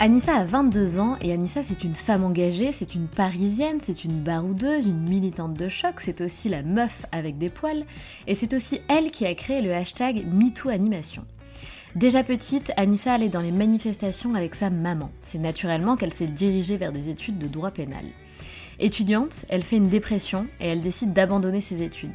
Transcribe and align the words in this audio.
Anissa 0.00 0.36
a 0.36 0.44
22 0.44 1.00
ans 1.00 1.16
et 1.20 1.32
Anissa 1.32 1.64
c'est 1.64 1.82
une 1.82 1.96
femme 1.96 2.22
engagée, 2.22 2.70
c'est 2.70 2.94
une 2.94 3.08
parisienne, 3.08 3.78
c'est 3.82 4.04
une 4.04 4.20
baroudeuse, 4.20 4.86
une 4.86 5.08
militante 5.08 5.54
de 5.54 5.68
choc, 5.68 5.94
c'est 5.98 6.20
aussi 6.20 6.48
la 6.48 6.62
meuf 6.62 7.04
avec 7.10 7.36
des 7.36 7.48
poils 7.48 7.84
et 8.28 8.34
c'est 8.34 8.54
aussi 8.54 8.80
elle 8.86 9.10
qui 9.10 9.26
a 9.26 9.34
créé 9.34 9.60
le 9.60 9.74
hashtag 9.74 10.24
MeTooAnimation. 10.32 11.24
Déjà 11.96 12.22
petite, 12.22 12.70
Anissa 12.76 13.14
allait 13.14 13.28
dans 13.28 13.40
les 13.40 13.50
manifestations 13.50 14.34
avec 14.36 14.54
sa 14.54 14.70
maman. 14.70 15.10
C'est 15.20 15.38
naturellement 15.38 15.96
qu'elle 15.96 16.14
s'est 16.14 16.26
dirigée 16.26 16.76
vers 16.76 16.92
des 16.92 17.08
études 17.08 17.38
de 17.38 17.48
droit 17.48 17.72
pénal. 17.72 18.04
Étudiante, 18.78 19.46
elle 19.48 19.64
fait 19.64 19.78
une 19.78 19.88
dépression 19.88 20.46
et 20.60 20.68
elle 20.68 20.80
décide 20.80 21.12
d'abandonner 21.12 21.60
ses 21.60 21.82
études. 21.82 22.14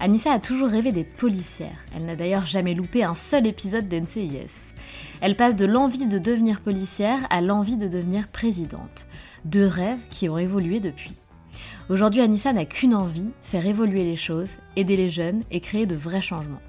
Anissa 0.00 0.32
a 0.32 0.38
toujours 0.38 0.68
rêvé 0.68 0.92
d'être 0.92 1.16
policière. 1.16 1.76
Elle 1.94 2.04
n'a 2.04 2.16
d'ailleurs 2.16 2.46
jamais 2.46 2.74
loupé 2.74 3.02
un 3.02 3.14
seul 3.14 3.46
épisode 3.46 3.86
d'NCIS. 3.86 4.74
Elle 5.20 5.36
passe 5.36 5.56
de 5.56 5.64
l'envie 5.64 6.06
de 6.06 6.18
devenir 6.18 6.60
policière 6.60 7.26
à 7.30 7.40
l'envie 7.40 7.76
de 7.76 7.88
devenir 7.88 8.28
présidente. 8.28 9.06
Deux 9.44 9.66
rêves 9.66 10.02
qui 10.10 10.28
ont 10.28 10.38
évolué 10.38 10.80
depuis. 10.80 11.12
Aujourd'hui, 11.88 12.20
Anissa 12.20 12.52
n'a 12.52 12.64
qu'une 12.64 12.94
envie, 12.94 13.28
faire 13.42 13.64
évoluer 13.64 14.04
les 14.04 14.16
choses, 14.16 14.56
aider 14.74 14.96
les 14.96 15.08
jeunes 15.08 15.42
et 15.50 15.60
créer 15.60 15.86
de 15.86 15.94
vrais 15.94 16.20
changements. 16.20 16.60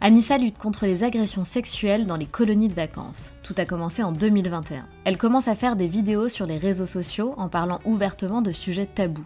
Anissa 0.00 0.36
lutte 0.36 0.58
contre 0.58 0.84
les 0.86 1.04
agressions 1.04 1.44
sexuelles 1.44 2.06
dans 2.06 2.16
les 2.16 2.26
colonies 2.26 2.66
de 2.66 2.74
vacances. 2.74 3.32
Tout 3.44 3.54
a 3.58 3.64
commencé 3.64 4.02
en 4.02 4.10
2021. 4.10 4.84
Elle 5.04 5.16
commence 5.16 5.46
à 5.46 5.54
faire 5.54 5.76
des 5.76 5.86
vidéos 5.86 6.28
sur 6.28 6.44
les 6.44 6.56
réseaux 6.56 6.86
sociaux 6.86 7.34
en 7.36 7.48
parlant 7.48 7.78
ouvertement 7.84 8.42
de 8.42 8.50
sujets 8.50 8.86
tabous. 8.86 9.24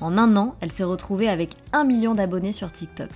En 0.00 0.18
un 0.18 0.36
an, 0.36 0.56
elle 0.60 0.70
s'est 0.70 0.84
retrouvée 0.84 1.28
avec 1.28 1.52
un 1.72 1.84
million 1.84 2.14
d'abonnés 2.14 2.52
sur 2.52 2.70
TikTok. 2.70 3.08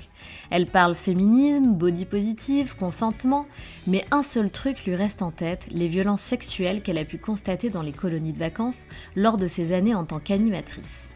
Elle 0.51 0.67
parle 0.67 0.95
féminisme, 0.95 1.75
body 1.75 2.07
positive, 2.07 2.75
consentement, 2.75 3.47
mais 3.87 4.07
un 4.11 4.23
seul 4.23 4.51
truc 4.51 4.85
lui 4.87 4.95
reste 4.95 5.21
en 5.21 5.31
tête, 5.31 5.69
les 5.71 5.89
violences 5.89 6.23
sexuelles 6.23 6.83
qu'elle 6.83 6.97
a 6.97 7.05
pu 7.05 7.19
constater 7.19 7.69
dans 7.69 7.83
les 7.83 7.93
colonies 7.93 8.33
de 8.33 8.39
vacances 8.39 8.85
lors 9.15 9.37
de 9.37 9.47
ses 9.47 9.73
années 9.73 9.95
en 9.95 10.05
tant 10.05 10.21
qu'animatrice. 10.21 11.09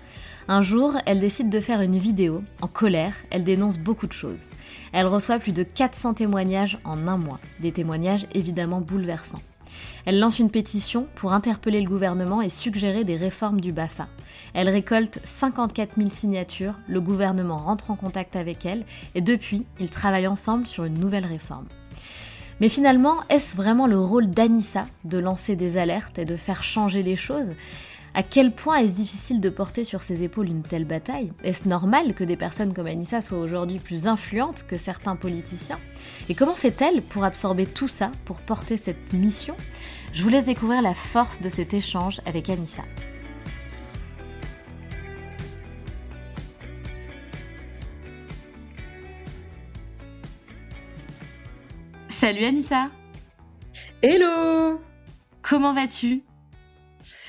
Un 0.48 0.60
jour, 0.60 0.98
elle 1.06 1.20
décide 1.20 1.48
de 1.48 1.60
faire 1.60 1.80
une 1.80 1.96
vidéo. 1.96 2.42
En 2.60 2.68
colère, 2.68 3.14
elle 3.30 3.44
dénonce 3.44 3.78
beaucoup 3.78 4.06
de 4.06 4.12
choses. 4.12 4.50
Elle 4.92 5.06
reçoit 5.06 5.38
plus 5.38 5.52
de 5.52 5.62
400 5.62 6.14
témoignages 6.14 6.78
en 6.84 7.08
un 7.08 7.16
mois, 7.16 7.40
des 7.60 7.72
témoignages 7.72 8.26
évidemment 8.34 8.82
bouleversants. 8.82 9.40
Elle 10.06 10.18
lance 10.18 10.38
une 10.38 10.50
pétition 10.50 11.06
pour 11.14 11.32
interpeller 11.32 11.80
le 11.80 11.88
gouvernement 11.88 12.42
et 12.42 12.50
suggérer 12.50 13.04
des 13.04 13.16
réformes 13.16 13.60
du 13.60 13.72
BAFA. 13.72 14.08
Elle 14.52 14.68
récolte 14.68 15.20
54 15.24 15.96
000 15.96 16.10
signatures, 16.10 16.74
le 16.88 17.00
gouvernement 17.00 17.56
rentre 17.56 17.90
en 17.90 17.96
contact 17.96 18.36
avec 18.36 18.66
elle 18.66 18.84
et 19.14 19.20
depuis, 19.20 19.66
ils 19.80 19.90
travaillent 19.90 20.26
ensemble 20.26 20.66
sur 20.66 20.84
une 20.84 20.98
nouvelle 20.98 21.26
réforme. 21.26 21.66
Mais 22.60 22.68
finalement, 22.68 23.16
est-ce 23.30 23.56
vraiment 23.56 23.86
le 23.86 23.98
rôle 23.98 24.30
d'Anissa 24.30 24.86
de 25.04 25.18
lancer 25.18 25.56
des 25.56 25.76
alertes 25.76 26.18
et 26.18 26.24
de 26.24 26.36
faire 26.36 26.62
changer 26.62 27.02
les 27.02 27.16
choses? 27.16 27.54
À 28.16 28.22
quel 28.22 28.52
point 28.52 28.76
est-ce 28.76 28.92
difficile 28.92 29.40
de 29.40 29.50
porter 29.50 29.82
sur 29.82 30.02
ses 30.02 30.22
épaules 30.22 30.46
une 30.46 30.62
telle 30.62 30.84
bataille? 30.84 31.32
Est-ce 31.42 31.68
normal 31.68 32.14
que 32.14 32.22
des 32.22 32.36
personnes 32.36 32.72
comme 32.72 32.86
Anissa 32.86 33.20
soient 33.20 33.40
aujourd'hui 33.40 33.80
plus 33.80 34.06
influentes 34.06 34.64
que 34.68 34.78
certains 34.78 35.16
politiciens? 35.16 35.80
Et 36.28 36.34
comment 36.34 36.54
fait-elle 36.54 37.02
pour 37.02 37.24
absorber 37.24 37.66
tout 37.66 37.88
ça, 37.88 38.10
pour 38.24 38.40
porter 38.40 38.78
cette 38.78 39.12
mission? 39.12 39.56
Je 40.14 40.22
vous 40.22 40.30
laisse 40.30 40.46
découvrir 40.46 40.80
la 40.80 40.94
force 40.94 41.40
de 41.40 41.50
cet 41.50 41.74
échange 41.74 42.20
avec 42.24 42.48
Anissa. 42.48 42.82
Salut 52.08 52.44
Anissa 52.44 52.88
Hello 54.00 54.80
Comment 55.42 55.74
vas-tu? 55.74 56.22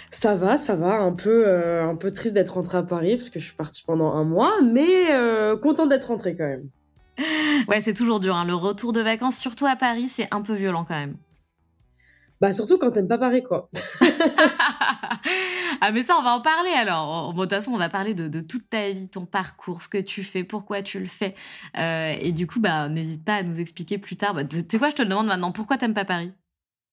Ça 0.10 0.36
va, 0.36 0.56
ça 0.56 0.76
va. 0.76 1.02
Un 1.02 1.12
peu, 1.12 1.44
euh, 1.46 1.84
un 1.84 1.96
peu 1.96 2.14
triste 2.14 2.34
d'être 2.34 2.52
rentrée 2.52 2.78
à 2.78 2.84
Paris 2.84 3.18
parce 3.18 3.30
que 3.30 3.40
je 3.40 3.46
suis 3.46 3.56
partie 3.56 3.84
pendant 3.86 4.14
un 4.14 4.24
mois, 4.24 4.54
mais 4.62 5.12
euh, 5.12 5.58
contente 5.58 5.90
d'être 5.90 6.06
rentrée 6.06 6.34
quand 6.38 6.48
même. 6.48 6.70
Ouais, 7.68 7.82
c'est 7.82 7.94
toujours 7.94 8.20
dur. 8.20 8.36
Hein. 8.36 8.46
Le 8.46 8.56
retour 8.56 8.94
de 8.94 9.02
vacances, 9.02 9.38
surtout 9.38 9.66
à 9.66 9.76
Paris, 9.76 10.10
c'est 10.10 10.28
un 10.32 10.42
peu 10.42 10.54
violent 10.54 10.86
quand 10.86 10.96
même. 10.96 11.16
Bah 12.42 12.52
surtout 12.52 12.78
quand 12.78 12.92
t'aimes 12.92 13.08
pas 13.08 13.18
Paris, 13.18 13.44
quoi. 13.44 13.70
ah 15.82 15.92
mais 15.94 16.04
ça, 16.04 16.16
on 16.20 16.22
va 16.22 16.36
en 16.36 16.42
parler 16.42 16.72
alors. 16.72 17.34
de 17.34 17.40
toute 17.40 17.50
façon, 17.50 17.72
on 17.72 17.78
va 17.78 17.88
parler 17.88 18.14
de, 18.14 18.42
toute 18.42 18.70
ta 18.70 18.92
vie, 18.92 19.08
ton 19.08 19.26
parcours, 19.26 19.82
ce 19.82 19.88
que 19.88 19.98
tu 19.98 20.22
fais, 20.22 20.44
pourquoi 20.44 20.82
tu 20.82 21.00
le 21.00 21.06
fais. 21.06 21.34
Euh, 21.78 22.14
et 22.20 22.34
du 22.34 22.46
coup, 22.46 22.60
bah 22.60 22.90
n'hésite 22.90 23.24
pas 23.24 23.36
à 23.36 23.44
nous 23.44 23.60
expliquer 23.60 23.98
plus 23.98 24.18
tard. 24.18 24.34
Bah, 24.34 24.44
tu 24.44 24.58
sais 24.70 24.78
quoi, 24.78 24.90
je 24.90 24.96
te 24.96 25.02
le 25.02 25.08
demande 25.08 25.28
maintenant, 25.28 25.54
pourquoi 25.54 25.78
t'aimes 25.78 25.94
pas 25.94 26.04
Paris? 26.04 26.34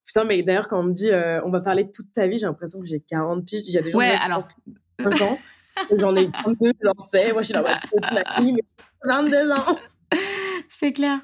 Putain, 0.06 0.24
mais 0.24 0.42
d'ailleurs, 0.42 0.68
quand 0.68 0.78
on 0.78 0.84
me 0.84 0.92
dit 0.92 1.10
euh, 1.10 1.40
on 1.44 1.50
va 1.50 1.60
parler 1.60 1.90
toute 1.90 2.12
ta 2.12 2.28
vie, 2.28 2.38
j'ai 2.38 2.46
l'impression 2.46 2.78
que 2.80 2.86
j'ai 2.86 3.00
40 3.00 3.44
piges. 3.44 3.62
Il 3.66 3.72
y 3.72 3.78
a 3.78 3.82
des 3.82 3.90
gens 3.90 3.98
ouais, 3.98 4.16
alors... 4.22 4.42
20 4.98 5.22
ans. 5.22 5.38
J'en 5.96 6.14
ai 6.14 6.26
22, 6.44 6.72
genre, 6.82 6.94
tu 6.96 7.08
sais. 7.08 7.32
Moi, 7.32 7.42
je 7.42 7.46
suis 7.46 7.54
là, 7.54 7.80
toute 7.90 8.12
ma 8.12 8.40
vie, 8.40 8.52
mais 8.52 8.62
22 9.04 9.50
ans. 9.50 9.78
C'est 10.82 10.92
clair. 10.92 11.20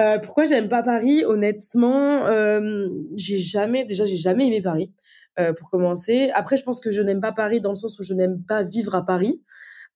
Euh, 0.00 0.18
pourquoi 0.18 0.44
j'aime 0.44 0.68
pas 0.68 0.82
Paris? 0.82 1.24
Honnêtement, 1.24 2.26
euh, 2.26 2.88
j'ai 3.16 3.38
jamais, 3.38 3.86
déjà, 3.86 4.04
j'ai 4.04 4.18
jamais 4.18 4.48
aimé 4.48 4.60
Paris. 4.60 4.92
Euh, 5.38 5.54
pour 5.54 5.70
commencer. 5.70 6.30
Après, 6.34 6.58
je 6.58 6.64
pense 6.64 6.78
que 6.80 6.90
je 6.90 7.00
n'aime 7.00 7.22
pas 7.22 7.32
Paris 7.32 7.62
dans 7.62 7.70
le 7.70 7.76
sens 7.76 7.98
où 7.98 8.02
je 8.02 8.12
n'aime 8.12 8.42
pas 8.46 8.62
vivre 8.62 8.94
à 8.94 9.06
Paris. 9.06 9.42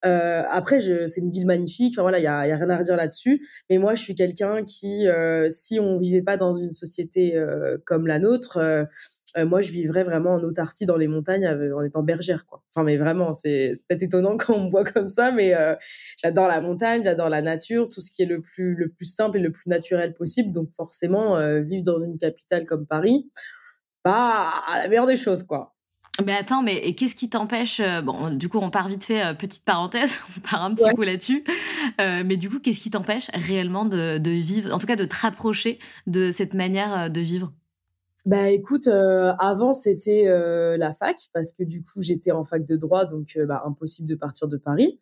Après, 0.01 0.79
c'est 0.79 1.19
une 1.19 1.31
ville 1.31 1.47
magnifique. 1.47 1.95
Enfin 1.95 2.03
voilà, 2.03 2.19
il 2.19 2.21
y 2.21 2.25
y 2.25 2.27
a, 2.27 2.57
rien 2.57 2.69
à 2.69 2.77
redire 2.77 2.95
là-dessus. 2.95 3.41
Mais 3.69 3.79
moi, 3.79 3.95
je 3.95 4.03
suis 4.03 4.13
quelqu'un 4.13 4.63
qui, 4.63 5.07
si 5.49 5.79
on 5.79 5.97
vivait 5.97 6.21
pas 6.21 6.37
dans 6.37 6.55
une 6.55 6.73
société 6.73 7.35
comme 7.85 8.05
la 8.05 8.19
nôtre, 8.19 8.87
euh, 9.37 9.45
moi, 9.45 9.61
je 9.61 9.71
vivrais 9.71 10.03
vraiment 10.03 10.35
en 10.35 10.43
autarcie 10.43 10.85
dans 10.85 10.97
les 10.97 11.07
montagnes 11.07 11.47
en 11.47 11.83
étant 11.83 12.03
bergère, 12.03 12.45
quoi. 12.45 12.63
Enfin, 12.73 12.83
mais 12.83 12.97
vraiment, 12.97 13.33
c'est 13.33 13.73
peut-être 13.87 14.03
étonnant 14.03 14.37
quand 14.37 14.53
on 14.53 14.65
me 14.65 14.69
voit 14.69 14.83
comme 14.83 15.09
ça, 15.09 15.31
mais 15.31 15.53
j'adore 16.17 16.47
la 16.47 16.61
montagne, 16.61 17.03
j'adore 17.03 17.29
la 17.29 17.41
nature, 17.41 17.87
tout 17.87 18.01
ce 18.01 18.11
qui 18.11 18.23
est 18.23 18.27
le 18.27 18.41
plus 18.41 18.75
le 18.75 18.89
plus 18.89 19.05
simple 19.05 19.37
et 19.37 19.41
le 19.41 19.51
plus 19.51 19.69
naturel 19.69 20.13
possible. 20.13 20.51
Donc 20.51 20.69
forcément, 20.75 21.37
vivre 21.61 21.83
dans 21.83 22.01
une 22.03 22.17
capitale 22.17 22.65
comme 22.65 22.85
Paris, 22.85 23.29
pas 24.03 24.51
la 24.73 24.87
meilleure 24.87 25.07
des 25.07 25.15
choses, 25.15 25.43
quoi. 25.43 25.73
Mais 26.25 26.33
attends, 26.33 26.63
mais 26.63 26.93
qu'est-ce 26.93 27.15
qui 27.15 27.29
t'empêche 27.29 27.81
Bon, 28.03 28.29
du 28.29 28.47
coup, 28.47 28.59
on 28.61 28.69
part 28.69 28.87
vite 28.87 29.03
fait, 29.03 29.21
petite 29.37 29.65
parenthèse, 29.65 30.17
on 30.37 30.39
part 30.39 30.63
un 30.63 30.73
petit 30.73 30.89
coup 30.95 31.01
là-dessus. 31.01 31.43
mais 31.97 32.37
du 32.37 32.49
coup, 32.49 32.59
qu'est-ce 32.59 32.79
qui 32.79 32.91
t'empêche 32.91 33.29
réellement 33.33 33.85
de, 33.85 34.17
de, 34.17 34.31
vivre, 34.31 34.73
en 34.73 34.77
tout 34.77 34.87
cas 34.87 34.95
de 34.95 35.05
te 35.05 35.15
rapprocher 35.15 35.79
de 36.07 36.31
cette 36.31 36.53
manière 36.53 37.09
de 37.09 37.19
vivre? 37.19 37.51
Bah 38.25 38.49
écoute, 38.49 38.87
avant 38.87 39.73
c'était 39.73 40.25
la 40.77 40.93
fac 40.93 41.17
parce 41.33 41.53
que 41.53 41.63
du 41.63 41.83
coup 41.83 42.01
j'étais 42.01 42.31
en 42.31 42.43
fac 42.43 42.65
de 42.65 42.75
droit 42.75 43.05
donc 43.05 43.37
bah, 43.47 43.63
impossible 43.65 44.09
de 44.09 44.15
partir 44.15 44.47
de 44.47 44.57
Paris. 44.57 44.99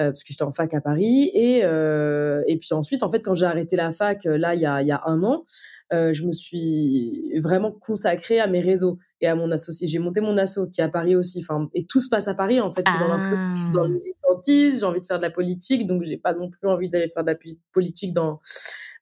Euh, 0.00 0.10
parce 0.10 0.24
que 0.24 0.30
j'étais 0.30 0.42
en 0.42 0.52
fac 0.52 0.74
à 0.74 0.80
Paris. 0.80 1.30
Et, 1.34 1.60
euh, 1.62 2.42
et 2.48 2.58
puis 2.58 2.72
ensuite, 2.72 3.04
en 3.04 3.10
fait, 3.10 3.20
quand 3.20 3.34
j'ai 3.34 3.46
arrêté 3.46 3.76
la 3.76 3.92
fac, 3.92 4.26
euh, 4.26 4.36
là, 4.36 4.56
il 4.56 4.60
y 4.60 4.66
a, 4.66 4.82
il 4.82 4.88
y 4.88 4.92
a 4.92 5.00
un 5.06 5.22
an, 5.22 5.44
je 5.92 6.26
me 6.26 6.32
suis 6.32 7.38
vraiment 7.38 7.70
consacrée 7.70 8.40
à 8.40 8.48
mes 8.48 8.60
réseaux 8.60 8.98
et 9.20 9.28
à 9.28 9.36
mon 9.36 9.52
associé. 9.52 9.86
J'ai 9.86 10.00
monté 10.00 10.20
mon 10.20 10.36
asso 10.36 10.66
qui 10.72 10.80
est 10.80 10.84
à 10.84 10.88
Paris 10.88 11.14
aussi. 11.14 11.44
Enfin, 11.48 11.68
et 11.72 11.86
tout 11.86 12.00
se 12.00 12.08
passe 12.08 12.26
à 12.26 12.34
Paris, 12.34 12.60
en 12.60 12.72
fait. 12.72 12.82
Ah. 12.86 12.98
Dans, 12.98 13.70
dans 13.70 13.84
le 13.86 14.00
militantisme, 14.00 14.80
j'ai 14.80 14.84
envie 14.84 15.00
de 15.00 15.06
faire 15.06 15.18
de 15.18 15.22
la 15.22 15.30
politique, 15.30 15.86
donc 15.86 16.02
j'ai 16.02 16.16
pas 16.16 16.34
non 16.34 16.50
plus 16.50 16.66
envie 16.68 16.90
d'aller 16.90 17.08
faire 17.14 17.22
de 17.22 17.30
la 17.30 17.38
politique 17.72 18.12
dans, 18.12 18.40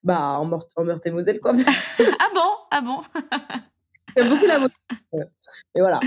bah, 0.04 0.38
en, 0.38 0.50
en 0.76 0.84
Meurthe-et-Moselle, 0.84 1.40
quoi. 1.40 1.52
ah 1.98 2.28
bon? 2.34 2.40
Ah 2.70 2.80
bon? 2.80 3.00
J'aime 4.16 4.28
beaucoup 4.28 4.46
la 4.46 4.68
Et 5.74 5.80
voilà. 5.80 6.00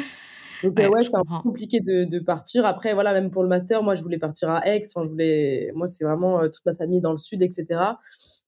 Donc 0.64 0.78
ouais, 0.78 1.04
c'est 1.04 1.16
un 1.16 1.24
peu 1.24 1.42
compliqué 1.44 1.80
de, 1.80 2.06
de, 2.06 2.20
partir. 2.20 2.66
Après, 2.66 2.94
voilà, 2.94 3.14
même 3.14 3.30
pour 3.32 3.44
le 3.44 3.50
master, 3.50 3.84
moi, 3.84 3.96
je 3.96 4.02
voulais 4.02 4.18
partir 4.18 4.50
à 4.50 4.68
Aix. 4.68 4.82
Enfin, 4.86 5.06
je 5.06 5.10
voulais, 5.10 5.72
moi, 5.76 5.88
c'est 5.88 6.04
vraiment 6.04 6.42
euh, 6.42 6.50
toute 6.50 6.66
ma 6.66 6.76
famille 6.76 7.02
dans 7.02 7.12
le 7.12 7.18
sud, 7.18 7.42
etc. 7.42 7.82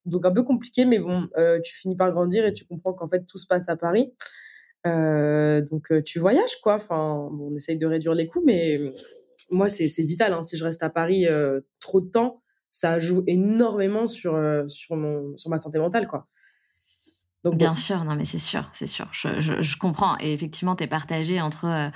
Donc 0.06 0.26
un 0.26 0.32
peu 0.32 0.44
compliqué, 0.44 0.86
mais 0.86 1.00
bon, 1.00 1.28
euh, 1.38 1.60
tu 1.62 1.76
finis 1.76 1.98
par 1.98 2.12
grandir 2.12 2.46
et 2.46 2.54
tu 2.54 2.66
comprends 2.66 2.94
qu'en 2.94 3.10
fait 3.10 3.26
tout 3.26 3.38
se 3.38 3.46
passe 3.46 3.68
à 3.68 3.76
Paris. 3.76 4.14
Euh, 4.86 5.62
donc 5.70 5.92
tu 6.06 6.20
voyages 6.20 6.62
quoi. 6.62 6.76
Enfin, 6.76 7.30
bon, 7.32 7.50
on 7.52 7.56
essaye 7.56 7.78
de 7.78 7.86
réduire 7.86 8.14
les 8.14 8.26
coûts, 8.26 8.42
mais 8.46 8.80
moi 9.50 9.68
c'est 9.68 9.86
vital. 10.04 10.32
Hein. 10.32 10.44
Si 10.44 10.56
je 10.56 10.64
reste 10.64 10.82
à 10.82 10.90
Paris 10.90 11.26
trop 11.82 12.00
de 12.00 12.10
temps, 12.10 12.42
ça 12.80 13.00
joue 13.00 13.24
énormément 13.28 14.08
sur 14.08 14.38
sur 14.68 14.96
mon 14.96 15.36
sur 15.38 15.50
ma 15.50 15.60
santé 15.60 15.80
mentale 15.80 16.08
quoi. 16.08 16.28
Bien 17.56 17.76
sûr, 17.76 18.04
non 18.04 18.16
mais 18.16 18.26
c'est 18.26 18.40
sûr, 18.40 18.70
c'est 18.74 18.88
sûr. 18.88 19.08
Je, 19.12 19.30
je, 19.40 19.78
comprends. 19.78 20.18
Et 20.20 20.34
effectivement, 20.34 20.76
tu 20.76 20.84
es 20.84 20.88
partagé 20.88 21.40
entre 21.40 21.66
euh, 21.66 21.90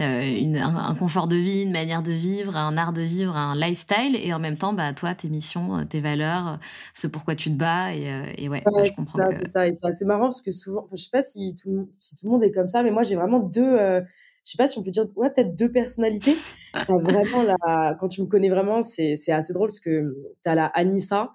euh, 0.00 0.38
une, 0.38 0.58
un, 0.58 0.94
confort 0.94 1.28
de 1.28 1.36
vie, 1.36 1.62
une 1.62 1.72
manière 1.72 2.02
de 2.02 2.12
vivre, 2.12 2.56
un 2.56 2.76
art 2.76 2.92
de 2.92 3.02
vivre, 3.02 3.36
un 3.36 3.54
lifestyle, 3.54 4.16
et 4.16 4.32
en 4.34 4.38
même 4.38 4.58
temps, 4.58 4.72
bah, 4.72 4.92
toi, 4.92 5.14
tes 5.14 5.28
missions, 5.28 5.78
euh, 5.78 5.84
tes 5.84 6.00
valeurs, 6.00 6.58
ce 6.94 7.06
pourquoi 7.06 7.36
tu 7.36 7.50
te 7.50 7.56
bats. 7.56 7.94
Et, 7.94 8.34
et 8.36 8.48
ouais, 8.48 8.62
je 8.66 8.96
comprends. 8.96 9.30
C'est 9.38 9.48
ça, 9.48 9.72
c'est 9.72 9.86
assez 9.86 10.04
marrant 10.04 10.26
parce 10.26 10.42
que 10.42 10.52
souvent, 10.52 10.86
je 10.90 10.96
sais 10.96 11.10
pas 11.10 11.22
si 11.22 11.54
tout, 11.54 11.90
si 12.00 12.16
tout 12.16 12.26
le 12.26 12.32
monde 12.32 12.44
est 12.44 12.52
comme 12.52 12.68
ça, 12.68 12.82
mais 12.82 12.90
moi, 12.90 13.02
j'ai 13.02 13.16
vraiment 13.16 13.40
deux. 13.40 14.02
Je 14.48 14.52
sais 14.52 14.56
pas 14.56 14.66
si 14.66 14.78
on 14.78 14.82
peut 14.82 14.90
dire, 14.90 15.06
ouais, 15.14 15.28
peut-être 15.28 15.54
deux 15.54 15.70
personnalités. 15.70 16.34
As 16.72 16.86
vraiment 16.86 17.42
la, 17.42 17.94
quand 18.00 18.08
tu 18.08 18.22
me 18.22 18.26
connais 18.26 18.48
vraiment, 18.48 18.80
c'est 18.80 19.12
assez 19.30 19.52
drôle 19.52 19.68
parce 19.68 19.80
que 19.80 20.16
tu 20.42 20.48
as 20.48 20.54
la 20.54 20.66
Anissa 20.68 21.32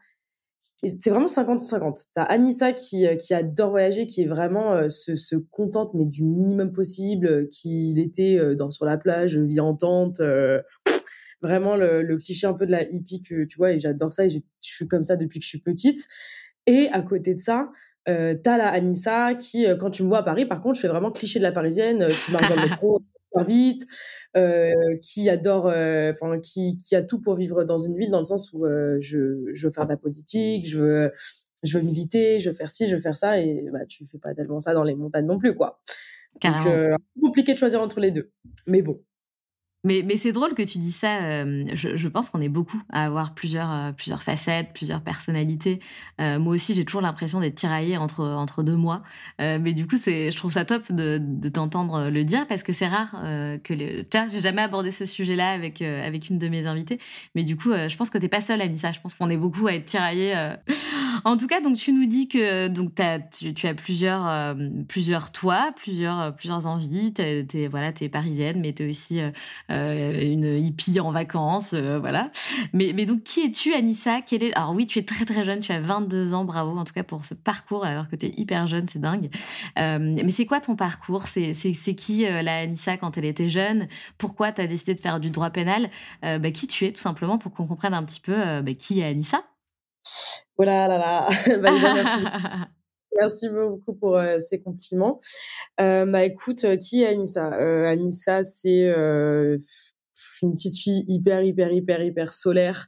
c'est 0.86 1.10
vraiment 1.12 1.28
50-50. 1.28 2.08
T'as 2.14 2.24
Anissa 2.24 2.74
qui, 2.74 3.08
euh, 3.08 3.16
qui 3.16 3.34
adore 3.34 3.70
voyager, 3.70 4.06
qui 4.06 4.24
est 4.24 4.28
vraiment 4.28 4.74
euh, 4.74 4.90
se, 4.90 5.16
se, 5.16 5.36
contente, 5.36 5.94
mais 5.94 6.04
du 6.04 6.24
minimum 6.26 6.74
possible, 6.74 7.28
euh, 7.28 7.48
qui 7.50 7.98
était 7.98 8.38
dans, 8.56 8.70
sur 8.70 8.86
la 8.86 8.98
plage, 8.98 9.38
vie 9.38 9.62
en 9.62 9.76
tente, 9.76 10.22
vraiment 11.42 11.76
le, 11.76 12.18
cliché 12.18 12.48
un 12.48 12.54
peu 12.54 12.66
de 12.66 12.72
la 12.72 12.84
hippie 12.84 13.22
que 13.22 13.46
tu 13.46 13.58
vois, 13.58 13.72
et 13.72 13.80
j'adore 13.80 14.12
ça, 14.12 14.26
et 14.26 14.30
je 14.30 14.40
suis 14.60 14.88
comme 14.88 15.04
ça 15.04 15.16
depuis 15.16 15.40
que 15.40 15.46
je 15.46 15.50
suis 15.50 15.62
petite. 15.62 16.02
Et 16.66 16.90
à 16.90 17.02
côté 17.02 17.34
de 17.36 17.40
ça, 17.40 17.70
euh, 18.10 18.36
t'as 18.42 18.58
la 18.58 18.70
Anissa 18.70 19.34
qui, 19.36 19.66
quand 19.80 19.90
tu 19.90 20.04
me 20.04 20.08
vois 20.08 20.20
à 20.20 20.24
Paris, 20.24 20.46
par 20.46 20.62
contre, 20.62 20.76
je 20.76 20.82
fais 20.82 20.88
vraiment 20.88 21.12
cliché 21.12 21.40
de 21.40 21.44
la 21.44 21.52
parisienne, 21.52 22.08
qui 22.08 22.32
marche 22.32 22.50
dans 22.50 22.62
le 22.62 22.70
métro 22.70 23.02
vite, 23.48 23.88
euh, 24.36 24.98
qui 25.02 25.30
adore, 25.30 25.68
euh, 25.68 26.12
enfin 26.12 26.40
qui, 26.40 26.78
qui 26.78 26.96
a 26.96 27.04
tout 27.04 27.22
pour 27.22 27.36
vivre 27.36 27.64
dans 27.64 27.78
une 27.78 27.96
ville 27.96 28.10
dans 28.10 28.20
le 28.20 28.26
sens 28.26 28.52
où 28.52 28.66
euh, 28.66 28.98
je, 29.00 29.46
je 29.54 29.68
veux 29.68 29.72
faire 29.72 29.86
de 29.86 29.92
la 29.92 29.98
politique, 29.98 30.68
je 30.68 30.80
veux, 30.80 31.12
je 31.62 31.78
veux 31.78 31.84
militer, 31.84 32.40
je 32.40 32.50
veux 32.50 32.56
faire 32.56 32.72
ci, 32.72 32.88
je 32.88 32.96
veux 32.96 33.02
faire 33.02 33.16
ça, 33.16 33.40
et 33.40 33.70
bah 33.72 33.86
tu 33.88 34.08
fais 34.08 34.18
pas 34.18 34.34
tellement 34.34 34.60
ça 34.60 34.74
dans 34.74 34.84
les 34.84 34.96
montagnes 34.96 35.28
non 35.28 35.38
plus 35.38 35.56
quoi. 35.56 35.82
Donc 36.42 36.68
compliqué 37.22 37.54
de 37.54 37.60
choisir 37.60 37.80
entre 37.82 38.00
les 38.00 38.10
deux, 38.10 38.32
mais 38.66 38.82
bon. 38.82 39.00
Mais, 39.86 40.02
mais 40.06 40.16
c'est 40.16 40.32
drôle 40.32 40.54
que 40.54 40.62
tu 40.62 40.78
dis 40.78 40.94
ça. 40.94 41.22
Euh, 41.24 41.66
je, 41.74 41.98
je, 41.98 42.08
pense 42.08 42.30
qu'on 42.30 42.42
est 42.42 42.50
beaucoup 42.50 42.82
à 42.90 43.04
avoir 43.06 43.34
plusieurs, 43.34 43.70
euh, 43.70 43.92
plusieurs 43.92 44.24
facettes, 44.24 44.70
plusieurs 44.74 45.02
personnalités. 45.02 45.82
Euh, 46.22 46.40
moi 46.40 46.54
aussi, 46.54 46.74
j'ai 46.74 46.86
toujours 46.86 47.02
l'impression 47.02 47.42
d'être 47.42 47.56
tiraillée 47.56 47.98
entre, 47.98 48.24
entre 48.24 48.64
deux 48.64 48.78
mois. 48.78 49.04
mais 49.40 49.74
du 49.74 49.86
coup, 49.86 49.98
c'est, 49.98 50.32
je 50.32 50.38
trouve 50.38 50.54
ça 50.54 50.64
top 50.64 50.90
de, 50.92 51.20
de 51.22 51.50
t'entendre 51.50 52.10
le 52.10 52.24
dire 52.24 52.48
parce 52.48 52.64
que 52.64 52.72
c'est 52.72 52.88
rare 52.88 53.12
que 53.64 53.74
les. 53.74 54.06
Tiens, 54.10 54.28
j'ai 54.30 54.40
jamais 54.40 54.62
abordé 54.62 54.90
ce 54.90 55.06
sujet-là 55.06 55.52
avec, 55.52 55.82
avec 55.82 56.30
une 56.30 56.38
de 56.38 56.48
mes 56.48 56.66
invitées. 56.66 57.00
Mais 57.36 57.44
du 57.44 57.58
coup, 57.58 57.72
je 57.74 57.96
pense 57.98 58.10
que 58.10 58.18
t'es 58.18 58.30
pas 58.30 58.42
seule, 58.42 58.62
Anissa. 58.62 58.92
Je 58.94 59.02
pense 59.02 59.16
qu'on 59.16 59.30
est 59.30 59.38
beaucoup 59.38 59.68
à 59.68 59.74
être 59.74 59.86
tiraillée. 59.86 60.34
En 61.26 61.38
tout 61.38 61.48
cas, 61.48 61.62
donc 61.62 61.78
tu 61.78 61.94
nous 61.94 62.06
dis 62.06 62.28
que 62.28 62.68
donc 62.68 62.94
tu, 62.96 63.68
as 63.68 63.74
plusieurs, 63.74 64.56
plusieurs 64.88 65.32
toi, 65.32 65.72
plusieurs, 65.76 66.36
plusieurs 66.36 66.68
envies. 66.68 67.14
T'es, 67.14 67.46
es, 67.54 67.68
voilà, 67.68 67.92
es 68.00 68.10
parisienne, 68.10 68.60
mais 68.60 68.74
tu 68.74 68.84
es 68.84 68.90
aussi 68.90 69.20
euh, 69.72 70.22
une 70.22 70.60
hippie 70.60 71.00
en 71.00 71.12
vacances, 71.12 71.74
euh, 71.74 72.00
voilà. 72.00 72.32
Mais, 72.74 73.06
donc, 73.06 73.24
qui 73.24 73.42
es-tu, 73.42 73.74
Anissa? 73.74 74.20
Est... 74.20 74.54
Alors 74.56 74.74
oui, 74.74 74.86
tu 74.86 75.00
es 75.00 75.04
très 75.04 75.26
très 75.26 75.44
jeune, 75.44 75.60
tu 75.60 75.72
as 75.72 75.80
22 75.80 76.34
ans, 76.34 76.46
bravo 76.46 76.78
en 76.78 76.84
tout 76.84 76.94
cas 76.94 77.04
pour 77.04 77.26
ce 77.26 77.34
parcours, 77.34 77.86
alors 77.86 78.08
que 78.10 78.16
tu 78.16 78.28
es 78.28 78.34
hyper 78.38 78.68
jeune, 78.68 78.88
c'est 78.88 79.00
dingue. 79.00 79.30
Euh, 79.80 80.00
mais 80.00 80.30
c'est 80.30 80.46
quoi 80.46 80.60
ton 80.60 80.76
parcours? 80.76 81.24
C'est 81.24 81.54
qui 81.96 82.24
la 82.24 82.58
Anissa 82.60 82.98
quand 82.98 83.18
elle 83.18 83.26
était 83.26 83.50
jeune? 83.50 83.88
Pourquoi 84.18 84.52
tu 84.52 84.62
as 84.62 84.68
décidé 84.68 84.94
de 84.94 85.00
faire 85.00 85.20
du 85.20 85.30
droit 85.30 85.50
pénal? 85.50 85.90
Bah, 86.22 86.52
Qui 86.52 86.68
tu 86.68 86.86
es, 86.86 86.92
tout 86.92 87.02
simplement, 87.02 87.38
pour 87.38 87.54
qu'on 87.54 87.68
comprenne 87.68 87.94
un 87.94 88.04
petit 88.04 88.20
peu 88.20 88.62
bah, 88.62 88.74
qui 88.74 89.00
est 89.00 89.06
Anissa? 89.06 89.44
Oh 90.58 90.64
là 90.64 90.88
là 90.88 90.98
là 90.98 91.30
bah, 91.62 91.72
merci. 91.72 92.26
Merci 93.20 93.50
beaucoup 93.50 93.94
pour 93.94 94.18
euh, 94.18 94.40
ces 94.40 94.62
compliments. 94.62 95.20
Euh, 95.80 96.06
bah 96.06 96.24
écoute, 96.24 96.64
euh, 96.64 96.78
qui 96.78 97.04
est 97.04 97.08
Anissa? 97.08 97.46
Anissa, 97.46 98.44
c'est 98.44 98.86
une 100.42 100.54
petite 100.54 100.78
fille 100.78 101.06
hyper, 101.08 101.44
hyper, 101.44 101.72
hyper, 101.72 102.02
hyper 102.04 102.34
solaire, 102.34 102.88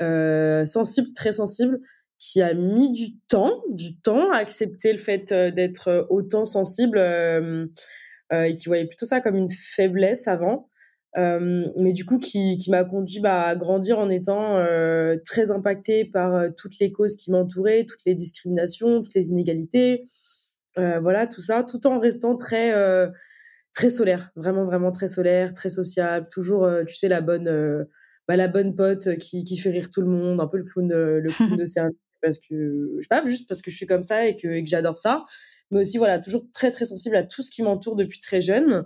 sensible, 0.00 1.12
très 1.14 1.32
sensible, 1.32 1.80
qui 2.18 2.42
a 2.42 2.54
mis 2.54 2.90
du 2.90 3.18
temps, 3.28 3.62
du 3.70 3.96
temps 4.00 4.32
à 4.32 4.38
accepter 4.38 4.92
le 4.92 4.98
fait 4.98 5.32
d'être 5.32 6.06
autant 6.10 6.44
sensible 6.44 6.98
et 8.32 8.54
qui 8.54 8.66
voyait 8.66 8.86
plutôt 8.86 9.06
ça 9.06 9.20
comme 9.20 9.36
une 9.36 9.50
faiblesse 9.50 10.28
avant. 10.28 10.68
Euh, 11.16 11.66
mais 11.76 11.92
du 11.92 12.04
coup 12.04 12.18
qui, 12.18 12.58
qui 12.58 12.70
m'a 12.70 12.84
conduit 12.84 13.20
bah, 13.20 13.44
à 13.44 13.56
grandir 13.56 13.98
en 13.98 14.10
étant 14.10 14.58
euh, 14.58 15.16
très 15.24 15.50
impactée 15.50 16.04
par 16.04 16.34
euh, 16.34 16.48
toutes 16.54 16.78
les 16.80 16.92
causes 16.92 17.16
qui 17.16 17.30
m'entouraient, 17.32 17.86
toutes 17.86 18.04
les 18.04 18.14
discriminations, 18.14 19.02
toutes 19.02 19.14
les 19.14 19.30
inégalités, 19.30 20.04
voilà 20.76 21.26
tout 21.26 21.40
ça, 21.40 21.64
tout 21.64 21.88
en 21.88 21.98
restant 21.98 22.36
très 22.36 22.72
très 23.74 23.90
solaire, 23.90 24.30
vraiment 24.36 24.64
vraiment 24.64 24.92
très 24.92 25.08
solaire, 25.08 25.52
très 25.52 25.70
sociable, 25.70 26.28
toujours 26.30 26.68
tu 26.86 26.94
sais 26.94 27.08
la 27.08 27.20
bonne 27.20 27.86
bah, 28.28 28.36
la 28.36 28.46
bonne 28.46 28.76
pote 28.76 29.16
qui, 29.16 29.42
qui 29.42 29.58
fait 29.58 29.70
rire 29.70 29.90
tout 29.90 30.02
le 30.02 30.06
monde, 30.06 30.40
un 30.40 30.46
peu 30.46 30.58
le 30.58 30.62
clown 30.62 30.88
le 30.88 31.28
clown 31.30 31.56
de 31.56 31.64
service 31.66 31.98
parce 32.22 32.38
que 32.38 32.94
je 32.96 33.02
sais 33.02 33.08
pas 33.08 33.26
juste 33.26 33.48
parce 33.48 33.60
que 33.60 33.72
je 33.72 33.76
suis 33.76 33.86
comme 33.86 34.04
ça 34.04 34.26
et 34.26 34.36
que, 34.36 34.46
et 34.46 34.62
que 34.62 34.70
j'adore 34.70 34.98
ça, 34.98 35.24
mais 35.72 35.80
aussi 35.80 35.98
voilà 35.98 36.20
toujours 36.20 36.44
très 36.52 36.70
très 36.70 36.84
sensible 36.84 37.16
à 37.16 37.24
tout 37.24 37.42
ce 37.42 37.50
qui 37.50 37.64
m'entoure 37.64 37.96
depuis 37.96 38.20
très 38.20 38.40
jeune 38.40 38.84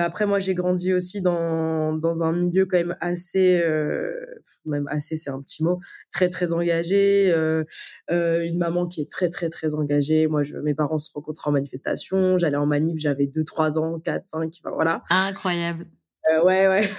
après, 0.00 0.26
moi, 0.26 0.38
j'ai 0.38 0.54
grandi 0.54 0.94
aussi 0.94 1.22
dans, 1.22 1.92
dans 1.92 2.22
un 2.22 2.32
milieu 2.32 2.66
quand 2.66 2.76
même 2.76 2.96
assez, 3.00 3.60
euh, 3.60 4.12
même 4.64 4.86
assez, 4.88 5.16
c'est 5.16 5.30
un 5.30 5.40
petit 5.40 5.64
mot, 5.64 5.80
très, 6.12 6.30
très 6.30 6.52
engagé. 6.52 7.32
Euh, 7.32 7.64
euh, 8.10 8.44
une 8.44 8.58
maman 8.58 8.86
qui 8.86 9.00
est 9.00 9.10
très, 9.10 9.28
très, 9.28 9.50
très 9.50 9.74
engagée. 9.74 10.26
Moi, 10.26 10.42
je, 10.42 10.56
mes 10.56 10.74
parents 10.74 10.98
se 10.98 11.10
rencontraient 11.12 11.48
en 11.48 11.52
manifestation. 11.52 12.38
J'allais 12.38 12.56
en 12.56 12.66
manif, 12.66 12.98
j'avais 12.98 13.26
2, 13.26 13.44
3 13.44 13.78
ans, 13.78 13.98
4, 14.00 14.28
5, 14.28 14.60
voilà. 14.74 15.02
Incroyable. 15.10 15.86
ouais, 16.44 16.68
ouais. 16.68 16.88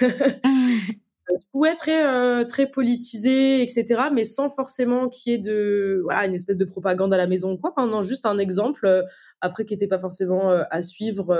ouais, 1.54 1.74
très, 1.76 2.46
très 2.46 2.66
politisé, 2.66 3.62
etc., 3.62 4.02
mais 4.12 4.24
sans 4.24 4.50
forcément 4.50 5.08
qu'il 5.08 5.32
y 5.32 5.36
ait 5.36 5.38
de, 5.38 6.00
voilà, 6.04 6.26
une 6.26 6.34
espèce 6.34 6.58
de 6.58 6.64
propagande 6.64 7.14
à 7.14 7.16
la 7.16 7.26
maison 7.26 7.52
ou 7.52 7.56
quoi. 7.56 7.72
non, 7.86 8.02
juste 8.02 8.26
un 8.26 8.38
exemple, 8.38 9.04
après, 9.40 9.64
qui 9.64 9.72
n'était 9.74 9.88
pas 9.88 9.98
forcément 9.98 10.50
à 10.50 10.82
suivre 10.82 11.34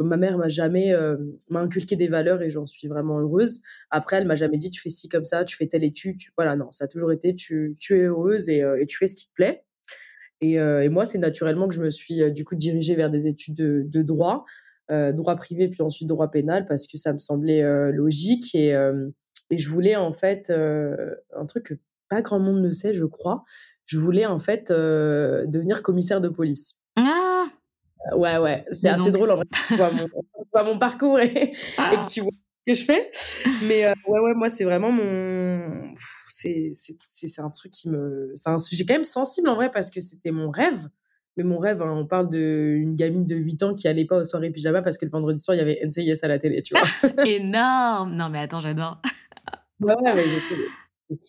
ma 0.00 0.16
mère 0.16 0.38
m'a 0.38 0.48
jamais 0.48 0.94
m'a 1.48 1.60
inculqué 1.60 1.96
des 1.96 2.08
valeurs 2.08 2.42
et 2.42 2.50
j'en 2.50 2.66
suis 2.66 2.88
vraiment 2.88 3.20
heureuse. 3.20 3.60
Après, 3.90 4.16
elle 4.16 4.26
m'a 4.26 4.36
jamais 4.36 4.58
dit 4.58 4.70
tu 4.70 4.80
fais 4.80 4.90
ci 4.90 5.08
comme 5.08 5.24
ça, 5.24 5.44
tu 5.44 5.56
fais 5.56 5.66
telle 5.66 5.84
étude. 5.84 6.18
Voilà, 6.36 6.56
non, 6.56 6.70
ça 6.70 6.84
a 6.84 6.88
toujours 6.88 7.12
été 7.12 7.34
tu, 7.34 7.74
tu 7.78 7.98
es 7.98 8.02
heureuse 8.02 8.48
et, 8.48 8.62
tu 8.88 8.96
fais 8.96 9.06
ce 9.06 9.16
qui 9.16 9.28
te 9.28 9.34
plaît. 9.34 9.64
Et, 10.40 10.58
moi, 10.88 11.04
c'est 11.04 11.18
naturellement 11.18 11.68
que 11.68 11.74
je 11.74 11.82
me 11.82 11.90
suis 11.90 12.32
du 12.32 12.44
coup 12.44 12.56
dirigée 12.56 12.94
vers 12.94 13.10
des 13.10 13.26
études 13.26 13.54
de, 13.54 14.02
droit, 14.02 14.44
droit 14.88 15.36
privé 15.36 15.68
puis 15.68 15.82
ensuite 15.82 16.08
droit 16.08 16.30
pénal 16.30 16.66
parce 16.66 16.86
que 16.86 16.96
ça 16.96 17.12
me 17.12 17.18
semblait 17.18 17.62
logique 17.92 18.54
et 18.54 18.74
je 19.50 19.68
voulais 19.68 19.96
en 19.96 20.12
fait 20.12 20.50
un 20.50 21.46
truc 21.46 21.64
que 21.66 21.74
pas 22.08 22.22
grand 22.22 22.40
monde 22.40 22.62
ne 22.62 22.72
sait, 22.72 22.92
je 22.92 23.04
crois. 23.04 23.44
Je 23.84 23.98
voulais 23.98 24.26
en 24.26 24.38
fait 24.38 24.70
devenir 24.70 25.82
commissaire 25.82 26.20
de 26.20 26.28
police. 26.28 26.81
Ah 28.10 28.16
Ouais, 28.16 28.38
ouais, 28.38 28.64
c'est 28.72 28.88
assez 28.88 29.10
drôle 29.10 29.30
en 29.30 29.36
vrai. 29.36 29.44
Tu 29.68 29.76
vois 29.76 29.90
mon, 29.92 30.08
mon 30.64 30.78
parcours 30.78 31.20
et, 31.20 31.26
et, 31.26 31.50
que 31.52 32.10
tu 32.10 32.20
vois 32.20 32.32
ce 32.32 32.72
que 32.72 32.74
je 32.74 32.84
fais. 32.84 33.10
Mais 33.66 33.86
ouais, 34.06 34.20
ouais, 34.20 34.34
moi, 34.34 34.48
c'est 34.48 34.64
vraiment 34.64 34.92
mon. 34.92 35.94
C'est 36.34 37.38
un 37.38 37.50
truc 37.50 37.72
qui 37.72 37.88
me. 37.90 38.32
C'est 38.34 38.50
un 38.50 38.58
sujet 38.58 38.84
quand 38.84 38.94
même 38.94 39.04
sensible 39.04 39.48
en 39.48 39.54
vrai 39.54 39.70
parce 39.70 39.90
que 39.90 40.00
c'était 40.00 40.30
mon 40.30 40.50
rêve. 40.50 40.88
Mais 41.36 41.44
mon 41.44 41.58
rêve, 41.58 41.80
hein, 41.80 41.90
on 41.90 42.06
parle 42.06 42.28
d'une 42.28 42.94
gamine 42.94 43.24
de 43.24 43.34
8 43.36 43.62
ans 43.62 43.74
qui 43.74 43.88
allait 43.88 44.04
pas 44.04 44.18
aux 44.18 44.24
soirées 44.24 44.50
pyjama 44.50 44.82
parce 44.82 44.98
que 44.98 45.06
le 45.06 45.10
vendredi 45.10 45.40
soir, 45.40 45.54
il 45.54 45.58
y 45.58 45.62
avait 45.62 45.80
NCIS 45.82 46.18
à 46.22 46.28
la 46.28 46.38
télé, 46.38 46.62
tu 46.62 46.74
vois. 46.74 47.24
Énorme 47.26 48.14
Non, 48.14 48.28
mais 48.28 48.40
attends, 48.40 48.60
j'adore. 48.60 49.00
ouais, 49.80 49.94
ouais, 49.94 50.14
j'étais 50.16 50.62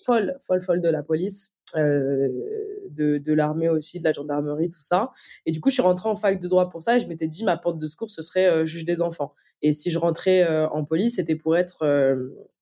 folle, 0.05 0.37
folle, 0.45 0.61
folle 0.61 0.81
de 0.81 0.89
la 0.89 1.03
police, 1.03 1.53
euh, 1.53 1.62
de, 1.75 3.17
de 3.17 3.33
l'armée 3.33 3.69
aussi, 3.69 3.99
de 3.99 4.03
la 4.03 4.13
gendarmerie, 4.13 4.69
tout 4.69 4.81
ça. 4.81 5.11
Et 5.45 5.51
du 5.51 5.59
coup, 5.59 5.69
je 5.69 5.75
suis 5.75 5.81
rentrée 5.81 6.09
en 6.09 6.15
fac 6.15 6.39
de 6.39 6.47
droit 6.47 6.69
pour 6.69 6.83
ça 6.83 6.95
et 6.95 6.99
je 6.99 7.07
m'étais 7.07 7.27
dit, 7.27 7.43
ma 7.43 7.57
porte 7.57 7.79
de 7.79 7.87
secours, 7.87 8.09
ce 8.09 8.21
serait 8.21 8.47
euh, 8.47 8.65
juge 8.65 8.85
des 8.85 9.01
enfants. 9.01 9.33
Et 9.61 9.71
si 9.71 9.91
je 9.91 9.97
rentrais 9.97 10.43
euh, 10.43 10.67
en 10.69 10.83
police, 10.83 11.15
c'était 11.15 11.35
pour 11.35 11.57
être 11.57 11.85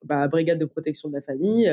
bah, 0.04 0.28
brigade 0.28 0.60
de 0.60 0.66
protection 0.66 1.10
de 1.10 1.16
la 1.16 1.22
famille, 1.22 1.72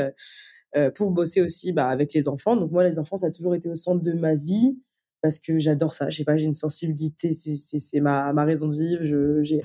pour 0.94 1.10
bosser 1.10 1.42
aussi 1.42 1.72
bah, 1.72 1.88
avec 1.88 2.12
les 2.12 2.28
enfants. 2.28 2.56
Donc 2.56 2.70
moi, 2.70 2.84
les 2.84 2.98
enfants, 2.98 3.16
ça 3.16 3.26
a 3.26 3.30
toujours 3.30 3.54
été 3.54 3.68
au 3.68 3.76
centre 3.76 4.02
de 4.02 4.12
ma 4.12 4.34
vie 4.34 4.78
parce 5.20 5.38
que 5.38 5.58
j'adore 5.58 5.94
ça. 5.94 6.10
Je 6.10 6.16
sais 6.18 6.24
pas, 6.24 6.36
j'ai 6.36 6.46
une 6.46 6.54
sensibilité, 6.54 7.32
c'est 7.32 8.00
ma, 8.00 8.32
ma 8.32 8.44
raison 8.44 8.68
de 8.68 8.74
vivre. 8.74 9.02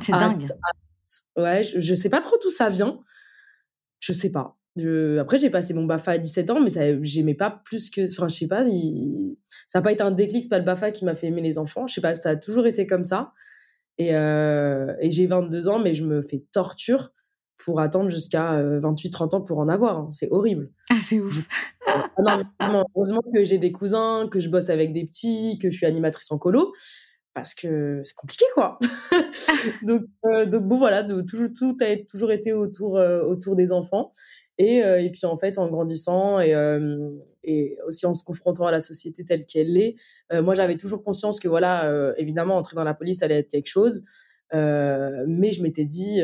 C'est 0.01 0.11
dingue. 0.11 0.43
Ouais, 1.37 1.63
je, 1.63 1.79
je 1.79 1.93
sais 1.93 2.09
pas 2.09 2.21
trop 2.21 2.37
d'où 2.41 2.49
ça 2.49 2.69
vient. 2.69 2.99
Je 3.99 4.13
sais 4.13 4.31
pas. 4.31 4.57
Après, 5.19 5.37
j'ai 5.37 5.51
passé 5.51 5.73
mon 5.73 5.85
BAFA 5.85 6.11
à 6.11 6.17
17 6.17 6.49
ans, 6.49 6.59
mais 6.59 6.69
ça, 6.69 6.81
j'aimais 7.01 7.35
pas 7.35 7.61
plus 7.63 7.89
que. 7.91 8.09
Enfin, 8.09 8.27
je 8.27 8.35
sais 8.35 8.47
pas, 8.47 8.63
ça 9.67 9.79
n'a 9.79 9.83
pas 9.83 9.91
été 9.91 10.01
un 10.01 10.11
déclic, 10.11 10.43
c'est 10.43 10.49
pas 10.49 10.57
le 10.57 10.65
BAFA 10.65 10.91
qui 10.91 11.05
m'a 11.05 11.13
fait 11.13 11.27
aimer 11.27 11.41
les 11.41 11.59
enfants. 11.59 11.85
Je 11.87 11.93
sais 11.93 12.01
pas, 12.01 12.15
ça 12.15 12.31
a 12.31 12.35
toujours 12.35 12.65
été 12.65 12.87
comme 12.87 13.03
ça. 13.03 13.33
Et, 13.97 14.15
euh, 14.15 14.93
et 14.99 15.11
j'ai 15.11 15.27
22 15.27 15.67
ans, 15.67 15.79
mais 15.79 15.93
je 15.93 16.03
me 16.03 16.21
fais 16.21 16.43
torture 16.51 17.11
pour 17.57 17.79
attendre 17.79 18.09
jusqu'à 18.09 18.61
28-30 18.61 19.35
euh, 19.35 19.37
ans 19.37 19.41
pour 19.41 19.59
en 19.59 19.69
avoir. 19.69 19.97
Hein. 19.97 20.09
C'est 20.11 20.29
horrible. 20.31 20.71
Ah, 20.89 20.95
c'est 21.01 21.19
ouf. 21.19 21.47
Ah 21.85 22.07
non, 22.71 22.83
heureusement 22.95 23.21
que 23.33 23.43
j'ai 23.43 23.59
des 23.59 23.71
cousins, 23.71 24.27
que 24.31 24.39
je 24.39 24.49
bosse 24.49 24.69
avec 24.69 24.93
des 24.93 25.05
petits, 25.05 25.59
que 25.61 25.69
je 25.69 25.77
suis 25.77 25.85
animatrice 25.85 26.31
en 26.31 26.39
colo, 26.39 26.73
parce 27.35 27.53
que 27.53 28.01
c'est 28.03 28.15
compliqué, 28.15 28.45
quoi. 28.55 28.79
donc, 29.83 30.01
euh, 30.25 30.47
donc, 30.47 30.63
bon, 30.63 30.77
voilà, 30.77 31.03
de, 31.03 31.21
toujours, 31.21 31.49
tout 31.55 31.77
a 31.81 31.95
toujours 32.09 32.31
été 32.31 32.51
autour, 32.51 32.93
autour 32.93 33.55
des 33.55 33.71
enfants. 33.71 34.11
Et, 34.57 34.83
euh, 34.83 35.01
et 35.01 35.09
puis 35.09 35.25
en 35.25 35.37
fait, 35.37 35.57
en 35.57 35.67
grandissant 35.67 36.39
et, 36.39 36.53
euh, 36.53 37.09
et 37.43 37.77
aussi 37.87 38.05
en 38.05 38.13
se 38.13 38.23
confrontant 38.23 38.67
à 38.67 38.71
la 38.71 38.79
société 38.79 39.25
telle 39.25 39.45
qu'elle 39.45 39.75
est, 39.77 39.95
euh, 40.31 40.41
moi 40.41 40.53
j'avais 40.53 40.77
toujours 40.77 41.03
conscience 41.03 41.39
que 41.39 41.47
voilà, 41.47 42.13
évidemment, 42.17 42.57
entrer 42.57 42.75
dans 42.75 42.83
la 42.83 42.93
police 42.93 43.23
allait 43.23 43.39
être 43.39 43.49
quelque 43.49 43.67
chose, 43.67 44.03
mais 44.53 45.51
je 45.51 45.63
m'étais 45.63 45.85
dit, 45.85 46.21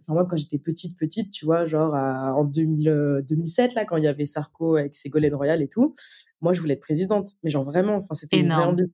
enfin 0.00 0.14
moi 0.14 0.26
quand 0.28 0.36
j'étais 0.36 0.58
petite 0.58 0.98
petite, 0.98 1.30
tu 1.30 1.44
vois, 1.44 1.66
genre 1.66 1.94
en 1.94 2.44
2000, 2.44 3.24
2007 3.28 3.74
là, 3.74 3.84
quand 3.84 3.96
il 3.96 4.04
y 4.04 4.08
avait 4.08 4.26
Sarko 4.26 4.76
avec 4.76 4.94
Ségolène 4.94 5.34
Royal 5.34 5.62
et 5.62 5.68
tout, 5.68 5.94
moi 6.40 6.52
je 6.52 6.60
voulais 6.60 6.74
être 6.74 6.80
présidente, 6.80 7.30
mais 7.42 7.50
genre 7.50 7.64
vraiment, 7.64 7.96
enfin 7.96 8.14
c'était 8.14 8.40
une 8.40 8.48
vraie 8.48 8.64
ambition. 8.64 8.92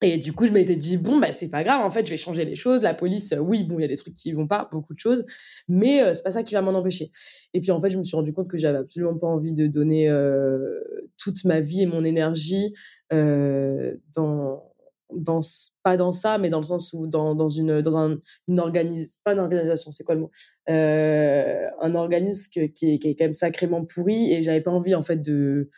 Et 0.00 0.18
du 0.18 0.32
coup, 0.32 0.46
je 0.46 0.52
m'étais 0.52 0.76
dit, 0.76 0.96
bon, 0.96 1.18
bah, 1.18 1.32
c'est 1.32 1.48
pas 1.48 1.64
grave, 1.64 1.84
en 1.84 1.90
fait, 1.90 2.04
je 2.06 2.10
vais 2.10 2.16
changer 2.16 2.44
les 2.44 2.54
choses. 2.54 2.82
La 2.82 2.94
police, 2.94 3.32
euh, 3.32 3.38
oui, 3.38 3.64
bon, 3.64 3.78
il 3.78 3.82
y 3.82 3.84
a 3.84 3.88
des 3.88 3.96
trucs 3.96 4.14
qui 4.14 4.32
vont 4.32 4.46
pas, 4.46 4.68
beaucoup 4.70 4.94
de 4.94 4.98
choses, 4.98 5.26
mais 5.68 6.02
euh, 6.02 6.12
c'est 6.14 6.22
pas 6.22 6.30
ça 6.30 6.44
qui 6.44 6.54
va 6.54 6.62
m'en 6.62 6.70
empêcher. 6.72 7.10
Et 7.52 7.60
puis, 7.60 7.72
en 7.72 7.80
fait, 7.80 7.90
je 7.90 7.98
me 7.98 8.04
suis 8.04 8.16
rendu 8.16 8.32
compte 8.32 8.48
que 8.48 8.58
j'avais 8.58 8.78
absolument 8.78 9.16
pas 9.18 9.26
envie 9.26 9.52
de 9.52 9.66
donner 9.66 10.08
euh, 10.08 10.80
toute 11.16 11.44
ma 11.44 11.58
vie 11.58 11.82
et 11.82 11.86
mon 11.86 12.04
énergie 12.04 12.72
dans, 13.10 14.62
dans, 15.10 15.40
pas 15.82 15.96
dans 15.96 16.12
ça, 16.12 16.38
mais 16.38 16.50
dans 16.50 16.58
le 16.58 16.64
sens 16.64 16.92
où, 16.92 17.06
dans, 17.06 17.34
dans 17.34 17.48
une, 17.48 17.80
dans 17.80 17.96
un, 17.96 18.18
une 18.46 18.60
organisation, 18.60 19.18
pas 19.24 19.32
une 19.32 19.38
organisation, 19.40 19.90
c'est 19.90 20.04
quoi 20.04 20.14
le 20.14 20.20
mot? 20.20 20.30
Un 20.68 21.94
organisme 21.94 22.50
qui, 22.50 22.60
est, 22.60 22.72
qui 22.72 22.92
est 22.92 23.16
quand 23.16 23.24
même 23.24 23.32
sacrément 23.32 23.84
pourri 23.84 24.32
et 24.32 24.42
j'avais 24.42 24.60
pas 24.60 24.70
envie, 24.70 24.94
en 24.94 25.02
fait, 25.02 25.22
de 25.22 25.70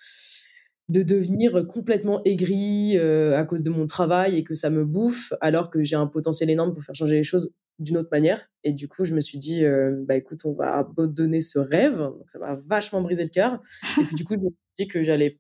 de 0.90 1.04
devenir 1.04 1.66
complètement 1.68 2.20
aigri 2.24 2.98
euh, 2.98 3.38
à 3.38 3.44
cause 3.44 3.62
de 3.62 3.70
mon 3.70 3.86
travail 3.86 4.36
et 4.36 4.42
que 4.42 4.56
ça 4.56 4.70
me 4.70 4.84
bouffe, 4.84 5.32
alors 5.40 5.70
que 5.70 5.84
j'ai 5.84 5.94
un 5.94 6.08
potentiel 6.08 6.50
énorme 6.50 6.74
pour 6.74 6.82
faire 6.82 6.96
changer 6.96 7.14
les 7.14 7.22
choses 7.22 7.54
d'une 7.78 7.96
autre 7.96 8.08
manière. 8.10 8.50
Et 8.64 8.72
du 8.72 8.88
coup, 8.88 9.04
je 9.04 9.14
me 9.14 9.20
suis 9.20 9.38
dit, 9.38 9.64
euh, 9.64 10.04
bah 10.08 10.16
écoute, 10.16 10.40
on 10.44 10.52
va 10.52 10.84
donner 10.98 11.42
ce 11.42 11.60
rêve. 11.60 12.10
Ça 12.26 12.40
m'a 12.40 12.54
vachement 12.66 13.02
brisé 13.02 13.22
le 13.22 13.28
cœur. 13.28 13.60
Et 14.00 14.02
puis 14.02 14.16
du 14.16 14.24
coup, 14.24 14.34
je 14.34 14.40
me 14.40 14.50
suis 14.50 14.84
dit 14.84 14.88
que 14.88 15.02
j'allais 15.04 15.38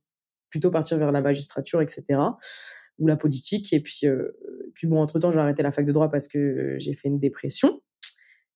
plutôt 0.50 0.70
partir 0.70 0.98
vers 0.98 1.10
la 1.10 1.20
magistrature, 1.20 1.82
etc. 1.82 2.04
ou 2.98 3.08
la 3.08 3.16
politique. 3.16 3.72
Et 3.72 3.80
puis, 3.80 4.02
euh, 4.04 4.30
puis 4.74 4.86
bon, 4.86 5.00
entre-temps, 5.00 5.32
j'ai 5.32 5.40
arrêté 5.40 5.64
la 5.64 5.72
fac 5.72 5.84
de 5.84 5.92
droit 5.92 6.12
parce 6.12 6.28
que 6.28 6.76
j'ai 6.78 6.94
fait 6.94 7.08
une 7.08 7.18
dépression. 7.18 7.80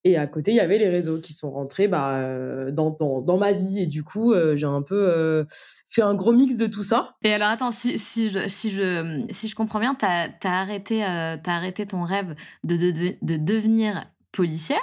Et 0.07 0.19
à 0.19 0.27
côté, 0.27 0.51
il 0.51 0.57
y 0.57 0.61
avait 0.61 0.77
les 0.77 0.91
réseaux 0.91 1.19
qui 1.19 1.33
sont 1.33 1.51
rentrés 1.51 1.89
bah, 1.89 2.19
euh, 2.19 2.71
dans, 2.71 2.91
dans, 2.91 3.23
dans, 3.23 3.39
ma 3.39 3.53
vie. 3.53 3.81
Et 3.81 3.87
du 3.87 4.05
coup, 4.05 4.35
euh, 4.35 4.55
j'ai 4.55 4.67
un 4.67 4.83
peu 4.83 5.09
euh, 5.09 5.45
fait 5.89 6.03
un 6.03 6.15
gros 6.15 6.33
mix 6.33 6.57
de 6.57 6.67
tout 6.67 6.83
ça. 6.83 7.17
Et 7.23 7.33
alors, 7.33 7.49
attends, 7.49 7.71
si, 7.71 7.99
si, 7.99 8.29
je, 8.29 8.47
si, 8.47 8.71
je, 8.71 9.25
si 9.31 9.49
je 9.49 9.55
comprends 9.55 9.81
bien, 9.81 9.95
tu 9.95 10.05
as, 10.05 10.29
as, 10.45 10.61
arrêté, 10.61 11.03
as 11.03 11.41
arrêté 11.47 11.87
ton 11.87 12.03
rêve 12.03 12.35
de, 12.65 12.77
de, 12.77 13.17
de, 13.23 13.37
devenir 13.39 14.05
policière 14.31 14.79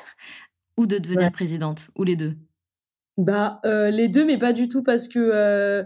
ou 0.76 0.88
de 0.88 0.98
devenir 0.98 1.32
présidente 1.32 1.92
Ou 1.96 2.04
les 2.04 2.16
deux? 2.16 2.36
Bah, 3.18 3.62
les 3.64 4.08
deux, 4.08 4.26
mais 4.26 4.40
pas 4.40 4.54
du 4.54 4.70
tout 4.70 4.82
parce 4.82 5.08
que 5.08 5.86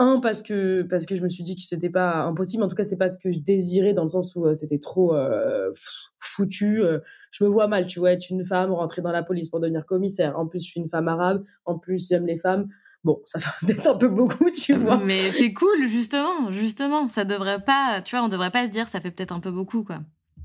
un 0.00 0.18
parce 0.18 0.40
que 0.40 0.82
parce 0.82 1.04
que 1.04 1.14
je 1.14 1.22
me 1.22 1.28
suis 1.28 1.42
dit 1.42 1.54
que 1.54 1.62
c'était 1.62 1.90
pas 1.90 2.22
impossible. 2.22 2.62
En 2.62 2.68
tout 2.68 2.74
cas 2.74 2.82
c'est 2.82 2.96
pas 2.96 3.08
ce 3.08 3.18
que 3.18 3.30
je 3.30 3.38
désirais 3.38 3.92
dans 3.92 4.04
le 4.04 4.08
sens 4.08 4.34
où 4.34 4.46
euh, 4.46 4.54
c'était 4.54 4.78
trop 4.78 5.14
euh, 5.14 5.70
foutu 6.18 6.82
euh, 6.82 7.00
je 7.30 7.44
me 7.44 7.50
vois 7.50 7.68
mal 7.68 7.86
tu 7.86 7.98
vois 7.98 8.12
être 8.12 8.30
une 8.30 8.44
femme 8.44 8.72
rentrer 8.72 9.02
dans 9.02 9.12
la 9.12 9.22
police 9.22 9.50
pour 9.50 9.60
devenir 9.60 9.84
commissaire. 9.86 10.38
En 10.38 10.46
plus 10.46 10.64
je 10.64 10.70
suis 10.70 10.80
une 10.80 10.88
femme 10.88 11.06
arabe. 11.06 11.44
En 11.66 11.78
plus 11.78 12.08
j'aime 12.08 12.26
les 12.26 12.38
femmes. 12.38 12.68
Bon 13.04 13.20
ça 13.26 13.38
fait 13.38 13.66
peut-être 13.66 13.86
un 13.88 13.96
peu 13.96 14.08
beaucoup 14.08 14.50
tu 14.50 14.74
vois. 14.74 14.96
Mais 14.96 15.16
c'est 15.16 15.52
cool 15.52 15.86
justement 15.86 16.50
justement. 16.50 17.06
Ça 17.08 17.24
devrait 17.24 17.62
pas 17.62 18.00
tu 18.02 18.16
vois 18.16 18.24
on 18.24 18.28
devrait 18.28 18.50
pas 18.50 18.66
se 18.66 18.70
dire 18.70 18.88
ça 18.88 19.00
fait 19.00 19.10
peut-être 19.10 19.32
un 19.32 19.40
peu 19.40 19.50
beaucoup 19.50 19.84
quoi. 19.84 20.00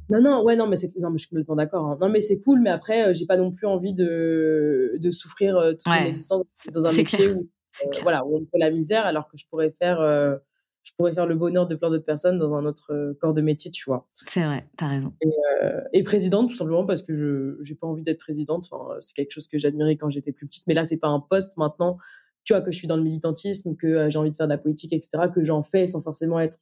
Non, 0.07 0.21
non, 0.21 0.43
ouais, 0.43 0.55
non, 0.55 0.67
mais 0.67 0.75
c'est, 0.75 0.95
non, 0.99 1.09
mais 1.09 1.17
je 1.17 1.23
suis 1.23 1.29
complètement 1.29 1.55
d'accord. 1.55 1.83
Hein. 1.83 1.97
Non, 1.99 2.09
mais 2.09 2.21
c'est 2.21 2.37
cool, 2.37 2.59
mais 2.61 2.69
après, 2.69 3.11
j'ai 3.15 3.25
pas 3.25 3.37
non 3.37 3.49
plus 3.49 3.65
envie 3.65 3.95
de, 3.95 4.93
de 4.99 5.09
souffrir 5.09 5.59
toute 5.83 5.95
existence 5.95 6.43
dans 6.71 6.85
un 6.85 6.91
métier 6.91 7.33
où, 7.33 7.49
voilà, 8.01 8.25
où 8.25 8.37
on 8.37 8.45
fait 8.45 8.57
la 8.57 8.71
misère 8.71 9.05
alors 9.05 9.27
que 9.27 9.37
je 9.37 9.45
pourrais 9.47 9.71
faire 9.71 9.99
euh, 10.01 10.35
je 10.83 10.91
pourrais 10.97 11.13
faire 11.13 11.25
le 11.25 11.35
bonheur 11.35 11.67
de 11.67 11.75
plein 11.75 11.89
d'autres 11.89 12.05
personnes 12.05 12.37
dans 12.37 12.53
un 12.53 12.63
autre 12.65 12.93
euh, 12.93 13.17
corps 13.19 13.33
de 13.33 13.41
métier, 13.41 13.71
tu 13.71 13.85
vois. 13.87 14.07
C'est 14.13 14.45
vrai, 14.45 14.69
tu 14.77 14.83
as 14.83 14.87
raison. 14.87 15.13
Et, 15.93 16.03
présidente, 16.03 16.49
tout 16.49 16.55
simplement 16.55 16.85
parce 16.85 17.01
que 17.01 17.15
je 17.15 17.57
n'ai 17.67 17.75
pas 17.75 17.87
envie 17.87 18.03
d'être 18.03 18.19
présidente. 18.19 18.69
c'est 18.99 19.15
quelque 19.15 19.31
chose 19.31 19.47
que 19.47 19.57
j'admirais 19.57 19.97
quand 19.97 20.09
j'étais 20.09 20.31
plus 20.31 20.45
petite, 20.45 20.67
mais 20.67 20.75
là, 20.75 20.83
c'est 20.83 20.97
pas 20.97 21.07
un 21.07 21.19
poste 21.19 21.57
maintenant. 21.57 21.97
Tu 22.43 22.53
vois, 22.53 22.61
que 22.61 22.71
je 22.71 22.77
suis 22.77 22.87
dans 22.87 22.97
le 22.97 23.01
militantisme, 23.01 23.75
que 23.75 24.07
j'ai 24.09 24.19
envie 24.19 24.31
de 24.31 24.37
faire 24.37 24.45
de 24.45 24.53
la 24.53 24.59
politique, 24.59 24.93
etc., 24.93 25.23
que 25.33 25.41
j'en 25.41 25.63
fais 25.63 25.87
sans 25.87 26.03
forcément 26.03 26.39
être 26.39 26.59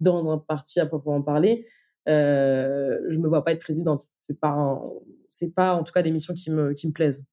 dans 0.00 0.30
un 0.30 0.38
parti 0.38 0.80
à 0.80 0.86
proprement 0.86 1.20
parler. 1.20 1.66
je 2.06 3.18
me 3.18 3.28
vois 3.28 3.44
pas 3.44 3.52
être 3.52 3.60
présidente. 3.60 4.06
C'est 4.26 4.40
pas, 4.40 4.80
c'est 5.28 5.54
pas 5.54 5.74
en 5.74 5.82
tout 5.82 5.92
cas 5.92 6.02
des 6.02 6.10
missions 6.10 6.32
qui 6.32 6.50
me, 6.50 6.72
qui 6.72 6.88
me 6.88 6.92
plaisent. 6.92 7.26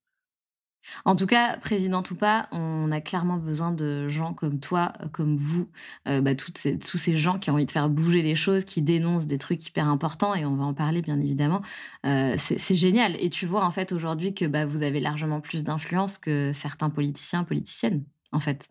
En 1.05 1.15
tout 1.15 1.25
cas, 1.25 1.57
présidente 1.57 2.11
ou 2.11 2.15
pas, 2.15 2.47
on 2.51 2.91
a 2.91 3.01
clairement 3.01 3.37
besoin 3.37 3.71
de 3.71 4.07
gens 4.07 4.33
comme 4.33 4.59
toi, 4.59 4.93
euh, 5.01 5.07
comme 5.11 5.35
vous, 5.35 5.69
euh, 6.07 6.21
bah, 6.21 6.35
toutes 6.35 6.57
ces, 6.57 6.77
tous 6.77 6.97
ces 6.97 7.17
gens 7.17 7.39
qui 7.39 7.49
ont 7.49 7.53
envie 7.53 7.65
de 7.65 7.71
faire 7.71 7.89
bouger 7.89 8.21
les 8.21 8.35
choses, 8.35 8.65
qui 8.65 8.81
dénoncent 8.81 9.27
des 9.27 9.37
trucs 9.37 9.65
hyper 9.65 9.87
importants, 9.87 10.35
et 10.35 10.45
on 10.45 10.55
va 10.55 10.65
en 10.65 10.73
parler 10.73 11.01
bien 11.01 11.19
évidemment. 11.19 11.61
Euh, 12.05 12.35
c'est 12.37 12.75
génial. 12.75 13.15
Et 13.21 13.29
tu 13.29 13.45
vois 13.45 13.65
en 13.65 13.71
fait 13.71 13.91
aujourd'hui 13.91 14.33
que 14.33 14.45
bah, 14.45 14.65
vous 14.65 14.83
avez 14.83 14.99
largement 14.99 15.41
plus 15.41 15.63
d'influence 15.63 16.17
que 16.17 16.51
certains 16.53 16.89
politiciens, 16.89 17.43
politiciennes, 17.43 18.03
en 18.31 18.39
fait. 18.39 18.69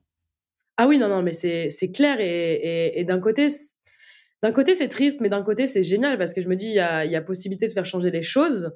Ah 0.79 0.87
oui, 0.87 0.99
non, 0.99 1.09
non, 1.09 1.23
mais 1.23 1.33
c'est 1.33 1.93
clair. 1.93 2.19
Et, 2.21 3.05
d'un 3.05 3.19
côté, 3.19 3.49
c'est 3.49 4.89
triste, 4.89 5.21
mais 5.21 5.31
d'un 5.31 5.43
côté 5.43 5.67
c'est 5.67 5.83
génial 5.83 6.19
parce 6.19 6.35
que 6.35 6.43
je 6.43 6.49
me 6.49 6.55
dis 6.55 6.69
il 6.69 6.75
y 6.75 6.81
a 7.17 7.23
possibilité 7.23 7.67
de 7.67 7.73
faire 7.73 7.87
changer 7.87 8.11
les 8.11 8.23
choses. 8.23 8.73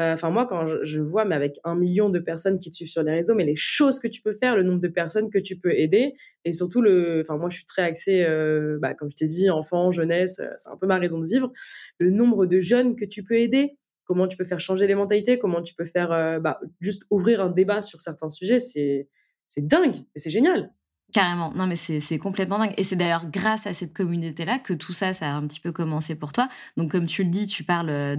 Euh, 0.00 0.14
enfin, 0.14 0.30
moi, 0.30 0.46
quand 0.46 0.66
je, 0.82 1.00
vois, 1.00 1.24
mais 1.24 1.34
avec 1.34 1.58
un 1.64 1.76
million 1.76 2.10
de 2.10 2.18
personnes 2.18 2.58
qui 2.58 2.70
te 2.70 2.74
suivent 2.74 2.88
sur 2.88 3.02
les 3.02 3.12
réseaux, 3.12 3.34
mais 3.34 3.44
les 3.44 3.54
choses 3.54 3.98
que 4.00 4.08
tu 4.08 4.22
peux 4.22 4.32
faire, 4.32 4.56
le 4.56 4.62
nombre 4.62 4.80
de 4.80 4.88
personnes 4.88 5.30
que 5.30 5.38
tu 5.38 5.56
peux 5.56 5.72
aider, 5.72 6.14
et 6.44 6.52
surtout 6.52 6.80
le, 6.80 7.22
enfin, 7.22 7.36
moi, 7.38 7.48
je 7.48 7.56
suis 7.56 7.66
très 7.66 7.82
axée, 7.82 8.24
euh, 8.24 8.78
bah, 8.80 8.94
comme 8.94 9.08
je 9.10 9.16
t'ai 9.16 9.26
dit, 9.26 9.50
enfant, 9.50 9.92
jeunesse, 9.92 10.40
euh, 10.40 10.48
c'est 10.56 10.70
un 10.70 10.76
peu 10.76 10.86
ma 10.86 10.98
raison 10.98 11.20
de 11.20 11.26
vivre. 11.26 11.52
Le 11.98 12.10
nombre 12.10 12.46
de 12.46 12.60
jeunes 12.60 12.96
que 12.96 13.04
tu 13.04 13.22
peux 13.22 13.36
aider, 13.36 13.78
comment 14.04 14.26
tu 14.26 14.36
peux 14.36 14.44
faire 14.44 14.60
changer 14.60 14.86
les 14.86 14.94
mentalités, 14.94 15.38
comment 15.38 15.62
tu 15.62 15.74
peux 15.74 15.86
faire, 15.86 16.40
bah, 16.40 16.60
juste 16.80 17.04
ouvrir 17.10 17.40
un 17.40 17.50
débat 17.50 17.80
sur 17.80 18.00
certains 18.00 18.28
sujets, 18.28 18.58
c'est, 18.58 19.08
c'est 19.46 19.66
dingue, 19.66 19.96
et 20.14 20.18
c'est 20.18 20.30
génial. 20.30 20.70
Carrément, 21.12 21.52
non 21.54 21.68
mais 21.68 21.76
c'est 21.76 22.18
complètement 22.18 22.58
dingue. 22.58 22.74
Et 22.76 22.82
c'est 22.82 22.96
d'ailleurs 22.96 23.30
grâce 23.30 23.68
à 23.68 23.72
cette 23.72 23.92
communauté-là 23.92 24.58
que 24.58 24.74
tout 24.74 24.92
ça, 24.92 25.14
ça 25.14 25.28
a 25.28 25.34
un 25.34 25.46
petit 25.46 25.60
peu 25.60 25.70
commencé 25.70 26.16
pour 26.16 26.32
toi. 26.32 26.48
Donc 26.76 26.90
comme 26.90 27.06
tu 27.06 27.22
le 27.22 27.30
dis, 27.30 27.46
tu 27.46 27.62
parles, 27.62 28.16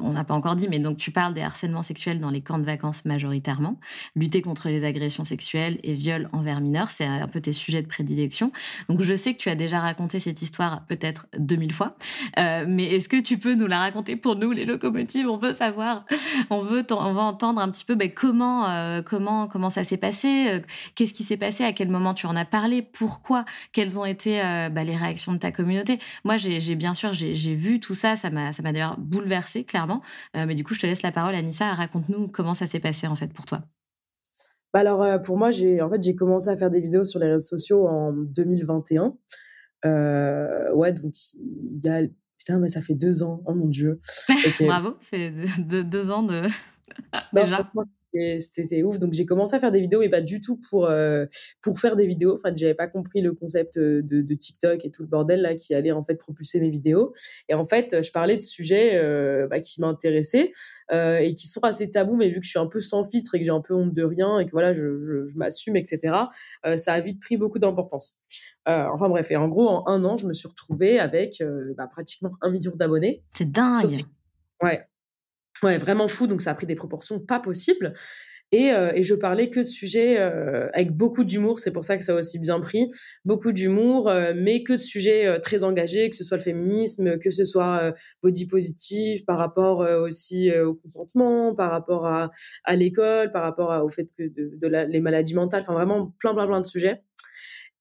on 0.00 0.12
n'a 0.12 0.24
pas 0.24 0.34
encore 0.34 0.56
dit, 0.56 0.68
mais 0.68 0.78
donc 0.78 0.96
tu 0.96 1.10
parles 1.10 1.34
des 1.34 1.42
harcèlements 1.42 1.82
sexuels 1.82 2.20
dans 2.20 2.30
les 2.30 2.40
camps 2.40 2.58
de 2.58 2.64
vacances 2.64 3.04
majoritairement. 3.04 3.78
Lutter 4.14 4.42
contre 4.42 4.68
les 4.68 4.84
agressions 4.84 5.24
sexuelles 5.24 5.78
et 5.82 5.94
viols 5.94 6.28
envers 6.32 6.60
mineurs, 6.60 6.90
c'est 6.90 7.04
un 7.04 7.28
peu 7.28 7.40
tes 7.40 7.52
sujets 7.52 7.82
de 7.82 7.86
prédilection. 7.86 8.52
Donc 8.88 9.02
je 9.02 9.14
sais 9.14 9.34
que 9.34 9.38
tu 9.38 9.48
as 9.48 9.54
déjà 9.54 9.80
raconté 9.80 10.20
cette 10.20 10.42
histoire 10.42 10.84
peut-être 10.86 11.26
2000 11.38 11.72
fois, 11.72 11.96
euh, 12.38 12.64
mais 12.68 12.84
est-ce 12.84 13.08
que 13.08 13.20
tu 13.20 13.38
peux 13.38 13.54
nous 13.54 13.66
la 13.66 13.78
raconter 13.80 14.16
pour 14.16 14.36
nous, 14.36 14.52
les 14.52 14.64
locomotives? 14.64 15.28
On 15.28 15.36
veut 15.36 15.52
savoir, 15.52 16.04
on 16.50 16.62
veut, 16.62 16.84
on 16.90 17.12
va 17.12 17.22
entendre 17.22 17.60
un 17.60 17.70
petit 17.70 17.84
peu 17.84 17.94
ben, 17.94 18.10
comment, 18.10 18.68
euh, 18.68 19.02
comment, 19.02 19.48
comment 19.48 19.70
ça 19.70 19.84
s'est 19.84 19.96
passé, 19.96 20.48
euh, 20.48 20.60
qu'est-ce 20.94 21.14
qui 21.14 21.24
s'est 21.24 21.36
passé, 21.36 21.64
à 21.64 21.72
quel 21.72 21.88
moment 21.88 22.14
tu 22.14 22.26
en 22.26 22.36
as 22.36 22.44
parlé, 22.44 22.82
pourquoi, 22.82 23.44
quelles 23.72 23.98
ont 23.98 24.04
été 24.04 24.40
ben, 24.72 24.84
les 24.84 24.96
réactions 24.96 25.32
de 25.32 25.38
ta 25.38 25.52
communauté? 25.52 25.98
Moi, 26.24 26.36
j'ai 26.36 26.74
bien 26.74 26.94
sûr, 26.94 27.12
j'ai 27.12 27.54
vu 27.54 27.80
tout 27.80 27.94
ça, 27.94 28.16
ça 28.16 28.30
m'a 28.30 28.52
d'ailleurs 28.52 28.96
bouleversé 28.98 29.65
clairement. 29.66 30.02
mais 30.34 30.54
du 30.54 30.64
coup, 30.64 30.74
je 30.74 30.80
te 30.80 30.86
laisse 30.86 31.02
la 31.02 31.12
parole, 31.12 31.34
Anissa. 31.34 31.74
Raconte-nous 31.74 32.28
comment 32.28 32.54
ça 32.54 32.66
s'est 32.66 32.80
passé 32.80 33.06
en 33.06 33.16
fait 33.16 33.32
pour 33.32 33.44
toi. 33.44 33.62
Bah 34.72 34.80
alors, 34.80 35.22
pour 35.22 35.38
moi, 35.38 35.50
j'ai 35.50 35.80
en 35.80 35.90
fait, 35.90 36.02
j'ai 36.02 36.14
commencé 36.14 36.48
à 36.48 36.56
faire 36.56 36.70
des 36.70 36.80
vidéos 36.80 37.04
sur 37.04 37.20
les 37.20 37.32
réseaux 37.32 37.56
sociaux 37.56 37.86
en 37.86 38.12
2021. 38.12 39.14
ouais, 40.74 40.92
donc 40.92 41.14
il 41.34 41.84
y 41.84 41.88
a 41.88 42.02
Putain, 42.38 42.58
mais 42.58 42.68
ça 42.68 42.80
fait 42.80 42.94
deux 42.94 43.22
ans. 43.22 43.42
Oh 43.46 43.54
mon 43.54 43.66
Dieu. 43.66 44.00
Bravo, 44.60 44.96
fait 45.00 45.32
deux, 45.58 46.10
ans 46.10 46.22
de. 46.22 46.42
Déjà 47.32 47.70
c'était 48.40 48.82
ouf. 48.82 48.98
Donc 48.98 49.12
j'ai 49.12 49.26
commencé 49.26 49.54
à 49.54 49.60
faire 49.60 49.72
des 49.72 49.80
vidéos, 49.80 50.00
mais 50.00 50.08
pas 50.08 50.20
du 50.20 50.40
tout 50.40 50.60
pour 50.68 50.86
euh, 50.86 51.26
pour 51.62 51.78
faire 51.78 51.96
des 51.96 52.06
vidéos. 52.06 52.34
Enfin, 52.34 52.52
j'avais 52.54 52.74
pas 52.74 52.86
compris 52.86 53.20
le 53.20 53.32
concept 53.32 53.78
de, 53.78 54.02
de, 54.02 54.34
TikTok 54.34 54.84
et 54.84 54.90
tout 54.90 55.02
le 55.02 55.08
bordel 55.08 55.42
là 55.42 55.54
qui 55.54 55.74
allait 55.74 55.92
en 55.92 56.04
fait 56.04 56.16
propulser 56.16 56.60
mes 56.60 56.70
vidéos. 56.70 57.14
Et 57.48 57.54
en 57.54 57.66
fait, 57.66 58.02
je 58.02 58.10
parlais 58.12 58.36
de 58.36 58.42
sujets 58.42 58.96
euh, 58.96 59.46
bah, 59.48 59.60
qui 59.60 59.80
m'intéressaient 59.80 60.52
euh, 60.92 61.18
et 61.18 61.34
qui 61.34 61.46
sont 61.46 61.60
assez 61.60 61.90
tabous, 61.90 62.16
mais 62.16 62.28
vu 62.28 62.40
que 62.40 62.44
je 62.44 62.50
suis 62.50 62.58
un 62.58 62.66
peu 62.66 62.80
sans 62.80 63.04
filtre 63.04 63.34
et 63.34 63.38
que 63.38 63.44
j'ai 63.44 63.50
un 63.50 63.60
peu 63.60 63.74
honte 63.74 63.94
de 63.94 64.02
rien 64.02 64.38
et 64.38 64.46
que 64.46 64.50
voilà, 64.50 64.72
je, 64.72 65.00
je, 65.00 65.36
m'assume, 65.36 65.76
etc. 65.76 66.16
ça 66.76 66.94
a 66.94 67.00
vite 67.00 67.20
pris 67.20 67.36
beaucoup 67.36 67.58
d'importance. 67.58 68.16
enfin 68.66 69.08
bref, 69.08 69.30
et 69.30 69.36
en 69.36 69.48
gros, 69.48 69.68
en 69.68 69.86
un 69.86 70.04
an, 70.04 70.16
je 70.16 70.26
me 70.26 70.32
suis 70.32 70.48
retrouvée 70.48 70.98
avec 70.98 71.42
bah, 71.76 71.86
pratiquement 71.86 72.32
un 72.40 72.50
million 72.50 72.72
d'abonnés. 72.74 73.22
C'est 73.34 73.50
dingue. 73.50 74.04
Ouais, 74.62 74.86
Ouais, 75.62 75.78
vraiment 75.78 76.08
fou. 76.08 76.26
Donc 76.26 76.42
ça 76.42 76.50
a 76.50 76.54
pris 76.54 76.66
des 76.66 76.74
proportions 76.74 77.20
pas 77.20 77.40
possibles. 77.40 77.94
Et, 78.52 78.70
euh, 78.70 78.92
et 78.94 79.02
je 79.02 79.14
parlais 79.14 79.50
que 79.50 79.58
de 79.58 79.64
sujets 79.64 80.20
euh, 80.20 80.68
avec 80.72 80.92
beaucoup 80.92 81.24
d'humour. 81.24 81.58
C'est 81.58 81.72
pour 81.72 81.82
ça 81.82 81.96
que 81.96 82.04
ça 82.04 82.12
a 82.12 82.14
aussi 82.14 82.38
bien 82.38 82.60
pris. 82.60 82.86
Beaucoup 83.24 83.50
d'humour, 83.50 84.08
euh, 84.08 84.34
mais 84.36 84.62
que 84.62 84.74
de 84.74 84.78
sujets 84.78 85.40
très 85.40 85.64
engagés, 85.64 86.08
que 86.10 86.16
ce 86.16 86.22
soit 86.22 86.36
le 86.36 86.42
féminisme, 86.44 87.18
que 87.18 87.30
ce 87.32 87.44
soit 87.44 87.92
body 88.22 88.46
positif, 88.46 89.24
par 89.26 89.38
rapport 89.38 89.78
aussi 89.78 90.52
au 90.56 90.74
consentement, 90.74 91.54
par 91.56 91.72
rapport 91.72 92.06
à, 92.06 92.30
à 92.64 92.76
l'école, 92.76 93.32
par 93.32 93.42
rapport 93.42 93.84
au 93.84 93.88
fait 93.88 94.06
que 94.16 94.22
de, 94.22 94.52
de 94.56 94.68
les 94.68 95.00
maladies 95.00 95.34
mentales. 95.34 95.62
Enfin, 95.62 95.74
vraiment 95.74 96.14
plein, 96.20 96.32
plein, 96.32 96.46
plein 96.46 96.60
de 96.60 96.66
sujets. 96.66 97.02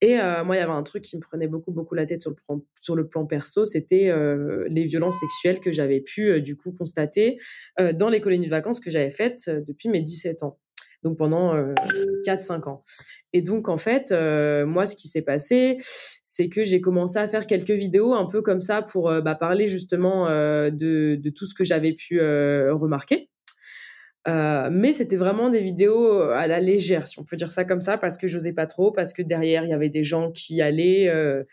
Et 0.05 0.19
euh, 0.19 0.43
moi, 0.43 0.55
il 0.55 0.59
y 0.59 0.61
avait 0.61 0.71
un 0.71 0.83
truc 0.83 1.03
qui 1.03 1.17
me 1.17 1.21
prenait 1.21 1.47
beaucoup, 1.47 1.71
beaucoup 1.71 1.95
la 1.95 2.05
tête 2.05 2.21
sur 2.21 2.95
le 2.95 3.07
plan, 3.07 3.25
perso, 3.25 3.65
c'était 3.65 4.09
euh, 4.09 4.63
les 4.69 4.85
violences 4.85 5.19
sexuelles 5.19 5.59
que 5.59 5.71
j'avais 5.71 5.99
pu, 5.99 6.29
euh, 6.29 6.41
du 6.41 6.55
coup, 6.55 6.71
constater 6.71 7.39
dans 7.95 8.09
les 8.09 8.21
colonies 8.21 8.45
de 8.45 8.51
vacances 8.51 8.79
que 8.79 8.91
j'avais 8.91 9.09
faites 9.09 9.49
depuis 9.49 9.89
mes 9.89 10.01
17 10.01 10.43
ans. 10.43 10.59
Donc 11.01 11.17
pendant 11.17 11.55
4-5 12.25 12.69
ans. 12.69 12.83
Et 13.33 13.41
donc, 13.41 13.67
en 13.67 13.77
fait, 13.77 14.11
moi, 14.11 14.85
ce 14.85 14.95
qui 14.95 15.07
s'est 15.07 15.23
passé, 15.23 15.77
c'est 15.79 16.49
que 16.49 16.63
j'ai 16.63 16.81
commencé 16.81 17.17
à 17.17 17.27
faire 17.27 17.47
quelques 17.47 17.71
vidéos 17.71 18.13
un 18.13 18.25
peu 18.25 18.41
comme 18.41 18.61
ça 18.61 18.83
pour 18.83 19.11
bah, 19.21 19.35
parler 19.35 19.65
justement 19.67 20.27
de, 20.27 21.29
tout 21.35 21.45
ce 21.45 21.55
que 21.55 21.63
j'avais 21.63 21.93
pu 21.93 22.19
remarquer. 22.21 23.29
Euh, 24.27 24.69
mais 24.71 24.91
c'était 24.91 25.17
vraiment 25.17 25.49
des 25.49 25.61
vidéos 25.61 26.21
euh, 26.21 26.33
à 26.33 26.47
la 26.47 26.59
légère, 26.59 27.05
si 27.05 27.19
on 27.19 27.23
peut 27.23 27.35
dire 27.35 27.51
ça 27.51 27.63
comme 27.63 27.81
ça, 27.81 27.97
parce 27.97 28.17
que 28.17 28.27
j'osais 28.27 28.53
pas 28.53 28.65
trop, 28.65 28.91
parce 28.91 29.13
que 29.13 29.21
derrière 29.21 29.63
il 29.65 29.69
y 29.69 29.73
avait 29.73 29.89
des 29.89 30.03
gens 30.03 30.31
qui 30.31 30.61
allaient, 30.61 31.09
euh, 31.09 31.43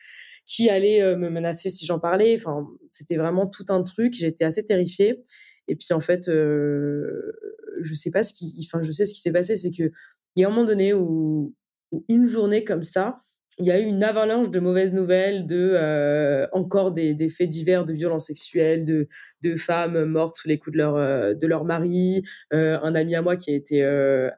qui 0.46 0.70
allaient 0.70 1.16
me 1.16 1.28
menacer 1.28 1.70
si 1.70 1.84
j'en 1.86 1.98
parlais. 1.98 2.34
Enfin, 2.36 2.66
c'était 2.90 3.16
vraiment 3.16 3.46
tout 3.46 3.66
un 3.68 3.82
truc. 3.82 4.14
J'étais 4.14 4.44
assez 4.44 4.64
terrifiée. 4.64 5.22
Et 5.68 5.76
puis 5.76 5.92
en 5.92 6.00
fait, 6.00 6.22
je 6.26 7.94
sais 7.94 8.10
pas 8.10 8.22
ce 8.22 8.32
qui, 8.32 8.66
enfin, 8.66 8.82
je 8.82 8.90
sais 8.90 9.06
ce 9.06 9.14
qui 9.14 9.20
s'est 9.20 9.32
passé, 9.32 9.54
c'est 9.56 9.70
que 9.70 9.92
il 10.34 10.40
y 10.40 10.44
a 10.44 10.48
un 10.48 10.50
moment 10.50 10.64
donné 10.64 10.94
où, 10.94 11.54
où 11.92 12.04
une 12.08 12.26
journée 12.26 12.64
comme 12.64 12.82
ça, 12.82 13.20
il 13.58 13.66
y 13.66 13.70
a 13.70 13.78
eu 13.78 13.84
une 13.84 14.02
avalanche 14.02 14.50
de 14.50 14.60
mauvaises 14.60 14.94
nouvelles, 14.94 15.46
de 15.46 15.72
euh, 15.74 16.46
encore 16.52 16.92
des, 16.92 17.28
faits 17.28 17.48
divers 17.48 17.84
de 17.84 17.92
violences 17.92 18.26
sexuelles, 18.26 18.84
de, 18.84 19.08
de, 19.42 19.56
femmes 19.56 20.04
mortes 20.04 20.36
sous 20.36 20.48
les 20.48 20.58
coups 20.58 20.72
de 20.72 20.78
leur, 20.78 20.96
euh, 20.96 21.34
de 21.34 21.46
leur 21.46 21.64
mari, 21.64 22.22
euh, 22.54 22.78
un 22.82 22.94
ami 22.94 23.14
à 23.14 23.22
moi 23.22 23.36
qui 23.36 23.50
a 23.50 23.54
été 23.54 23.84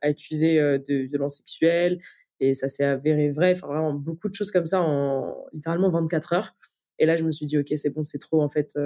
accusé 0.02 0.58
de 0.58 0.94
violences 1.06 1.36
sexuelles, 1.36 2.00
et 2.40 2.54
ça 2.54 2.68
s'est 2.68 2.84
avéré 2.84 3.30
vrai, 3.30 3.52
enfin 3.52 3.68
vraiment 3.68 3.94
beaucoup 3.94 4.28
de 4.28 4.34
choses 4.34 4.50
comme 4.50 4.66
ça 4.66 4.80
en 4.80 5.46
littéralement 5.52 5.90
24 5.90 6.32
heures. 6.32 6.56
Et 6.98 7.06
là, 7.06 7.16
je 7.16 7.24
me 7.24 7.32
suis 7.32 7.46
dit, 7.46 7.58
ok, 7.58 7.72
c'est 7.76 7.90
bon, 7.90 8.04
c'est 8.04 8.18
trop, 8.18 8.42
en 8.42 8.48
fait, 8.48 8.76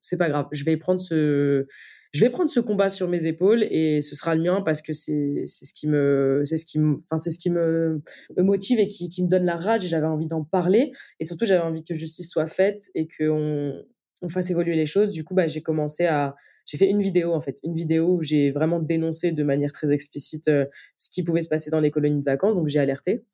c'est 0.00 0.16
pas 0.16 0.28
grave, 0.28 0.46
je 0.52 0.64
vais 0.64 0.76
prendre 0.76 1.00
ce, 1.00 1.66
je 2.12 2.24
vais 2.24 2.30
prendre 2.30 2.48
ce 2.48 2.60
combat 2.60 2.88
sur 2.88 3.08
mes 3.08 3.26
épaules 3.26 3.64
et 3.64 4.00
ce 4.00 4.14
sera 4.14 4.34
le 4.34 4.42
mien 4.42 4.62
parce 4.62 4.82
que 4.82 4.92
c'est 4.92 5.44
ce 5.46 5.74
qui 5.74 5.88
me 5.88 6.42
c'est 6.44 6.56
ce 6.56 6.66
qui 6.66 6.78
enfin 6.78 7.18
c'est 7.18 7.30
ce 7.30 7.38
qui 7.38 7.50
me, 7.50 8.02
motive 8.36 8.78
et 8.80 8.88
qui, 8.88 9.22
me 9.22 9.28
donne 9.28 9.44
la 9.44 9.56
rage 9.56 9.84
et 9.84 9.88
j'avais 9.88 10.06
envie 10.06 10.26
d'en 10.26 10.44
parler. 10.44 10.92
Et 11.20 11.24
surtout 11.24 11.44
j'avais 11.44 11.62
envie 11.62 11.84
que 11.84 11.94
justice 11.94 12.30
soit 12.30 12.46
faite 12.46 12.90
et 12.94 13.08
qu'on 13.08 13.74
on 14.22 14.28
fasse 14.28 14.50
évoluer 14.50 14.76
les 14.76 14.86
choses. 14.86 15.10
Du 15.10 15.24
coup 15.24 15.34
bah 15.34 15.48
j'ai 15.48 15.62
commencé 15.62 16.06
à 16.06 16.34
j'ai 16.66 16.78
fait 16.78 16.88
une 16.88 17.00
vidéo 17.00 17.32
en 17.32 17.40
fait. 17.40 17.58
Une 17.62 17.74
vidéo 17.74 18.16
où 18.16 18.22
j'ai 18.22 18.50
vraiment 18.50 18.80
dénoncé 18.80 19.32
de 19.32 19.42
manière 19.42 19.72
très 19.72 19.92
explicite 19.92 20.48
euh, 20.48 20.66
ce 20.96 21.10
qui 21.10 21.22
pouvait 21.22 21.42
se 21.42 21.48
passer 21.48 21.70
dans 21.70 21.80
les 21.80 21.90
colonies 21.90 22.20
de 22.20 22.24
vacances. 22.24 22.54
Donc 22.54 22.68
j'ai 22.68 22.80
alerté. 22.80 23.24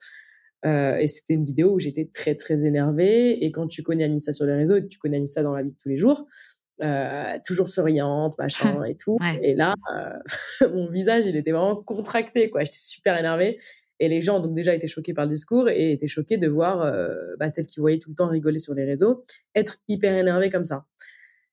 Euh, 0.65 0.97
et 0.97 1.09
c'était 1.09 1.35
une 1.35 1.45
vidéo 1.45 1.73
où 1.73 1.81
j'étais 1.81 2.09
très 2.13 2.35
très 2.35 2.65
énervée. 2.65 3.45
Et 3.45 3.51
quand 3.51 3.67
tu 3.67 3.83
connais 3.83 4.05
Anissa 4.05 4.33
sur 4.33 4.47
les 4.47 4.55
réseaux 4.55 4.77
et 4.77 4.83
que 4.83 4.89
tu 4.89 4.99
connais 4.99 5.17
Anissa 5.17 5.43
dans 5.43 5.55
la 5.55 5.63
vie 5.63 5.73
de 5.73 5.77
tous 5.77 5.89
les 5.89 5.99
jours 5.99 6.27
euh, 6.81 7.39
toujours 7.45 7.69
souriante, 7.69 8.37
machin 8.39 8.83
et 8.85 8.97
tout. 8.97 9.19
Et 9.43 9.55
là, 9.55 9.75
euh, 9.95 10.69
mon 10.75 10.89
visage, 10.89 11.27
il 11.27 11.37
était 11.37 11.53
vraiment 11.53 11.77
contracté, 11.77 12.51
quoi. 12.51 12.65
J'étais 12.65 12.79
super 12.79 13.19
énervée. 13.19 13.59
Et 14.01 14.09
les 14.09 14.21
gens, 14.21 14.41
donc 14.41 14.55
déjà, 14.55 14.75
étaient 14.75 14.89
choqués 14.89 15.15
par 15.15 15.27
le 15.27 15.31
discours 15.31 15.69
et 15.69 15.93
étaient 15.93 16.09
choqués 16.09 16.37
de 16.37 16.49
voir 16.49 16.83
euh, 16.83 17.15
bah, 17.39 17.51
celle 17.51 17.67
qui 17.67 17.79
voyait 17.79 17.99
tout 17.99 18.11
le 18.11 18.17
temps 18.17 18.29
rigoler 18.29 18.59
sur 18.59 18.75
les 18.75 18.85
réseaux 18.85 19.23
être 19.55 19.77
hyper 19.87 20.17
énervée 20.17 20.51
comme 20.51 20.65
ça. 20.65 20.87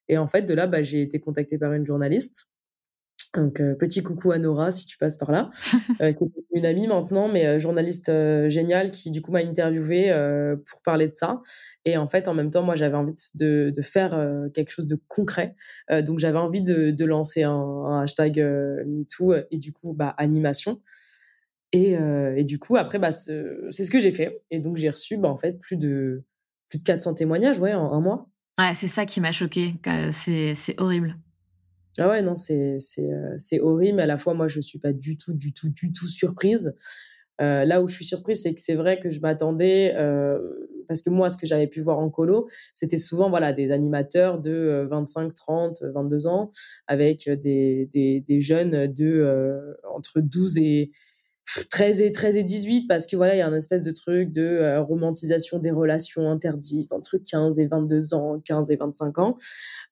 Et 0.07 0.17
en 0.17 0.27
fait, 0.27 0.43
de 0.43 0.53
là, 0.53 0.65
bah, 0.65 0.81
j'ai 0.81 1.01
été 1.01 1.19
contactée 1.19 1.59
par 1.59 1.73
une 1.73 1.85
journaliste 1.85 2.47
donc, 3.35 3.59
euh, 3.59 3.75
petit 3.75 4.01
coucou 4.01 4.31
à 4.31 4.39
Nora, 4.39 4.71
si 4.71 4.87
tu 4.87 4.97
passes 4.97 5.17
par 5.17 5.31
là, 5.31 5.51
euh, 6.01 6.13
qui 6.13 6.23
est 6.23 6.57
une 6.57 6.65
amie 6.65 6.87
maintenant, 6.87 7.27
mais 7.27 7.45
euh, 7.45 7.59
journaliste 7.59 8.11
géniale 8.49 8.91
qui, 8.91 9.11
du 9.11 9.21
coup, 9.21 9.31
m'a 9.31 9.39
interviewée 9.39 10.11
pour 10.67 10.81
parler 10.81 11.07
de 11.07 11.13
ça. 11.15 11.41
Et 11.85 11.97
en 11.97 12.07
fait, 12.07 12.27
en 12.27 12.33
même 12.33 12.49
temps, 12.49 12.63
moi, 12.63 12.75
j'avais 12.75 12.95
envie 12.95 13.13
de, 13.35 13.71
de 13.75 13.81
faire 13.81 14.11
quelque 14.53 14.71
chose 14.71 14.87
de 14.87 14.99
concret. 15.07 15.55
donc, 15.89 16.19
j'avais 16.19 16.37
envie 16.37 16.61
de, 16.61 16.91
de 16.91 17.05
lancer 17.05 17.43
un, 17.43 17.51
un 17.51 18.01
hashtag 18.01 18.39
MeToo 18.39 19.35
et 19.51 19.57
du 19.57 19.71
coup, 19.71 19.93
bah, 19.93 20.13
animation. 20.17 20.81
Et, 21.71 21.95
et, 22.35 22.43
du 22.43 22.59
coup, 22.59 22.77
après, 22.77 22.99
bah, 22.99 23.11
c'est 23.11 23.71
ce 23.71 23.91
que 23.91 23.99
j'ai 23.99 24.11
fait. 24.11 24.41
Et 24.51 24.59
donc, 24.59 24.77
j'ai 24.77 24.89
reçu, 24.89 25.17
bah, 25.17 25.29
en 25.29 25.37
fait, 25.37 25.59
plus 25.59 25.77
de, 25.77 26.23
plus 26.69 26.79
de 26.79 26.83
400 26.83 27.15
témoignages, 27.15 27.59
ouais, 27.59 27.73
en 27.73 27.93
un 27.93 28.01
mois. 28.01 28.27
Ouais, 28.59 28.73
c'est 28.75 28.87
ça 28.87 29.05
qui 29.05 29.21
m'a 29.21 29.31
choqué. 29.31 29.75
C'est 30.11 30.79
horrible. 30.79 31.15
Ah 31.99 32.09
ouais, 32.09 32.21
non, 32.21 32.35
c'est 32.35 32.77
euh, 32.99 33.59
horrible. 33.61 33.97
Mais 33.97 34.03
à 34.03 34.07
la 34.07 34.17
fois, 34.17 34.33
moi, 34.33 34.47
je 34.47 34.61
suis 34.61 34.79
pas 34.79 34.93
du 34.93 35.17
tout, 35.17 35.33
du 35.33 35.53
tout, 35.53 35.69
du 35.69 35.91
tout 35.91 36.07
surprise. 36.07 36.73
Euh, 37.41 37.63
là 37.63 37.81
où 37.81 37.87
je 37.87 37.95
suis 37.95 38.05
surprise, 38.05 38.41
c'est 38.41 38.53
que 38.53 38.61
c'est 38.61 38.75
vrai 38.75 38.99
que 38.99 39.09
je 39.09 39.21
m'attendais, 39.21 39.93
euh, 39.95 40.39
parce 40.89 41.01
que 41.01 41.09
moi, 41.09 41.29
ce 41.29 41.37
que 41.37 41.45
j'avais 41.45 41.67
pu 41.67 41.79
voir 41.79 41.99
en 41.99 42.09
colo, 42.09 42.49
c'était 42.73 42.97
souvent 42.97 43.29
voilà 43.29 43.53
des 43.53 43.71
animateurs 43.71 44.39
de 44.39 44.85
25, 44.89 45.33
30, 45.35 45.83
22 45.83 46.27
ans, 46.27 46.49
avec 46.87 47.29
des, 47.29 47.89
des, 47.93 48.19
des 48.19 48.41
jeunes 48.41 48.87
de 48.87 49.77
entre 49.95 50.19
12 50.19 50.57
et 50.57 50.91
13 51.69 52.01
et 52.01 52.11
13 52.11 52.37
et 52.37 52.43
18 52.43 52.87
parce 52.87 53.07
que 53.07 53.15
voilà 53.15 53.35
il 53.35 53.39
y 53.39 53.41
a 53.41 53.47
un 53.47 53.55
espèce 53.55 53.81
de 53.83 53.91
truc 53.91 54.31
de 54.31 54.41
euh, 54.41 54.81
romantisation 54.81 55.59
des 55.59 55.71
relations 55.71 56.29
interdites 56.29 56.91
entre 56.91 57.17
15 57.17 57.59
et 57.59 57.67
22 57.67 58.13
ans 58.13 58.39
15 58.43 58.71
et 58.71 58.75
25 58.75 59.19
ans. 59.19 59.37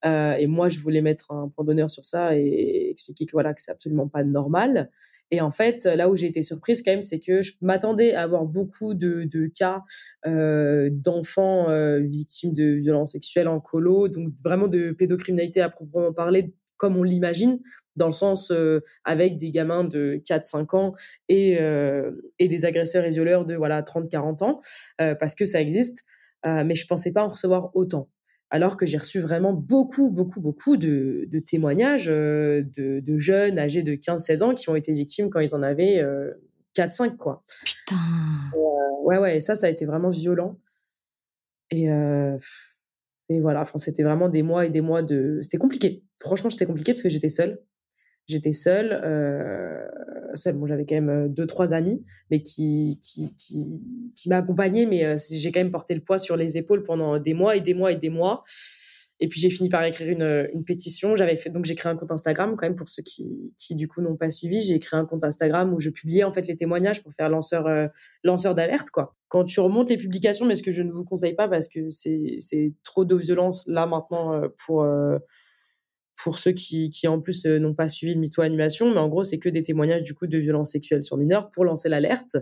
Euh, 0.05 0.33
et 0.33 0.47
moi 0.47 0.69
je 0.69 0.79
voulais 0.79 1.01
mettre 1.01 1.31
un 1.31 1.49
point 1.49 1.65
d'honneur 1.65 1.89
sur 1.89 2.05
ça 2.05 2.35
et 2.35 2.89
expliquer 2.91 3.25
que 3.25 3.31
voilà 3.31 3.53
que 3.53 3.61
c'est 3.61 3.71
absolument 3.71 4.07
pas 4.07 4.23
normal. 4.23 4.89
Et 5.29 5.41
en 5.41 5.51
fait 5.51 5.85
là 5.85 6.09
où 6.09 6.15
j'ai 6.15 6.27
été 6.27 6.41
surprise 6.41 6.81
quand 6.83 6.91
même 6.91 7.01
c'est 7.01 7.19
que 7.19 7.41
je 7.41 7.53
m'attendais 7.61 8.13
à 8.13 8.23
avoir 8.23 8.45
beaucoup 8.45 8.93
de, 8.93 9.51
cas 9.53 9.83
euh, 10.25 10.89
d'enfants 10.91 11.67
victimes 11.99 12.53
de 12.53 12.73
violences 12.73 13.11
sexuelles 13.11 13.47
en 13.47 13.59
colo 13.59 14.07
donc 14.07 14.29
vraiment 14.43 14.67
de 14.67 14.91
pédocriminalité 14.91 15.59
à 15.61 15.69
proprement 15.69 16.13
parler 16.13 16.53
comme 16.77 16.95
on 16.95 17.03
l'imagine 17.03 17.59
dans 17.97 18.05
le 18.05 18.13
sens 18.13 18.51
euh, 18.51 18.81
avec 19.03 19.37
des 19.37 19.51
gamins 19.51 19.83
de 19.83 20.21
4-5 20.23 20.75
ans 20.75 20.95
et, 21.27 21.59
euh, 21.59 22.11
et 22.39 22.47
des 22.47 22.63
agresseurs 22.63 23.03
et 23.03 23.11
violeurs 23.11 23.45
de 23.45 23.55
voilà 23.55 23.81
30-40 23.81 24.43
ans, 24.43 24.59
euh, 25.01 25.15
parce 25.15 25.35
que 25.35 25.45
ça 25.45 25.59
existe. 25.59 26.05
mais 26.45 26.75
je 26.75 26.87
pensais 26.87 27.11
pas 27.11 27.25
en 27.25 27.29
recevoir 27.29 27.71
autant. 27.75 28.07
alors 28.49 28.77
que 28.77 28.85
j'ai 28.85 28.97
reçu 28.97 29.19
vraiment 29.19 29.51
beaucoup, 29.51 30.09
beaucoup, 30.09 30.39
beaucoup 30.39 30.77
de, 30.77 31.27
témoignages 31.45 32.05
de, 32.05 32.63
de, 33.01 33.17
jeunes 33.17 33.59
âgés 33.59 33.83
de 33.83 33.95
15-16 33.95 34.43
ans 34.43 34.53
qui 34.53 34.69
ont 34.69 34.75
été 34.77 34.93
victimes 34.93 35.29
quand 35.29 35.41
ils 35.41 35.53
en 35.53 35.61
avaient 35.61 36.01
4-5, 36.73 37.17
quoi. 37.17 37.43
Putain. 37.65 37.97
ouais, 39.03 39.17
ouais, 39.17 39.39
ça, 39.41 39.55
ça 39.55 39.67
a 39.67 39.69
été 39.69 39.85
vraiment 39.85 40.09
violent. 40.09 40.57
Et, 41.71 41.89
et 43.29 43.41
voilà, 43.41 43.61
enfin, 43.61 43.77
c'était 43.77 44.03
vraiment 44.03 44.29
des 44.29 44.43
mois 44.43 44.65
et 44.65 44.69
des 44.69 44.81
mois 44.81 45.01
de. 45.01 45.39
C'était 45.41 45.57
compliqué. 45.57 46.03
Franchement, 46.21 46.49
c'était 46.49 46.65
compliqué 46.65 46.93
parce 46.93 47.03
que 47.03 47.09
j'étais 47.09 47.29
seule. 47.29 47.59
J'étais 48.27 48.53
seule. 48.53 48.91
Euh, 49.03 49.87
seule. 50.33 50.55
Bon, 50.55 50.67
j'avais 50.67 50.85
quand 50.85 50.95
même 51.01 51.33
deux, 51.33 51.47
trois 51.47 51.73
amis, 51.73 52.03
mais 52.29 52.41
qui, 52.41 52.99
qui, 53.01 53.33
qui, 53.35 53.81
qui 54.15 54.29
m'accompagnaient. 54.29 54.85
Mais 54.85 55.15
j'ai 55.31 55.51
quand 55.51 55.59
même 55.59 55.71
porté 55.71 55.95
le 55.95 56.01
poids 56.01 56.17
sur 56.17 56.37
les 56.37 56.57
épaules 56.57 56.83
pendant 56.83 57.19
des 57.19 57.33
mois 57.33 57.55
et 57.55 57.61
des 57.61 57.73
mois 57.73 57.91
et 57.91 57.97
des 57.97 58.09
mois. 58.09 58.43
Et 59.19 59.27
puis 59.27 59.39
j'ai 59.39 59.49
fini 59.49 59.69
par 59.69 59.83
écrire 59.83 60.09
une, 60.09 60.47
une 60.53 60.63
pétition. 60.63 61.15
J'avais 61.15 61.35
fait 61.35 61.49
donc 61.49 61.65
j'ai 61.65 61.75
créé 61.75 61.91
un 61.91 61.95
compte 61.95 62.11
Instagram 62.11 62.55
quand 62.55 62.67
même 62.67 62.75
pour 62.75 62.87
ceux 62.87 63.01
qui, 63.01 63.51
qui 63.57 63.75
du 63.75 63.87
coup 63.87 64.01
n'ont 64.01 64.15
pas 64.15 64.29
suivi. 64.29 64.61
J'ai 64.61 64.79
créé 64.79 64.99
un 64.99 65.05
compte 65.05 65.23
Instagram 65.23 65.73
où 65.73 65.79
je 65.79 65.89
publiais 65.89 66.23
en 66.23 66.31
fait 66.31 66.45
les 66.45 66.55
témoignages 66.55 67.01
pour 67.01 67.13
faire 67.13 67.29
lanceur 67.29 67.65
euh, 67.65 67.87
lanceur 68.23 68.53
d'alerte 68.53 68.91
quoi. 68.91 69.15
Quand 69.29 69.43
tu 69.43 69.59
remontes 69.59 69.89
les 69.89 69.97
publications, 69.97 70.45
mais 70.45 70.55
ce 70.55 70.63
que 70.63 70.71
je 70.71 70.83
ne 70.83 70.91
vous 70.91 71.03
conseille 71.03 71.33
pas 71.33 71.47
parce 71.47 71.67
que 71.67 71.89
c'est 71.89 72.37
c'est 72.39 72.73
trop 72.83 73.05
de 73.05 73.15
violence 73.15 73.65
là 73.67 73.87
maintenant 73.87 74.33
euh, 74.33 74.49
pour 74.65 74.83
euh, 74.83 75.17
pour 76.21 76.39
ceux 76.39 76.51
qui, 76.51 76.89
qui 76.89 77.07
en 77.07 77.21
plus 77.21 77.45
n'ont 77.45 77.75
pas 77.75 77.87
suivi 77.87 78.13
le 78.13 78.19
MeToo 78.19 78.41
animation, 78.41 78.91
mais 78.91 78.99
en 78.99 79.07
gros 79.07 79.23
c'est 79.23 79.37
que 79.37 79.49
des 79.49 79.63
témoignages 79.63 80.03
du 80.03 80.13
coup 80.13 80.27
de 80.27 80.37
violences 80.37 80.71
sexuelles 80.71 81.03
sur 81.03 81.17
mineurs 81.17 81.49
pour 81.51 81.63
lancer 81.63 81.89
l'alerte. 81.89 82.37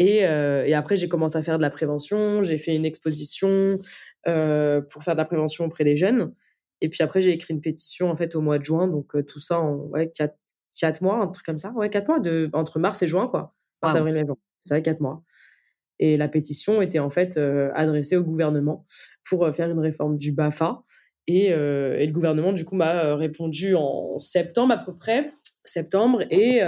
Euh, 0.00 0.64
et, 0.64 0.74
après, 0.74 0.96
j'ai 0.96 1.08
commencé 1.08 1.36
à 1.36 1.42
faire 1.42 1.58
de 1.58 1.62
la 1.62 1.70
prévention. 1.70 2.42
J'ai 2.42 2.58
fait 2.58 2.74
une 2.74 2.84
exposition 2.84 3.78
euh, 4.26 4.80
pour 4.80 5.02
faire 5.02 5.14
de 5.14 5.18
la 5.18 5.24
prévention 5.24 5.66
auprès 5.66 5.84
des 5.84 5.96
jeunes. 5.96 6.32
Et 6.80 6.88
puis 6.88 7.02
après, 7.02 7.20
j'ai 7.20 7.32
écrit 7.32 7.52
une 7.52 7.60
pétition 7.60 8.10
en 8.10 8.16
fait 8.16 8.34
au 8.34 8.40
mois 8.40 8.58
de 8.58 8.64
juin. 8.64 8.88
Donc 8.88 9.14
euh, 9.14 9.22
tout 9.22 9.40
ça 9.40 9.60
en 9.60 9.76
ouais, 9.88 10.10
quatre, 10.10 11.02
mois, 11.02 11.18
un 11.18 11.26
truc 11.26 11.44
comme 11.44 11.58
ça. 11.58 11.72
Ouais, 11.72 11.90
quatre 11.90 12.08
mois 12.08 12.20
de, 12.20 12.48
entre 12.54 12.78
mars 12.78 13.02
et 13.02 13.06
juin, 13.06 13.28
quoi. 13.28 13.54
Mars, 13.82 13.94
avril, 13.94 14.14
mai, 14.14 14.24
juin. 14.24 14.36
C'est 14.60 14.70
ça, 14.70 14.80
quatre 14.80 15.00
mois. 15.00 15.22
Et 15.98 16.16
la 16.16 16.28
pétition 16.28 16.80
était 16.80 16.98
en 16.98 17.10
fait 17.10 17.36
adressée 17.74 18.16
au 18.16 18.22
gouvernement 18.22 18.86
pour 19.28 19.54
faire 19.54 19.68
une 19.68 19.80
réforme 19.80 20.16
du 20.16 20.32
BAFA. 20.32 20.82
Et, 21.26 21.46
et 21.46 22.06
le 22.06 22.12
gouvernement, 22.12 22.52
du 22.52 22.64
coup, 22.64 22.74
m'a 22.74 23.14
répondu 23.14 23.74
en 23.76 24.18
septembre 24.18 24.74
à 24.74 24.78
peu 24.78 24.96
près, 24.96 25.32
septembre. 25.64 26.22
Et 26.30 26.60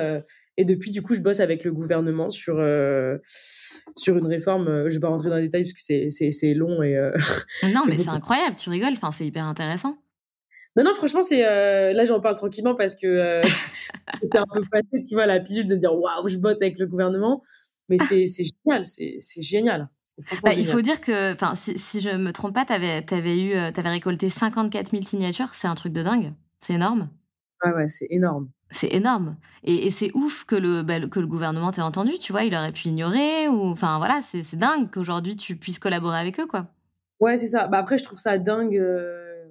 et 0.58 0.64
depuis, 0.64 0.90
du 0.90 1.02
coup, 1.02 1.14
je 1.14 1.20
bosse 1.20 1.40
avec 1.40 1.64
le 1.64 1.72
gouvernement 1.72 2.28
sur, 2.28 2.58
euh, 2.58 3.16
sur 3.96 4.16
une 4.18 4.26
réforme. 4.26 4.68
Euh, 4.68 4.82
je 4.82 4.88
ne 4.88 4.92
vais 4.94 5.00
pas 5.00 5.08
rentrer 5.08 5.30
dans 5.30 5.36
les 5.36 5.44
détails 5.44 5.62
parce 5.62 5.72
que 5.72 6.10
c'est 6.10 6.54
long. 6.54 6.82
Et, 6.82 6.96
euh, 6.96 7.10
non, 7.72 7.82
mais 7.88 7.96
c'est 7.96 8.10
incroyable, 8.10 8.56
tu 8.56 8.68
rigoles, 8.68 8.92
enfin, 8.92 9.10
c'est 9.12 9.26
hyper 9.26 9.44
intéressant. 9.44 9.96
Non, 10.76 10.84
non, 10.84 10.94
franchement, 10.94 11.22
c'est 11.22 11.42
là, 11.42 12.04
j'en 12.04 12.20
parle 12.20 12.36
tranquillement 12.36 12.74
parce 12.74 12.96
que 12.96 13.40
c'est 14.22 14.38
un 14.38 14.46
peu 14.52 14.62
passé, 14.70 15.02
tu 15.06 15.14
vois, 15.14 15.26
la 15.26 15.40
pilule 15.40 15.66
de 15.66 15.76
dire 15.76 15.94
waouh, 15.94 16.28
je 16.28 16.38
bosse 16.38 16.56
avec 16.60 16.78
le 16.78 16.86
gouvernement. 16.86 17.42
Mais 17.88 17.98
c'est 17.98 18.26
génial, 18.26 18.84
c'est 18.84 19.42
génial. 19.42 19.88
Bah, 20.42 20.52
il 20.52 20.66
faut 20.66 20.82
dire 20.82 21.00
que, 21.00 21.32
enfin, 21.32 21.54
si, 21.54 21.78
si, 21.78 22.00
je 22.00 22.10
me 22.10 22.32
trompe 22.32 22.54
pas, 22.54 22.64
tu 22.64 22.72
avais, 22.72 23.04
avais, 23.12 23.42
eu, 23.42 23.54
avais 23.54 23.88
récolté 23.88 24.28
54 24.28 24.90
000 24.90 25.02
signatures. 25.02 25.54
C'est 25.54 25.68
un 25.68 25.74
truc 25.74 25.92
de 25.92 26.02
dingue. 26.02 26.32
C'est 26.60 26.74
énorme. 26.74 27.08
Ouais, 27.64 27.72
ouais, 27.72 27.88
c'est 27.88 28.06
énorme. 28.10 28.48
C'est 28.70 28.92
énorme. 28.92 29.36
Et, 29.64 29.90
c'est 29.90 30.10
ouf 30.14 30.44
que 30.44 30.56
le, 30.56 30.82
bah, 30.82 31.00
que 31.06 31.20
le 31.20 31.26
gouvernement 31.26 31.70
t'ait 31.70 31.82
entendu, 31.82 32.18
tu 32.18 32.32
vois, 32.32 32.44
il 32.44 32.54
aurait 32.54 32.72
pu 32.72 32.88
ignorer, 32.88 33.48
ou 33.48 33.60
enfin 33.66 33.98
voilà, 33.98 34.20
c'est 34.22 34.56
dingue 34.56 34.90
qu'aujourd'hui 34.90 35.36
tu 35.36 35.56
puisses 35.56 35.78
collaborer 35.78 36.18
avec 36.18 36.40
eux, 36.40 36.46
quoi. 36.46 36.66
Ouais, 37.20 37.36
c'est 37.36 37.48
ça. 37.48 37.68
Bah, 37.68 37.78
après, 37.78 37.98
je 37.98 38.04
trouve 38.04 38.18
ça 38.18 38.38
dingue. 38.38 38.76
Euh, 38.76 39.44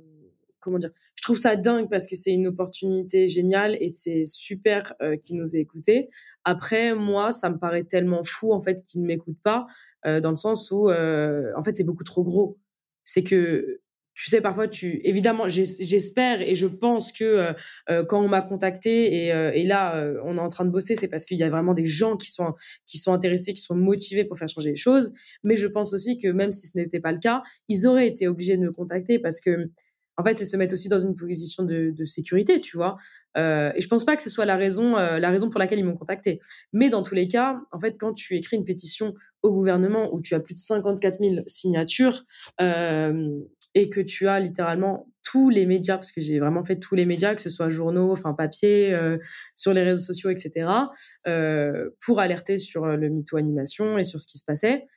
comment 0.59 0.77
dire? 0.77 0.91
Je 1.15 1.23
trouve 1.23 1.37
ça 1.37 1.55
dingue 1.55 1.87
parce 1.89 2.07
que 2.07 2.15
c'est 2.15 2.31
une 2.31 2.47
opportunité 2.47 3.27
géniale 3.27 3.77
et 3.79 3.89
c'est 3.89 4.25
super 4.25 4.93
euh, 5.01 5.15
qu'ils 5.17 5.37
nous 5.37 5.55
aient 5.55 5.61
écoutés. 5.61 6.09
Après, 6.43 6.95
moi, 6.95 7.31
ça 7.31 7.49
me 7.49 7.57
paraît 7.57 7.83
tellement 7.83 8.23
fou, 8.23 8.51
en 8.51 8.61
fait, 8.61 8.83
qu'ils 8.83 9.01
ne 9.01 9.07
m'écoutent 9.07 9.41
pas, 9.43 9.59
euh, 9.59 9.65
dans 10.05 10.31
le 10.31 10.37
sens 10.37 10.71
où, 10.71 10.89
en 10.89 11.63
fait, 11.63 11.77
c'est 11.77 11.83
beaucoup 11.83 12.03
trop 12.03 12.23
gros. 12.23 12.59
C'est 13.03 13.23
que 13.23 13.81
tu 14.13 14.29
sais, 14.29 14.41
parfois, 14.41 14.67
tu 14.67 14.99
évidemment, 15.05 15.47
j'espère 15.47 16.41
et 16.41 16.53
je 16.53 16.67
pense 16.67 17.11
que 17.13 17.53
quand 18.09 18.21
on 18.21 18.27
m'a 18.27 18.41
contacté 18.41 19.13
et, 19.13 19.27
et 19.29 19.63
là, 19.63 20.05
on 20.25 20.37
est 20.37 20.41
en 20.41 20.49
train 20.49 20.65
de 20.65 20.69
bosser, 20.69 20.95
c'est 20.95 21.07
parce 21.07 21.25
qu'il 21.25 21.37
y 21.37 21.43
a 21.43 21.49
vraiment 21.49 21.73
des 21.73 21.85
gens 21.85 22.17
qui 22.17 22.29
sont 22.29 22.53
qui 22.85 22.97
sont 22.97 23.13
intéressés, 23.13 23.53
qui 23.53 23.61
sont 23.61 23.75
motivés 23.75 24.25
pour 24.25 24.37
faire 24.37 24.49
changer 24.49 24.71
les 24.71 24.75
choses. 24.75 25.13
Mais 25.43 25.55
je 25.55 25.65
pense 25.65 25.93
aussi 25.93 26.19
que 26.19 26.27
même 26.27 26.51
si 26.51 26.67
ce 26.67 26.77
n'était 26.77 26.99
pas 26.99 27.13
le 27.13 27.19
cas, 27.19 27.41
ils 27.69 27.87
auraient 27.87 28.07
été 28.07 28.27
obligés 28.27 28.57
de 28.57 28.61
me 28.61 28.71
contacter 28.71 29.17
parce 29.17 29.39
que 29.39 29.69
en 30.21 30.23
fait, 30.23 30.37
c'est 30.37 30.45
se 30.45 30.57
mettre 30.57 30.73
aussi 30.73 30.89
dans 30.89 30.99
une 30.99 31.15
position 31.15 31.63
de, 31.63 31.91
de 31.91 32.05
sécurité, 32.05 32.61
tu 32.61 32.77
vois. 32.77 32.97
Euh, 33.37 33.71
et 33.75 33.81
je 33.81 33.87
pense 33.87 34.05
pas 34.05 34.15
que 34.15 34.23
ce 34.23 34.29
soit 34.29 34.45
la 34.45 34.55
raison, 34.55 34.95
la 34.95 35.29
raison 35.29 35.49
pour 35.49 35.59
laquelle 35.59 35.79
ils 35.79 35.85
m'ont 35.85 35.97
contacté. 35.97 36.39
Mais 36.73 36.89
dans 36.89 37.01
tous 37.01 37.15
les 37.15 37.27
cas, 37.27 37.61
en 37.71 37.79
fait, 37.79 37.97
quand 37.99 38.13
tu 38.13 38.35
écris 38.35 38.57
une 38.57 38.65
pétition 38.65 39.13
au 39.41 39.51
gouvernement 39.51 40.13
où 40.13 40.21
tu 40.21 40.35
as 40.35 40.39
plus 40.39 40.53
de 40.53 40.59
54 40.59 41.19
000 41.19 41.35
signatures, 41.47 42.23
euh, 42.59 43.29
et 43.73 43.89
que 43.89 44.01
tu 44.01 44.27
as 44.27 44.39
littéralement 44.39 45.07
tous 45.23 45.49
les 45.49 45.65
médias, 45.65 45.95
parce 45.95 46.11
que 46.11 46.19
j'ai 46.19 46.39
vraiment 46.39 46.63
fait 46.63 46.77
tous 46.77 46.95
les 46.95 47.05
médias, 47.05 47.35
que 47.35 47.41
ce 47.41 47.49
soit 47.49 47.69
journaux, 47.69 48.11
enfin 48.11 48.33
papier, 48.33 48.93
euh, 48.93 49.17
sur 49.55 49.73
les 49.73 49.83
réseaux 49.83 50.03
sociaux, 50.03 50.29
etc., 50.29 50.69
euh, 51.27 51.89
pour 52.03 52.19
alerter 52.19 52.57
sur 52.57 52.85
euh, 52.85 52.95
le 52.95 53.09
mytho 53.09 53.37
animation 53.37 53.97
et 53.97 54.03
sur 54.03 54.19
ce 54.19 54.27
qui 54.27 54.37
se 54.37 54.45
passait, 54.45 54.87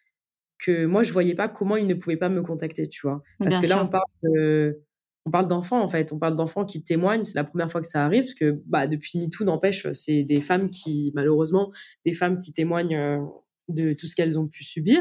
que 0.59 0.87
moi 0.87 1.03
je 1.03 1.13
voyais 1.13 1.35
pas 1.35 1.49
comment 1.49 1.77
ils 1.77 1.87
ne 1.87 1.95
pouvaient 1.95 2.17
pas 2.17 2.29
me 2.29 2.43
contacter, 2.43 2.89
tu 2.89 3.07
vois. 3.07 3.23
Parce 3.39 3.59
que 3.59 3.67
là 3.67 3.83
on 3.83 3.89
parle 3.89 4.05
de, 4.23 4.81
on 5.27 5.31
parle 5.31 5.49
d'enfants 5.49 5.81
en 5.83 5.89
fait, 5.89 6.13
on 6.13 6.19
parle 6.19 6.37
d'enfants 6.37 6.65
qui 6.65 6.83
témoignent, 6.83 7.25
c'est 7.25 7.35
la 7.35 7.45
première 7.45 7.71
fois 7.71 7.81
que 7.81 7.87
ça 7.87 8.05
arrive, 8.05 8.25
parce 8.25 8.35
que 8.35 8.63
bah 8.67 8.87
depuis 8.87 9.19
MeToo 9.19 9.45
n'empêche, 9.45 9.87
c'est 9.93 10.23
des 10.23 10.41
femmes 10.41 10.71
qui 10.71 11.13
malheureusement, 11.15 11.73
des 12.05 12.13
femmes 12.13 12.39
qui 12.39 12.53
témoignent 12.53 13.21
de 13.69 13.93
tout 13.95 14.07
ce 14.07 14.15
qu'elles 14.15 14.39
ont 14.39 14.47
pu 14.47 14.65
subir, 14.65 15.01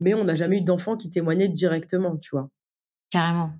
mais 0.00 0.14
on 0.14 0.24
n'a 0.24 0.34
jamais 0.34 0.58
eu 0.58 0.62
d'enfants 0.62 0.96
qui 0.96 1.10
témoignaient 1.10 1.48
directement, 1.48 2.16
tu 2.16 2.30
vois. 2.32 2.50
Carrément, 3.10 3.52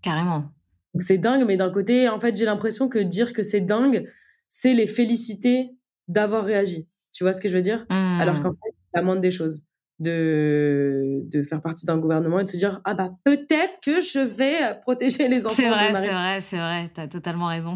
carrément. 0.00 0.50
C'est 0.98 1.18
dingue, 1.18 1.46
mais 1.46 1.56
d'un 1.56 1.70
côté, 1.70 2.08
en 2.08 2.18
fait, 2.18 2.36
j'ai 2.36 2.44
l'impression 2.44 2.88
que 2.88 2.98
dire 2.98 3.32
que 3.32 3.42
c'est 3.42 3.60
dingue, 3.62 4.10
c'est 4.48 4.74
les 4.74 4.86
féliciter 4.86 5.70
d'avoir 6.08 6.44
réagi. 6.44 6.88
Tu 7.12 7.24
vois 7.24 7.32
ce 7.32 7.40
que 7.40 7.48
je 7.48 7.56
veux 7.56 7.62
dire? 7.62 7.86
Alors 7.88 8.42
qu'en 8.42 8.50
mmh. 8.50 8.56
fait, 8.62 8.70
c'est 8.70 9.00
la 9.00 9.02
moindre 9.02 9.20
des 9.20 9.30
choses 9.30 9.64
de, 9.98 11.20
de 11.24 11.42
faire 11.42 11.62
partie 11.62 11.86
d'un 11.86 11.98
gouvernement 11.98 12.40
et 12.40 12.44
de 12.44 12.48
se 12.48 12.56
dire 12.56 12.80
Ah 12.84 12.94
bah 12.94 13.10
peut-être 13.24 13.80
que 13.84 14.00
je 14.00 14.18
vais 14.18 14.62
euh, 14.62 14.74
protéger 14.74 15.28
les 15.28 15.46
enfants. 15.46 15.54
C'est 15.54 15.68
vrai, 15.68 15.92
c'est 15.92 16.08
vrai, 16.08 16.40
c'est 16.40 16.56
vrai, 16.56 16.90
tu 16.94 17.00
as 17.00 17.08
totalement 17.08 17.46
raison. 17.46 17.74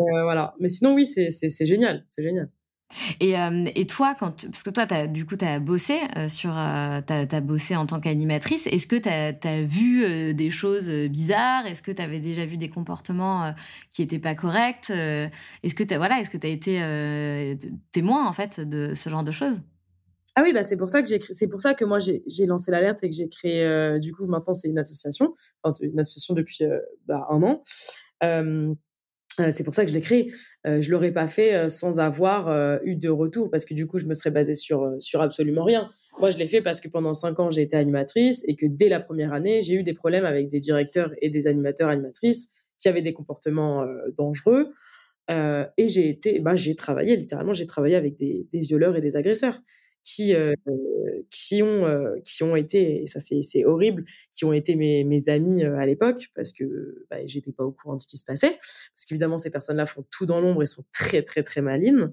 Euh, 0.00 0.24
voilà. 0.24 0.54
Mais 0.58 0.68
sinon, 0.68 0.94
oui, 0.94 1.06
c'est 1.06 1.66
génial, 1.66 2.04
c'est 2.08 2.22
génial. 2.22 2.50
Et, 3.20 3.38
euh, 3.38 3.66
et, 3.74 3.86
toi, 3.86 4.14
quand, 4.18 4.46
parce 4.46 4.62
que 4.62 4.70
toi, 4.70 4.86
as, 4.90 5.06
du 5.06 5.26
coup, 5.26 5.36
tu 5.36 5.44
as 5.44 5.58
bossé 5.58 5.98
euh, 6.16 6.28
sur, 6.28 6.56
euh, 6.56 7.00
tu 7.06 7.12
as, 7.12 7.40
bossé 7.40 7.76
en 7.76 7.86
tant 7.86 8.00
qu'animatrice. 8.00 8.66
Est-ce 8.66 8.86
que 8.86 8.96
tu 8.96 9.08
as, 9.08 9.62
vu 9.62 10.34
des 10.34 10.50
choses 10.50 10.88
bizarres? 11.08 11.66
Est-ce 11.66 11.82
que 11.82 11.90
tu 11.90 12.02
avais 12.02 12.20
déjà 12.20 12.46
vu 12.46 12.56
des 12.56 12.68
comportements 12.68 13.54
qui 13.90 14.02
n'étaient 14.02 14.18
pas 14.18 14.34
corrects 14.34 14.90
Est-ce 14.90 15.74
que 15.74 15.82
tu 15.82 15.94
voilà, 15.96 16.20
est-ce 16.20 16.30
que 16.30 16.36
tu 16.36 16.46
as 16.46 16.50
été 16.50 17.56
témoin 17.92 18.26
en 18.26 18.32
fait 18.32 18.60
de 18.60 18.94
ce 18.94 19.10
genre 19.10 19.24
de 19.24 19.30
choses? 19.30 19.62
Ah 20.36 20.42
oui, 20.42 20.52
bah 20.52 20.62
c'est 20.64 20.76
pour 20.76 20.90
ça 20.90 21.00
que 21.02 21.08
j'ai 21.08 21.20
c'est 21.30 21.46
pour 21.46 21.60
ça 21.60 21.74
que 21.74 21.84
moi 21.84 21.98
j'ai 22.00 22.46
lancé 22.46 22.70
l'alerte 22.72 23.04
et 23.04 23.10
que 23.10 23.14
j'ai 23.14 23.28
créé 23.28 23.98
du 24.00 24.12
coup 24.12 24.26
maintenant 24.26 24.52
c'est 24.52 24.68
une 24.68 24.78
association, 24.78 25.32
enfin, 25.62 25.78
une 25.80 26.00
association 26.00 26.34
depuis 26.34 26.64
bah, 27.06 27.26
un 27.30 27.42
an 27.42 27.62
euh, 29.40 29.50
c'est 29.50 29.64
pour 29.64 29.74
ça 29.74 29.84
que 29.84 29.90
je 29.90 29.94
l'ai 29.94 30.00
créé. 30.00 30.32
Euh, 30.66 30.80
je 30.80 30.90
l'aurais 30.90 31.12
pas 31.12 31.26
fait 31.26 31.54
euh, 31.54 31.68
sans 31.68 32.00
avoir 32.00 32.48
euh, 32.48 32.78
eu 32.84 32.96
de 32.96 33.08
retour 33.08 33.50
parce 33.50 33.64
que 33.64 33.74
du 33.74 33.86
coup, 33.86 33.98
je 33.98 34.06
me 34.06 34.14
serais 34.14 34.30
basée 34.30 34.54
sur, 34.54 34.94
sur 34.98 35.20
absolument 35.22 35.64
rien. 35.64 35.88
Moi, 36.20 36.30
je 36.30 36.38
l'ai 36.38 36.46
fait 36.46 36.60
parce 36.60 36.80
que 36.80 36.88
pendant 36.88 37.14
cinq 37.14 37.40
ans, 37.40 37.50
j'ai 37.50 37.62
été 37.62 37.76
animatrice 37.76 38.44
et 38.46 38.54
que 38.54 38.66
dès 38.66 38.88
la 38.88 39.00
première 39.00 39.32
année, 39.32 39.62
j'ai 39.62 39.74
eu 39.74 39.82
des 39.82 39.94
problèmes 39.94 40.24
avec 40.24 40.48
des 40.48 40.60
directeurs 40.60 41.12
et 41.20 41.30
des 41.30 41.46
animateurs 41.46 41.88
animatrices 41.88 42.50
qui 42.78 42.88
avaient 42.88 43.02
des 43.02 43.12
comportements 43.12 43.84
dangereux. 44.16 44.72
et 45.28 45.88
j'ai 45.88 46.08
été, 46.08 46.38
bah, 46.38 46.54
j'ai 46.54 46.76
travaillé 46.76 47.16
littéralement, 47.16 47.52
j'ai 47.52 47.66
travaillé 47.66 47.96
avec 47.96 48.16
des, 48.16 48.46
des 48.52 48.60
violeurs 48.60 48.94
et 48.96 49.00
des 49.00 49.16
agresseurs 49.16 49.60
qui, 50.04 50.34
euh, 50.34 50.54
qui, 51.30 51.62
ont, 51.62 51.86
euh, 51.86 52.16
qui 52.22 52.42
ont 52.42 52.56
été, 52.56 53.06
ça 53.06 53.18
c'est 53.20 53.64
horrible, 53.64 54.04
qui 54.32 54.44
ont 54.44 54.52
été 54.52 54.76
mes, 54.76 55.02
mes 55.02 55.28
amis 55.28 55.64
euh, 55.64 55.78
à 55.78 55.86
l'époque, 55.86 56.30
parce 56.34 56.52
que 56.52 57.06
bah, 57.10 57.16
j'étais 57.26 57.52
pas 57.52 57.64
au 57.64 57.72
courant 57.72 57.96
de 57.96 58.00
ce 58.00 58.06
qui 58.06 58.18
se 58.18 58.24
passait, 58.24 58.58
parce 58.60 59.06
qu'évidemment 59.06 59.38
ces 59.38 59.50
personnes-là 59.50 59.86
font 59.86 60.04
tout 60.10 60.26
dans 60.26 60.40
l'ombre 60.40 60.62
et 60.62 60.66
sont 60.66 60.84
très 60.92 61.22
très 61.22 61.42
très 61.42 61.62
malines. 61.62 62.12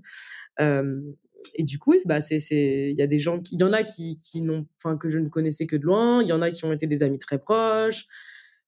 et 0.59 1.63
du 1.63 1.79
coup, 1.79 1.95
bah, 2.05 2.19
il 2.29 2.95
y 2.97 3.01
a 3.01 3.07
des 3.07 3.19
gens, 3.19 3.41
il 3.51 3.59
y 3.59 3.63
en 3.63 3.73
a 3.73 3.83
qui, 3.83 4.17
qui 4.17 4.41
n'ont, 4.41 4.65
enfin 4.77 4.97
que 4.97 5.09
je 5.09 5.19
ne 5.19 5.27
connaissais 5.27 5.67
que 5.67 5.75
de 5.75 5.83
loin, 5.83 6.23
il 6.23 6.29
y 6.29 6.33
en 6.33 6.41
a 6.41 6.49
qui 6.49 6.63
ont 6.65 6.71
été 6.71 6.87
des 6.87 7.03
amis 7.03 7.19
très 7.19 7.39
proches. 7.39 8.05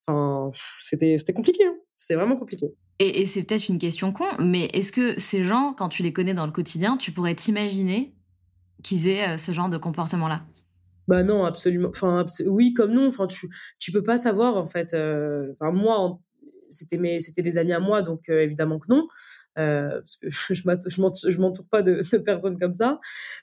Enfin, 0.06 0.50
c'était, 0.80 1.16
compliqué. 1.32 1.64
Hein. 1.64 1.76
C'était 1.96 2.14
vraiment 2.14 2.36
compliqué. 2.36 2.66
Et 2.98 3.24
c'est 3.24 3.42
peut-être 3.42 3.68
une 3.68 3.78
question 3.78 4.12
con, 4.12 4.26
mais 4.38 4.66
est-ce 4.74 4.92
que 4.92 5.18
ces 5.18 5.44
gens, 5.44 5.72
quand 5.72 5.88
tu 5.88 6.02
les 6.02 6.12
connais 6.12 6.34
dans 6.34 6.46
le 6.46 6.52
quotidien, 6.52 6.96
tu 6.96 7.10
pourrais 7.10 7.34
t'imaginer 7.34 8.14
qu'ils 8.84 9.08
aient 9.08 9.30
euh, 9.30 9.36
ce 9.36 9.50
genre 9.50 9.68
de 9.68 9.78
comportement-là 9.78 10.42
Bah 11.08 11.24
non, 11.24 11.44
absolument. 11.44 11.88
Enfin, 11.88 12.24
oui, 12.46 12.72
comme 12.72 12.92
non. 12.92 13.08
Enfin, 13.08 13.26
tu, 13.26 13.48
tu 13.80 13.90
peux 13.90 14.04
pas 14.04 14.16
savoir 14.16 14.56
en 14.56 14.66
fait. 14.68 14.94
Euh, 14.94 15.52
moi, 15.60 16.20
c'était 16.70 16.98
mes, 16.98 17.18
c'était 17.18 17.42
des 17.42 17.58
amis 17.58 17.72
à 17.72 17.80
moi, 17.80 18.02
donc 18.02 18.28
euh, 18.28 18.42
évidemment 18.42 18.78
que 18.78 18.86
non, 18.88 19.06
euh, 19.58 20.00
parce 20.00 20.16
que 20.16 20.28
je, 20.54 21.30
je 21.30 21.40
m'entoure 21.40 21.66
pas 21.68 21.82
de, 21.82 22.18
personnes 22.18 22.58
comme 22.58 22.74
ça. 22.74 23.00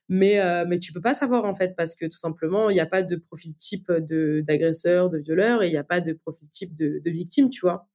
Mais, 0.08 0.40
mais 0.68 0.80
tu 0.80 0.94
peux 0.94 1.02
pas 1.02 1.14
savoir 1.14 1.44
en 1.46 1.54
fait, 1.54 1.76
parce 1.76 1.96
que 1.96 2.06
tout 2.06 2.18
simplement, 2.18 2.70
il 2.70 2.76
n'y 2.76 2.80
a 2.80 2.86
pas 2.86 3.04
de 3.04 3.18
profil 3.18 3.56
type 3.56 3.92
de 3.92 4.44
d'agresseur, 4.48 5.10
de 5.10 5.18
violeur, 5.18 5.64
et 5.64 5.68
il 5.68 5.72
n'y 5.72 5.78
a 5.78 5.84
pas 5.84 6.00
de 6.00 6.14
profil 6.14 6.50
type 6.50 6.76
de, 6.76 7.02
de 7.04 7.12
victime, 7.12 7.50
tu 7.50 7.62
vois. 7.62 7.88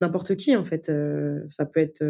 N'importe 0.00 0.36
qui 0.36 0.54
en 0.56 0.64
fait. 0.64 0.90
ça 1.48 1.64
peut 1.66 1.80
être 1.80 2.04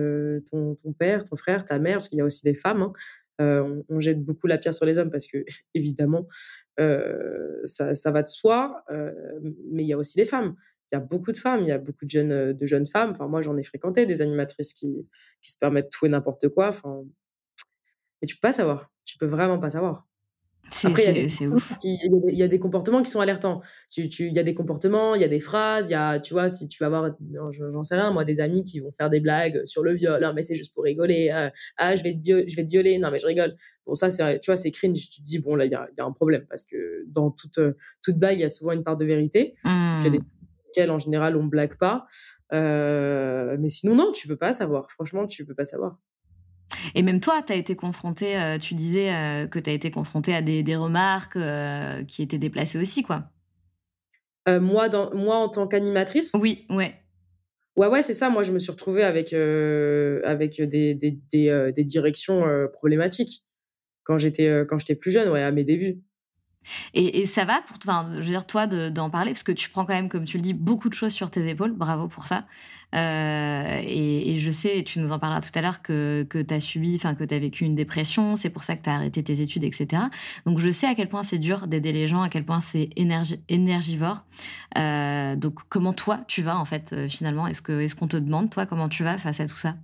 ton, 0.51 0.75
ton, 0.77 0.93
père, 0.93 1.25
ton 1.25 1.37
frère, 1.37 1.65
ta 1.65 1.79
mère, 1.79 1.97
parce 1.97 2.09
qu'il 2.09 2.19
y 2.19 2.23
a 2.23 2.25
aussi 2.25 2.43
des 2.45 2.55
femmes. 2.55 2.83
Hein. 2.83 2.93
Euh, 3.41 3.83
on, 3.89 4.01
jette 4.01 4.25
beaucoup 4.25 4.47
la 4.47 4.59
pierre 4.59 4.75
sur 4.75 4.87
les 4.87 4.99
hommes 4.99 5.11
parce 5.11 5.27
que, 5.27 5.45
évidemment, 5.75 6.29
euh, 6.81 7.61
ça, 7.65 8.11
va 8.11 8.23
de 8.23 8.29
soi, 8.29 8.85
euh, 8.91 9.13
mais 9.71 9.83
il 9.85 9.89
y 9.89 9.93
a 9.93 9.99
aussi 9.99 10.17
des 10.17 10.25
femmes. 10.25 10.55
Il 10.93 10.95
y 10.95 10.99
a 10.99 11.01
beaucoup 11.01 11.33
de 11.33 11.37
femmes, 11.37 11.63
il 11.63 11.69
y 11.69 11.73
a 11.73 11.79
beaucoup 11.79 12.05
de 12.05 12.11
jeunes, 12.11 12.53
de 12.53 12.67
jeunes 12.67 12.87
femmes. 12.87 13.13
Enfin, 13.13 13.27
moi, 13.27 13.43
j'en 13.43 13.57
ai 13.57 13.63
fréquenté 13.63 14.07
des 14.07 14.23
animatrices 14.23 14.75
qui, 14.75 15.09
qui 15.43 15.51
se 15.51 15.59
permettent 15.59 15.91
tout 15.91 16.07
et 16.07 16.09
n'importe 16.09 16.49
quoi. 16.51 16.69
Enfin, 16.69 17.05
mais 18.21 18.27
tu 18.27 18.37
peux 18.37 18.49
pas 18.49 18.53
savoir. 18.53 18.91
Tu 19.05 19.19
peux 19.19 19.27
vraiment 19.27 19.59
pas 19.59 19.71
savoir. 19.71 20.07
Après, 20.85 21.29
il 21.85 22.37
y, 22.37 22.43
a 22.43 22.49
des 22.49 22.59
comportements 22.59 23.03
qui 23.03 23.11
sont 23.11 23.21
alertants. 23.21 23.63
Il 23.97 24.09
tu, 24.09 24.31
y 24.31 24.39
a 24.39 24.43
des 24.43 24.55
comportements, 24.55 25.15
il 25.15 25.21
y 25.21 25.25
a 25.25 25.29
des 25.29 25.41
phrases, 25.41 25.91
il 25.91 25.93
y 25.93 25.97
a, 25.97 26.19
tu 26.19 26.35
vois, 26.35 26.49
si 26.49 26.69
tu 26.69 26.83
vas 26.83 26.87
avoir, 26.87 27.11
j'en 27.51 27.83
sais 27.83 27.95
rien, 27.95 28.11
moi, 28.11 28.25
des 28.25 28.41
amis 28.41 28.65
qui 28.65 28.81
vont 28.81 28.91
faire 28.93 29.09
des 29.09 29.21
blagues 29.21 29.63
sur 29.67 29.83
le 29.83 29.95
viol, 29.95 30.21
non, 30.21 30.33
mais 30.35 30.43
c'est 30.43 30.57
juste 30.57 30.75
pour 30.75 30.85
rigoler, 30.85 31.31
ah, 31.31 31.53
ah 31.77 31.95
je, 31.95 32.03
vais 32.03 32.15
te, 32.15 32.49
je 32.49 32.57
vais 32.57 32.65
te 32.65 32.71
violer, 32.71 32.99
non, 32.99 33.11
mais 33.11 33.19
je 33.19 33.27
rigole. 33.27 33.57
Bon, 33.87 33.95
ça, 33.95 34.11
c'est, 34.11 34.41
tu 34.41 34.51
vois, 34.51 34.57
c'est 34.57 34.71
cringe. 34.71 35.09
Tu 35.11 35.23
te 35.23 35.27
dis, 35.27 35.39
bon, 35.39 35.55
là, 35.55 35.67
il 35.67 35.71
y 35.71 35.75
a, 35.75 35.87
y 35.97 36.01
a, 36.01 36.05
un 36.05 36.13
problème 36.13 36.47
parce 36.49 36.65
que 36.65 37.05
dans 37.07 37.31
toute, 37.31 37.61
toute 38.03 38.17
blague, 38.17 38.39
il 38.39 38.43
y 38.43 38.45
a 38.45 38.49
souvent 38.49 38.73
une 38.73 38.83
part 38.83 38.97
de 38.97 39.05
vérité. 39.05 39.55
Mmh. 39.65 39.99
Tu 40.01 40.07
as 40.07 40.11
des 40.11 40.19
en 40.89 40.99
général, 40.99 41.37
on 41.37 41.45
blague 41.45 41.77
pas. 41.77 42.07
Euh, 42.53 43.57
mais 43.59 43.69
sinon, 43.69 43.95
non, 43.95 44.13
tu 44.13 44.29
peux 44.29 44.37
pas 44.37 44.53
savoir. 44.53 44.91
Franchement, 44.91 45.27
tu 45.27 45.45
peux 45.45 45.55
pas 45.55 45.65
savoir. 45.65 45.99
Et 46.95 47.03
même 47.03 47.21
toi, 47.21 47.43
tu 47.43 47.53
as 47.53 47.57
été 47.57 47.77
confronté, 47.77 48.39
euh, 48.39 48.59
tu 48.59 48.75
disais 48.75 49.13
euh, 49.13 49.47
que 49.47 49.59
tu 49.59 49.71
as 49.71 49.73
été 49.73 49.91
confronté 49.91 50.35
à 50.35 50.43
des, 50.43 50.77
remarques 50.77 51.37
euh, 51.37 52.03
qui 52.05 52.23
étaient 52.23 52.39
déplacées 52.39 52.79
aussi, 52.79 53.03
quoi. 53.03 53.31
moi, 54.47 54.89
dans, 54.89 55.15
moi, 55.15 55.37
en 55.37 55.49
tant 55.49 55.67
qu'animatrice? 55.67 56.33
Oui, 56.35 56.67
ouais. 56.71 56.95
Ouais, 57.77 57.89
ouais, 57.89 58.03
c'est 58.03 58.15
ça. 58.15 58.31
Moi, 58.31 58.43
je 58.43 58.53
me 58.53 58.59
suis 58.59 58.71
retrouvée 58.71 59.03
avec, 59.03 59.33
avec 59.33 60.63
des, 60.63 60.95
des, 60.95 61.19
des, 61.31 61.85
directions 61.85 62.45
problématiques 62.73 63.45
quand 64.05 64.19
j'étais 64.19 64.65
quand 64.69 64.79
j'étais 64.79 64.95
plus 64.95 65.11
jeune, 65.11 65.29
ouais, 65.31 65.43
à 65.43 65.51
mes 65.51 65.65
débuts. 65.65 66.01
Et, 66.95 67.27
ça 67.27 67.45
va 67.45 67.63
pour, 67.63 67.77
enfin, 67.77 68.09
je 68.15 68.21
veux 68.21 68.31
dire, 68.31 68.47
toi, 68.47 68.67
d'en 68.67 69.11
parler, 69.11 69.33
parce 69.33 69.43
que 69.43 69.53
tu 69.53 69.71
prends 69.71 69.85
quand 69.85 69.95
même, 69.95 70.09
comme 70.09 70.25
tu 70.25 70.37
le 70.37 70.43
dis, 70.43 70.55
beaucoup 70.55 70.89
de 70.89 70.95
choses 70.95 71.13
sur 71.13 71.31
tes 71.31 71.47
épaules. 71.49 71.73
Bravo 71.73 72.09
pour 72.09 72.27
ça. 72.27 72.47
Euh, 72.95 73.81
et, 73.83 74.39
je 74.39 74.51
sais, 74.51 74.83
tu 74.85 74.99
nous 75.01 75.13
en 75.13 75.19
parleras 75.19 75.41
tout 75.41 75.51
à 75.55 75.63
l'heure, 75.63 75.83
que, 75.83 76.25
tu 76.31 76.55
as 76.55 76.61
subi, 76.61 76.95
enfin, 76.97 77.15
que 77.15 77.25
tu 77.25 77.35
as 77.35 77.39
vécu 77.39 77.65
une 77.65 77.75
dépression, 77.75 78.37
c'est 78.37 78.51
pour 78.51 78.63
ça 78.63 78.77
que 78.77 78.83
tu 78.83 78.91
as 78.91 78.95
arrêté 78.95 79.23
tes 79.23 79.41
études, 79.41 79.65
etc. 79.65 80.03
Donc, 80.47 80.59
je 80.59 80.69
sais 80.69 80.87
à 80.87 80.95
quel 80.95 81.09
point 81.09 81.23
c'est 81.23 81.39
dur 81.39 81.67
d'aider 81.67 81.93
les 81.93 82.07
gens, 82.07 82.23
à 82.23 82.29
quel 82.29 82.45
point 82.45 82.61
c'est 82.61 82.91
énergivore. 83.49 84.25
Euh, 84.79 85.37
donc, 85.37 85.61
comment 85.69 85.93
toi, 85.93 86.21
tu 86.29 86.43
vas, 86.43 86.59
en 86.59 86.65
fait, 86.65 86.93
euh, 86.93 87.09
finalement? 87.09 87.47
Est-ce 87.47 87.95
qu'on 87.95 88.09
te 88.09 88.17
demande, 88.17 88.51
toi, 88.51 88.67
comment 88.67 88.89
tu 88.89 89.03
vas 89.03 89.19
face 89.19 89.41
à 89.41 89.47
tout 89.47 89.59
ça? 89.59 89.75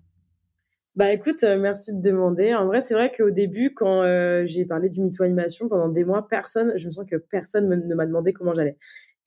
Bah 0.96 1.12
écoute, 1.12 1.44
merci 1.44 1.96
de 1.96 2.02
demander. 2.02 2.52
En 2.52 2.66
vrai, 2.66 2.80
c'est 2.80 2.94
vrai 2.94 3.12
qu'au 3.16 3.30
début, 3.30 3.72
quand 3.74 4.02
j'ai 4.44 4.64
parlé 4.66 4.90
du 4.90 5.00
mytho 5.00 5.22
animation 5.22 5.68
pendant 5.68 5.88
des 5.88 6.04
mois, 6.04 6.26
personne, 6.28 6.72
je 6.76 6.84
me 6.86 6.90
sens 6.90 7.06
que 7.08 7.14
personne 7.14 7.68
ne 7.68 7.94
m'a 7.94 8.06
demandé 8.06 8.32
comment 8.32 8.52
j'allais. 8.54 8.76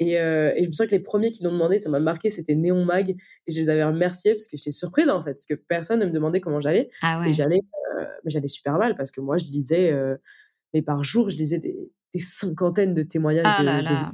Euh, 0.01 0.51
et, 0.55 0.63
je 0.63 0.67
me 0.67 0.73
sens 0.73 0.87
que 0.87 0.91
les 0.91 0.99
premiers 0.99 1.31
qui 1.31 1.43
l'ont 1.43 1.51
demandé, 1.51 1.77
ça 1.77 1.89
m'a 1.89 1.99
marqué, 1.99 2.29
c'était 2.29 2.55
Néon 2.55 2.83
Mag. 2.83 3.11
Et 3.11 3.51
je 3.51 3.59
les 3.59 3.69
avais 3.69 3.83
remerciés 3.83 4.31
parce 4.33 4.47
que 4.47 4.57
j'étais 4.57 4.71
surprise 4.71 5.09
en 5.09 5.21
fait, 5.21 5.33
parce 5.33 5.45
que 5.45 5.53
personne 5.53 5.99
ne 5.99 6.05
me 6.05 6.11
demandait 6.11 6.41
comment 6.41 6.59
j'allais. 6.59 6.89
Ah 7.01 7.23
et 7.27 7.33
j'allais, 7.33 7.61
euh, 7.99 8.05
j'allais 8.25 8.47
super 8.47 8.77
mal 8.77 8.95
parce 8.95 9.11
que 9.11 9.21
moi, 9.21 9.37
je 9.37 9.45
lisais, 9.45 9.91
euh, 9.91 10.15
mais 10.73 10.81
par 10.81 11.03
jour, 11.03 11.29
je 11.29 11.37
lisais 11.37 11.59
des, 11.59 11.91
cinquantaines 12.19 12.93
de 12.93 13.01
témoignages 13.01 13.43
ah 13.47 14.11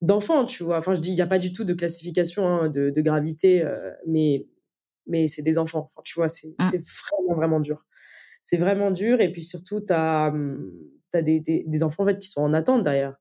d'enfants, 0.00 0.46
tu 0.46 0.64
vois. 0.64 0.78
Enfin, 0.78 0.94
je 0.94 1.00
dis, 1.00 1.10
il 1.10 1.14
n'y 1.14 1.20
a 1.20 1.26
pas 1.26 1.38
du 1.38 1.52
tout 1.52 1.64
de 1.64 1.74
classification 1.74 2.46
hein, 2.46 2.68
de, 2.68 3.00
gravité, 3.00 3.64
mais, 4.06 4.46
mais 5.06 5.28
c'est 5.28 5.42
des 5.42 5.58
enfants. 5.58 5.84
Enfin, 5.84 6.02
tu 6.04 6.14
vois, 6.14 6.28
c'est 6.28 6.48
mmh. 6.58 6.66
vraiment, 6.66 7.36
vraiment 7.36 7.60
dur. 7.60 7.84
C'est 8.42 8.56
vraiment 8.56 8.90
dur. 8.90 9.20
Et 9.20 9.30
puis 9.30 9.44
surtout, 9.44 9.80
tu 9.80 9.92
as, 9.92 10.28
hum, 10.28 10.72
as 11.12 11.22
des, 11.22 11.38
des, 11.38 11.64
des, 11.66 11.82
enfants 11.84 12.02
en 12.02 12.06
fait, 12.06 12.18
qui 12.18 12.28
sont 12.28 12.42
en 12.42 12.52
attente 12.52 12.82
derrière. 12.82 13.16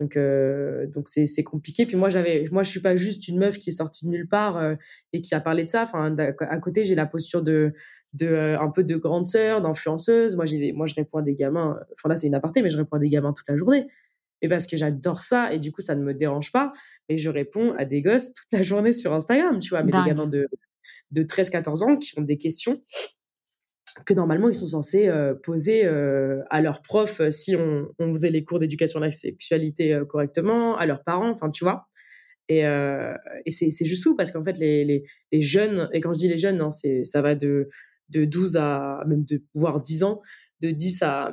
Donc, 0.00 0.16
euh, 0.16 0.86
donc 0.86 1.08
c'est, 1.08 1.26
c'est 1.26 1.44
compliqué. 1.44 1.86
Puis 1.86 1.96
moi, 1.96 2.08
j'avais, 2.08 2.46
moi, 2.52 2.62
je 2.62 2.70
suis 2.70 2.80
pas 2.80 2.96
juste 2.96 3.28
une 3.28 3.38
meuf 3.38 3.58
qui 3.58 3.70
est 3.70 3.72
sortie 3.72 4.06
de 4.06 4.10
nulle 4.10 4.28
part 4.28 4.58
euh, 4.58 4.74
et 5.12 5.20
qui 5.20 5.34
a 5.34 5.40
parlé 5.40 5.64
de 5.64 5.70
ça. 5.70 5.82
Enfin, 5.82 6.14
à 6.18 6.58
côté, 6.58 6.84
j'ai 6.84 6.94
la 6.94 7.06
posture 7.06 7.42
de, 7.42 7.72
de 8.12 8.26
euh, 8.26 8.60
un 8.60 8.70
peu 8.70 8.84
de 8.84 8.96
grande 8.96 9.26
sœur, 9.26 9.62
d'influenceuse. 9.62 10.36
Moi, 10.36 10.44
j'ai, 10.44 10.72
moi, 10.72 10.86
je 10.86 10.94
réponds 10.94 11.18
à 11.18 11.22
des 11.22 11.34
gamins. 11.34 11.78
Enfin 11.94 12.08
là, 12.08 12.16
c'est 12.16 12.26
une 12.26 12.34
aparté, 12.34 12.62
mais 12.62 12.70
je 12.70 12.76
réponds 12.76 12.96
à 12.96 13.00
des 13.00 13.08
gamins 13.08 13.32
toute 13.32 13.48
la 13.48 13.56
journée. 13.56 13.86
Et 14.42 14.48
parce 14.48 14.66
que 14.66 14.76
j'adore 14.76 15.22
ça 15.22 15.52
et 15.52 15.58
du 15.58 15.72
coup, 15.72 15.80
ça 15.80 15.94
ne 15.94 16.02
me 16.02 16.12
dérange 16.12 16.52
pas. 16.52 16.72
Et 17.08 17.16
je 17.16 17.30
réponds 17.30 17.72
à 17.78 17.86
des 17.86 18.02
gosses 18.02 18.34
toute 18.34 18.52
la 18.52 18.62
journée 18.62 18.92
sur 18.92 19.14
Instagram, 19.14 19.60
tu 19.60 19.70
vois, 19.70 19.82
mais 19.82 19.92
des 19.92 20.04
gamins 20.06 20.26
de 20.26 20.46
de 21.12 21.22
13-14 21.22 21.84
ans 21.84 21.96
qui 21.96 22.18
ont 22.18 22.22
des 22.22 22.36
questions 22.36 22.82
que 24.04 24.14
normalement 24.14 24.48
ils 24.48 24.54
sont 24.54 24.66
censés 24.66 25.08
euh, 25.08 25.34
poser 25.34 25.86
euh, 25.86 26.42
à 26.50 26.60
leurs 26.60 26.82
profs 26.82 27.20
euh, 27.20 27.30
si 27.30 27.56
on, 27.56 27.88
faisait 27.98 28.30
les 28.30 28.44
cours 28.44 28.58
d'éducation 28.58 29.00
à 29.00 29.06
la 29.06 29.10
sexualité 29.10 29.98
correctement, 30.08 30.76
à 30.76 30.86
leurs 30.86 31.02
parents, 31.02 31.30
enfin 31.30 31.50
tu 31.50 31.64
vois. 31.64 31.88
Et, 32.48 32.62
c'est 33.50 33.84
juste 33.84 34.04
fou 34.04 34.14
parce 34.14 34.30
qu'en 34.30 34.44
fait 34.44 34.58
les, 34.58 35.04
jeunes, 35.32 35.88
et 35.92 36.00
quand 36.00 36.12
je 36.12 36.18
dis 36.18 36.28
les 36.28 36.38
jeunes, 36.38 36.60
hein, 36.60 36.70
ça 36.70 37.22
va 37.22 37.34
de, 37.34 37.68
de 38.10 38.24
12 38.24 38.56
à 38.56 39.02
même 39.06 39.24
de 39.24 39.42
voire 39.54 39.80
10 39.80 40.04
ans, 40.04 40.22
de 40.60 40.70
10 40.70 41.02
à, 41.02 41.32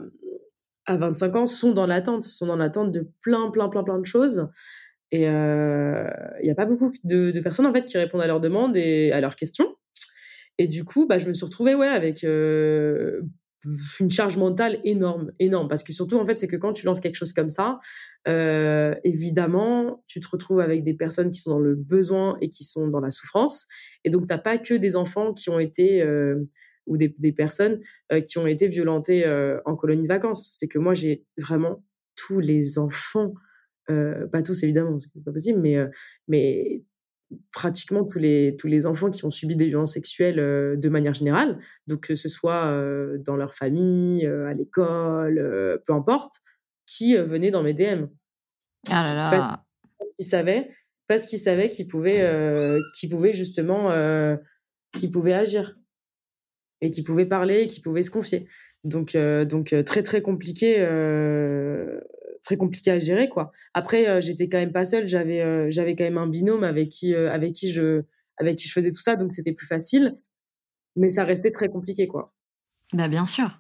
à 0.86 0.98
25 0.98 1.36
ans 1.36 1.46
sont 1.46 1.72
dans 1.72 1.86
l'attente, 1.86 2.24
sont 2.24 2.48
dans 2.48 2.56
l'attente 2.56 2.92
de 2.92 3.08
plein 3.22 3.52
plein 3.52 3.70
plein 3.70 3.84
plein 3.84 4.00
de 4.00 4.06
choses. 4.06 4.50
Et 5.12 5.26
il 5.26 6.44
n'y 6.44 6.50
a 6.50 6.56
pas 6.56 6.66
beaucoup 6.66 6.92
de, 7.04 7.30
de 7.30 7.40
personnes 7.42 7.68
en 7.68 7.74
fait 7.74 7.86
qui 7.86 7.98
répondent 7.98 8.22
à 8.22 8.28
leurs 8.28 8.42
demandes 8.42 8.76
et 8.76 9.12
à 9.12 9.22
leurs 9.22 9.36
questions. 9.36 9.76
Et 10.58 10.68
du 10.68 10.84
coup, 10.84 11.08
bah, 11.08 11.18
je 11.18 11.28
me 11.28 11.34
suis 11.34 11.46
retrouvée 11.46 11.76
ouais, 11.76 11.88
avec 11.88 12.24
euh, 12.24 13.22
une 14.00 14.10
charge 14.10 14.38
mentale 14.38 14.80
énorme, 14.84 15.32
énorme. 15.40 15.68
Parce 15.68 15.84
que 15.84 15.94
surtout, 15.94 16.18
en 16.18 16.26
fait, 16.26 16.40
c'est 16.40 16.48
que 16.48 16.56
quand 16.56 16.74
tu 16.74 16.86
lances 16.86 17.00
quelque 17.00 17.16
chose 17.16 17.34
comme 17.34 17.50
ça, 17.50 17.80
euh, 18.28 18.94
évidemment, 19.04 20.04
tu 20.08 20.20
te 20.20 20.28
retrouves 20.28 20.60
avec 20.60 20.84
des 20.84 20.94
personnes 20.94 21.32
qui 21.32 21.40
sont 21.40 21.52
dans 21.52 21.60
le 21.60 21.76
besoin 21.76 22.38
et 22.42 22.50
qui 22.50 22.64
sont 22.64 22.88
dans 22.88 23.00
la 23.00 23.10
souffrance. 23.10 23.68
Et 24.04 24.10
donc, 24.10 24.28
tu 24.28 24.34
n'as 24.34 24.40
pas 24.40 24.58
que 24.58 24.76
des 24.76 24.96
enfants 24.96 25.34
qui 25.34 25.50
ont 25.50 25.60
été, 25.60 26.02
euh, 26.02 26.36
ou 26.86 26.98
des, 26.98 27.10
personnes 27.32 27.80
qui 28.26 28.38
ont 28.38 28.46
été 28.46 28.68
violentées 28.68 29.26
en 29.66 29.76
colonie 29.78 30.04
de 30.04 30.08
vacances. 30.08 30.50
C'est 30.52 30.68
que 30.68 30.78
moi, 30.78 30.94
j'ai 30.94 31.26
vraiment 31.38 31.82
tous 32.16 32.42
les 32.42 32.78
enfants, 32.78 33.34
pas 33.88 34.42
tous 34.44 34.64
évidemment, 34.64 35.00
c'est 35.00 35.24
pas 35.24 35.32
possible, 35.32 35.62
mais, 35.62 35.78
mais 36.28 36.84
pratiquement 37.52 38.04
tous 38.04 38.20
les, 38.20 38.56
tous 38.58 38.68
les 38.68 38.86
enfants 38.86 39.10
qui 39.10 39.26
ont 39.26 39.32
subi 39.32 39.56
des 39.56 39.66
violences 39.66 39.94
sexuelles 39.94 40.40
euh, 40.40 40.76
de 40.76 40.90
manière 40.90 41.14
générale, 41.14 41.60
donc 41.88 42.08
que 42.08 42.16
ce 42.16 42.30
soit 42.30 42.66
euh, 42.66 43.18
dans 43.20 43.36
leur 43.36 43.54
famille, 43.54 44.26
euh, 44.26 44.48
à 44.48 44.54
l'école, 44.54 45.82
peu 45.86 45.94
importe, 45.94 46.42
qui 46.86 47.16
venaient 47.16 47.52
dans 47.52 47.64
mes 47.64 47.74
DM. 47.74 48.06
Ah 48.90 49.06
là 49.06 49.16
là. 49.16 49.64
Parce 49.98 50.14
qu'ils 50.14 50.26
savaient, 50.26 50.70
parce 51.08 51.28
qu'ils 51.28 51.40
savaient 51.40 51.70
qu'ils 51.70 51.88
pouvaient, 51.88 52.78
qu'ils 53.00 53.10
pouvaient 53.10 53.34
justement, 53.34 53.90
qu'ils 54.92 55.12
pouvaient 55.12 55.34
agir 55.34 55.78
et 56.82 56.92
qu'ils 56.92 57.06
pouvaient 57.06 57.26
parler, 57.26 57.62
et 57.62 57.68
qu'ils 57.68 57.82
pouvaient 57.82 58.02
se 58.02 58.12
confier. 58.12 58.48
Donc, 58.84 59.16
donc 59.16 59.74
très 59.86 60.04
très 60.04 60.22
compliqué 60.22 60.86
très 62.44 62.58
compliqué 62.58 62.92
à 62.92 63.00
gérer 63.00 63.30
quoi. 63.30 63.52
Après 63.74 64.08
euh, 64.08 64.22
j'étais 64.22 64.48
quand 64.48 64.60
même 64.60 64.74
pas 64.74 64.84
seule, 64.84 65.08
j'avais 65.08 65.42
euh, 65.42 65.68
j'avais 65.70 65.96
quand 65.96 66.04
même 66.04 66.18
un 66.18 66.28
binôme 66.28 66.64
avec 66.64 66.90
qui 66.90 67.16
euh, 67.16 67.32
avec 67.32 67.54
qui 67.54 67.72
je 67.72 68.04
avec 68.38 68.58
qui 68.58 68.68
je 68.68 68.74
faisais 68.74 68.92
tout 68.92 69.02
ça 69.02 69.16
donc 69.16 69.34
c'était 69.34 69.54
plus 69.54 69.68
facile 69.68 70.18
mais 70.96 71.10
ça 71.10 71.24
restait 71.24 71.52
très 71.52 71.70
compliqué 71.70 72.08
quoi. 72.08 72.34
Bah 72.92 73.08
bien 73.08 73.26
sûr. 73.26 73.60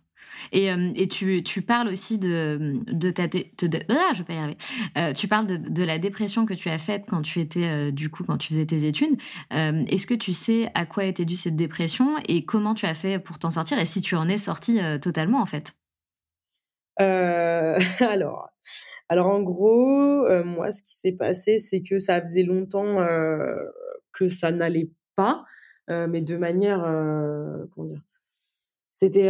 Et, 0.51 0.67
et 0.67 1.07
tu, 1.07 1.43
tu, 1.43 1.61
parles 1.61 1.89
aussi 1.89 2.17
de, 2.17 2.79
de 2.87 3.11
ta... 3.11 3.23
ah, 3.23 4.11
je 4.13 4.19
vais 4.19 4.23
pas 4.23 4.33
y 4.33 4.37
arriver. 4.37 5.13
tu 5.15 5.27
parles 5.27 5.47
de, 5.47 5.57
de, 5.57 5.83
la 5.83 5.99
dépression 5.99 6.45
que 6.45 6.53
tu 6.53 6.69
as 6.69 6.79
faite 6.79 7.03
quand 7.07 7.21
tu 7.21 7.39
étais, 7.39 7.91
du 7.91 8.09
coup, 8.09 8.23
quand 8.23 8.37
tu 8.37 8.49
faisais 8.49 8.65
tes 8.65 8.85
études. 8.85 9.19
Est-ce 9.51 10.07
que 10.07 10.13
tu 10.13 10.33
sais 10.33 10.71
à 10.75 10.85
quoi 10.85 11.05
était 11.05 11.25
due 11.25 11.35
cette 11.35 11.55
dépression 11.55 12.15
et 12.27 12.45
comment 12.45 12.73
tu 12.73 12.85
as 12.85 12.93
fait 12.93 13.19
pour 13.19 13.37
t'en 13.37 13.51
sortir 13.51 13.77
et 13.79 13.85
si 13.85 14.01
tu 14.01 14.15
en 14.15 14.27
es 14.29 14.37
sorti 14.37 14.79
totalement, 15.01 15.41
en 15.41 15.45
fait? 15.45 15.73
Alors, 16.97 18.52
alors 19.09 19.27
en 19.27 19.41
gros, 19.41 20.25
euh, 20.25 20.43
moi, 20.43 20.71
ce 20.71 20.83
qui 20.83 20.95
s'est 20.95 21.11
passé, 21.11 21.57
c'est 21.57 21.81
que 21.81 21.99
ça 21.99 22.21
faisait 22.21 22.43
longtemps 22.43 23.01
euh, 23.01 23.55
que 24.11 24.27
ça 24.27 24.51
n'allait 24.51 24.89
pas, 25.15 25.43
mais 25.89 26.21
de 26.21 26.37
manière, 26.37 26.79
comment 27.73 27.87
dire, 27.87 28.01
c'était 28.91 29.29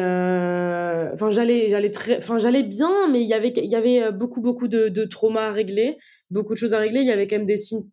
enfin 1.14 1.30
j'allais 1.30 1.68
j'allais 1.68 1.90
très 1.90 2.18
enfin 2.18 2.38
j'allais 2.38 2.64
bien 2.64 3.10
mais 3.12 3.22
il 3.22 3.28
y 3.28 3.34
avait 3.34 3.50
il 3.50 3.72
y 3.72 3.76
avait 3.76 4.12
beaucoup 4.12 4.42
beaucoup 4.42 4.68
de, 4.68 4.88
de 4.88 5.06
traumas 5.06 5.48
à 5.48 5.52
régler 5.52 5.98
beaucoup 6.30 6.54
de 6.54 6.58
choses 6.58 6.74
à 6.74 6.80
régler. 6.80 7.02
Il 7.02 7.08
y 7.08 7.12
avait 7.12 7.28
quand 7.28 7.38
même 7.38 7.48
des 7.48 7.58
signes 7.58 7.90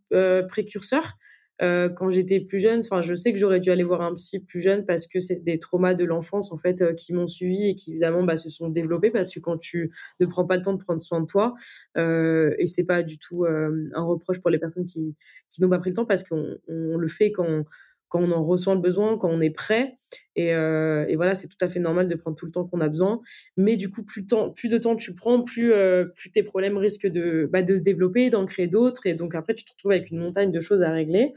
précurseurs 0.49 1.17
euh, 1.63 1.89
quand 1.89 2.11
j'étais 2.11 2.41
plus 2.41 2.59
jeune, 2.59 2.81
enfin, 2.81 3.03
je 3.03 3.15
sais 3.15 3.33
que 3.33 3.39
j'aurais 3.39 3.61
dû 3.61 3.71
aller 3.71 3.85
voir 3.85 4.01
un 4.01 4.15
psy 4.15 4.41
plus 4.41 4.61
jeune 4.61 4.87
parce 4.87 5.07
que 5.07 5.21
c'est 5.21 5.45
des 5.45 5.59
traumas 5.59 5.95
de 5.95 6.05
l'enfance 6.05 6.53
en 6.53 6.57
fait 6.57 6.81
euh, 6.81 6.95
qui 6.95 7.13
m'ont 7.13 7.27
suivi 7.27 7.69
et 7.69 7.75
qui 7.75 7.91
évidemment 7.93 8.23
bah, 8.23 8.37
se 8.37 8.49
sont 8.49 8.69
développés 8.69 9.11
parce 9.11 9.33
que 9.35 9.41
quand 9.41 9.59
tu 9.59 9.91
ne 10.21 10.27
prends 10.27 10.47
pas 10.47 10.57
le 10.57 10.63
temps 10.63 10.73
de 10.73 10.83
prendre 10.83 11.03
soin 11.03 11.21
de 11.21 11.27
toi, 11.27 11.55
euh, 11.97 12.55
et 12.59 12.67
c'est 12.67 12.85
pas 12.85 13.03
du 13.03 13.19
tout 13.19 13.45
euh, 13.45 13.91
un 13.95 14.03
reproche 14.03 14.41
pour 14.41 14.51
les 14.51 14.59
personnes 14.59 14.87
qui, 14.87 15.15
n'ont 15.59 15.69
pas 15.69 15.79
pris 15.79 15.91
le 15.91 15.97
temps 15.97 16.07
parce 16.07 16.23
qu'on 16.23 16.57
on 16.69 16.97
le 16.97 17.09
fait 17.09 17.33
quand 17.33 17.65
quand 18.11 18.21
on 18.21 18.33
en 18.33 18.45
ressent 18.45 18.75
le 18.75 18.81
besoin, 18.81 19.17
quand 19.17 19.31
on 19.31 19.41
est 19.41 19.51
prêt. 19.51 19.97
Et, 20.37 20.53
euh, 20.53 21.07
et 21.09 21.17
voilà, 21.17 21.35
c'est 21.35 21.47
tout 21.49 21.65
à 21.65 21.69
fait 21.69 21.79
normal 21.79 22.09
de 22.09 22.15
prendre 22.17 22.37
tout 22.37 22.45
le 22.45 22.51
temps 22.51 22.67
qu'on 22.67 22.81
a 22.81 22.89
besoin. 22.89 23.21
Mais 23.57 23.77
du 23.77 23.89
coup, 23.89 24.05
plus, 24.05 24.27
temps, 24.27 24.51
plus 24.51 24.69
de 24.69 24.79
temps 24.79 24.97
tu 24.97 25.15
prends, 25.15 25.43
plus, 25.43 25.73
euh, 25.73 26.07
tes 26.35 26.43
problèmes 26.43 26.77
risquent 26.77 27.07
de, 27.07 27.49
bah, 27.51 27.63
de 27.63 27.77
se 27.77 27.83
développer, 27.83 28.29
d'en 28.29 28.45
créer 28.47 28.67
d'autres. 28.67 29.07
Et 29.07 29.15
donc 29.15 29.35
après, 29.35 29.55
tu 29.55 29.65
te 29.65 29.71
retrouves 29.71 29.93
avec 29.93 30.11
une 30.11 30.19
montagne 30.19 30.51
de 30.51 30.61
choses 30.61 30.83
à 30.83 30.91
régler. 30.91 31.33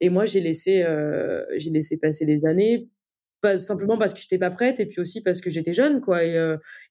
Et 0.00 0.10
moi, 0.10 0.26
j'ai 0.26 0.40
laissé, 0.40 0.82
euh, 0.82 1.42
laissé 1.72 1.96
passer 1.96 2.26
les 2.26 2.44
années. 2.44 2.88
Pas 3.40 3.56
simplement 3.56 3.98
parce 3.98 4.12
que 4.12 4.20
je 4.20 4.26
n'étais 4.26 4.38
pas 4.38 4.50
prête 4.50 4.78
et 4.78 4.86
puis 4.86 5.00
aussi 5.00 5.20
parce 5.22 5.40
que 5.40 5.50
j'étais 5.50 5.72
jeune 5.72 6.00
quoi 6.00 6.22
et, 6.22 6.38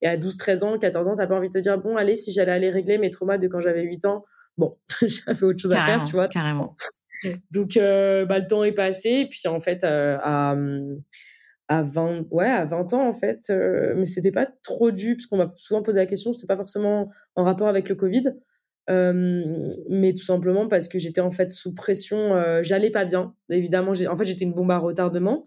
à 0.03 0.17
12 0.17 0.35
13 0.35 0.63
ans 0.65 0.77
14 0.77 1.07
ans 1.07 1.15
tu 1.15 1.21
n'as 1.21 1.27
pas 1.27 1.35
envie 1.35 1.47
de 1.47 1.53
te 1.53 1.59
dire 1.59 1.77
bon 1.77 1.95
allez 1.95 2.17
si 2.17 2.33
j'allais 2.33 2.51
aller 2.51 2.69
régler 2.69 2.97
mes 2.97 3.09
traumas 3.09 3.37
de 3.37 3.47
quand 3.47 3.61
j'avais 3.61 3.83
8 3.83 4.03
ans 4.03 4.25
bon 4.57 4.77
j'avais 5.01 5.43
autre 5.43 5.59
chose 5.59 5.73
à 5.73 5.85
faire 5.85 6.05
tu 6.05 6.13
vois 6.13 6.27
carrément 6.27 6.75
donc, 7.51 7.77
euh, 7.77 8.25
bah, 8.25 8.39
le 8.39 8.47
temps 8.47 8.63
est 8.63 8.71
passé. 8.71 9.09
Et 9.09 9.25
puis, 9.27 9.47
en 9.47 9.59
fait, 9.59 9.83
euh, 9.83 10.17
à, 10.21 10.55
à, 11.67 11.81
20, 11.83 12.27
ouais, 12.31 12.47
à 12.47 12.65
20 12.65 12.93
ans, 12.93 13.07
en 13.07 13.13
fait, 13.13 13.41
euh, 13.49 13.93
mais 13.95 14.05
c'était 14.05 14.31
pas 14.31 14.47
trop 14.63 14.91
dû, 14.91 15.15
parce 15.15 15.27
qu'on 15.27 15.37
m'a 15.37 15.53
souvent 15.57 15.81
posé 15.81 15.99
la 15.99 16.05
question, 16.05 16.33
c'était 16.33 16.47
pas 16.47 16.57
forcément 16.57 17.09
en 17.35 17.43
rapport 17.43 17.67
avec 17.67 17.89
le 17.89 17.95
Covid. 17.95 18.23
mais 18.87 20.13
tout 20.13 20.23
simplement 20.23 20.67
parce 20.67 20.89
que 20.89 20.99
j'étais 20.99 21.21
en 21.21 21.31
fait 21.31 21.49
sous 21.49 21.73
pression, 21.73 22.61
j'allais 22.61 22.89
pas 22.89 23.05
bien. 23.05 23.33
Évidemment, 23.49 23.91
en 23.91 24.15
fait, 24.17 24.25
j'étais 24.25 24.43
une 24.43 24.53
bombe 24.53 24.71
à 24.71 24.79
retardement. 24.79 25.45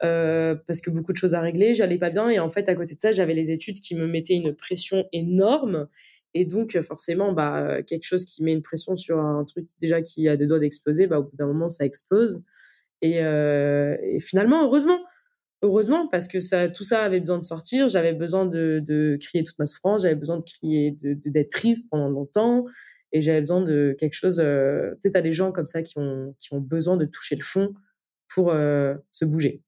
parce 0.00 0.80
que 0.82 0.90
beaucoup 0.90 1.12
de 1.12 1.16
choses 1.16 1.34
à 1.34 1.40
régler, 1.40 1.72
j'allais 1.72 1.98
pas 1.98 2.10
bien 2.10 2.28
et 2.28 2.38
en 2.38 2.50
fait 2.50 2.68
à 2.68 2.74
côté 2.74 2.96
de 2.96 3.00
ça 3.00 3.12
j'avais 3.12 3.34
les 3.34 3.50
études 3.50 3.78
qui 3.80 3.94
me 3.94 4.06
mettaient 4.06 4.34
une 4.34 4.54
pression 4.54 5.06
énorme 5.12 5.88
et 6.34 6.44
donc, 6.44 6.80
forcément, 6.80 7.32
bah, 7.32 7.82
quelque 7.82 8.04
chose 8.04 8.24
qui 8.24 8.42
met 8.42 8.52
une 8.52 8.62
pression 8.62 8.96
sur 8.96 9.18
un 9.18 9.44
truc 9.44 9.68
déjà 9.80 10.00
qui 10.00 10.28
a 10.28 10.36
deux 10.36 10.46
doigts 10.46 10.58
d'exploser, 10.58 11.06
bah, 11.06 11.18
au 11.18 11.24
bout 11.24 11.36
d'un 11.36 11.46
moment, 11.46 11.68
ça 11.68 11.84
explose. 11.84 12.42
Et, 13.02 13.16
et, 13.16 14.20
finalement, 14.20 14.64
heureusement, 14.64 14.98
heureusement, 15.62 16.08
parce 16.08 16.28
que 16.28 16.40
ça, 16.40 16.68
tout 16.68 16.84
ça 16.84 17.02
avait 17.02 17.20
besoin 17.20 17.38
de 17.38 17.44
sortir. 17.44 17.88
J'avais 17.88 18.12
besoin 18.12 18.46
de, 18.46 18.82
de, 18.86 19.18
crier 19.20 19.44
toute 19.44 19.58
ma 19.58 19.66
souffrance. 19.66 20.02
J'avais 20.02 20.14
besoin 20.14 20.38
de 20.38 20.42
crier, 20.42 20.96
d'être 21.02 21.50
triste 21.50 21.88
pendant 21.90 22.08
longtemps. 22.08 22.64
Et 23.12 23.20
j'avais 23.20 23.40
besoin 23.40 23.60
de 23.60 23.94
quelque 23.98 24.14
chose. 24.14 24.40
Euh, 24.40 24.92
sais, 25.02 25.16
as 25.16 25.20
des 25.20 25.32
gens 25.32 25.52
comme 25.52 25.66
ça 25.66 25.82
qui 25.82 25.98
ont, 25.98 26.34
qui 26.38 26.54
ont 26.54 26.60
besoin 26.60 26.96
de 26.96 27.04
toucher 27.04 27.36
le 27.36 27.44
fond 27.44 27.74
pour 28.34 28.54
se 29.10 29.24
bouger. 29.24 29.62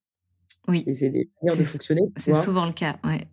Oui. 0.69 0.85
Et 0.87 0.95
c'est 0.95 1.11
des 1.11 1.31
manières 1.43 1.59
de 1.59 1.65
fonctionner. 1.65 2.03
C'est 2.17 2.35
souvent 2.35 2.67
le 2.67 2.73
cas, 2.73 2.99
ouais. 3.05 3.27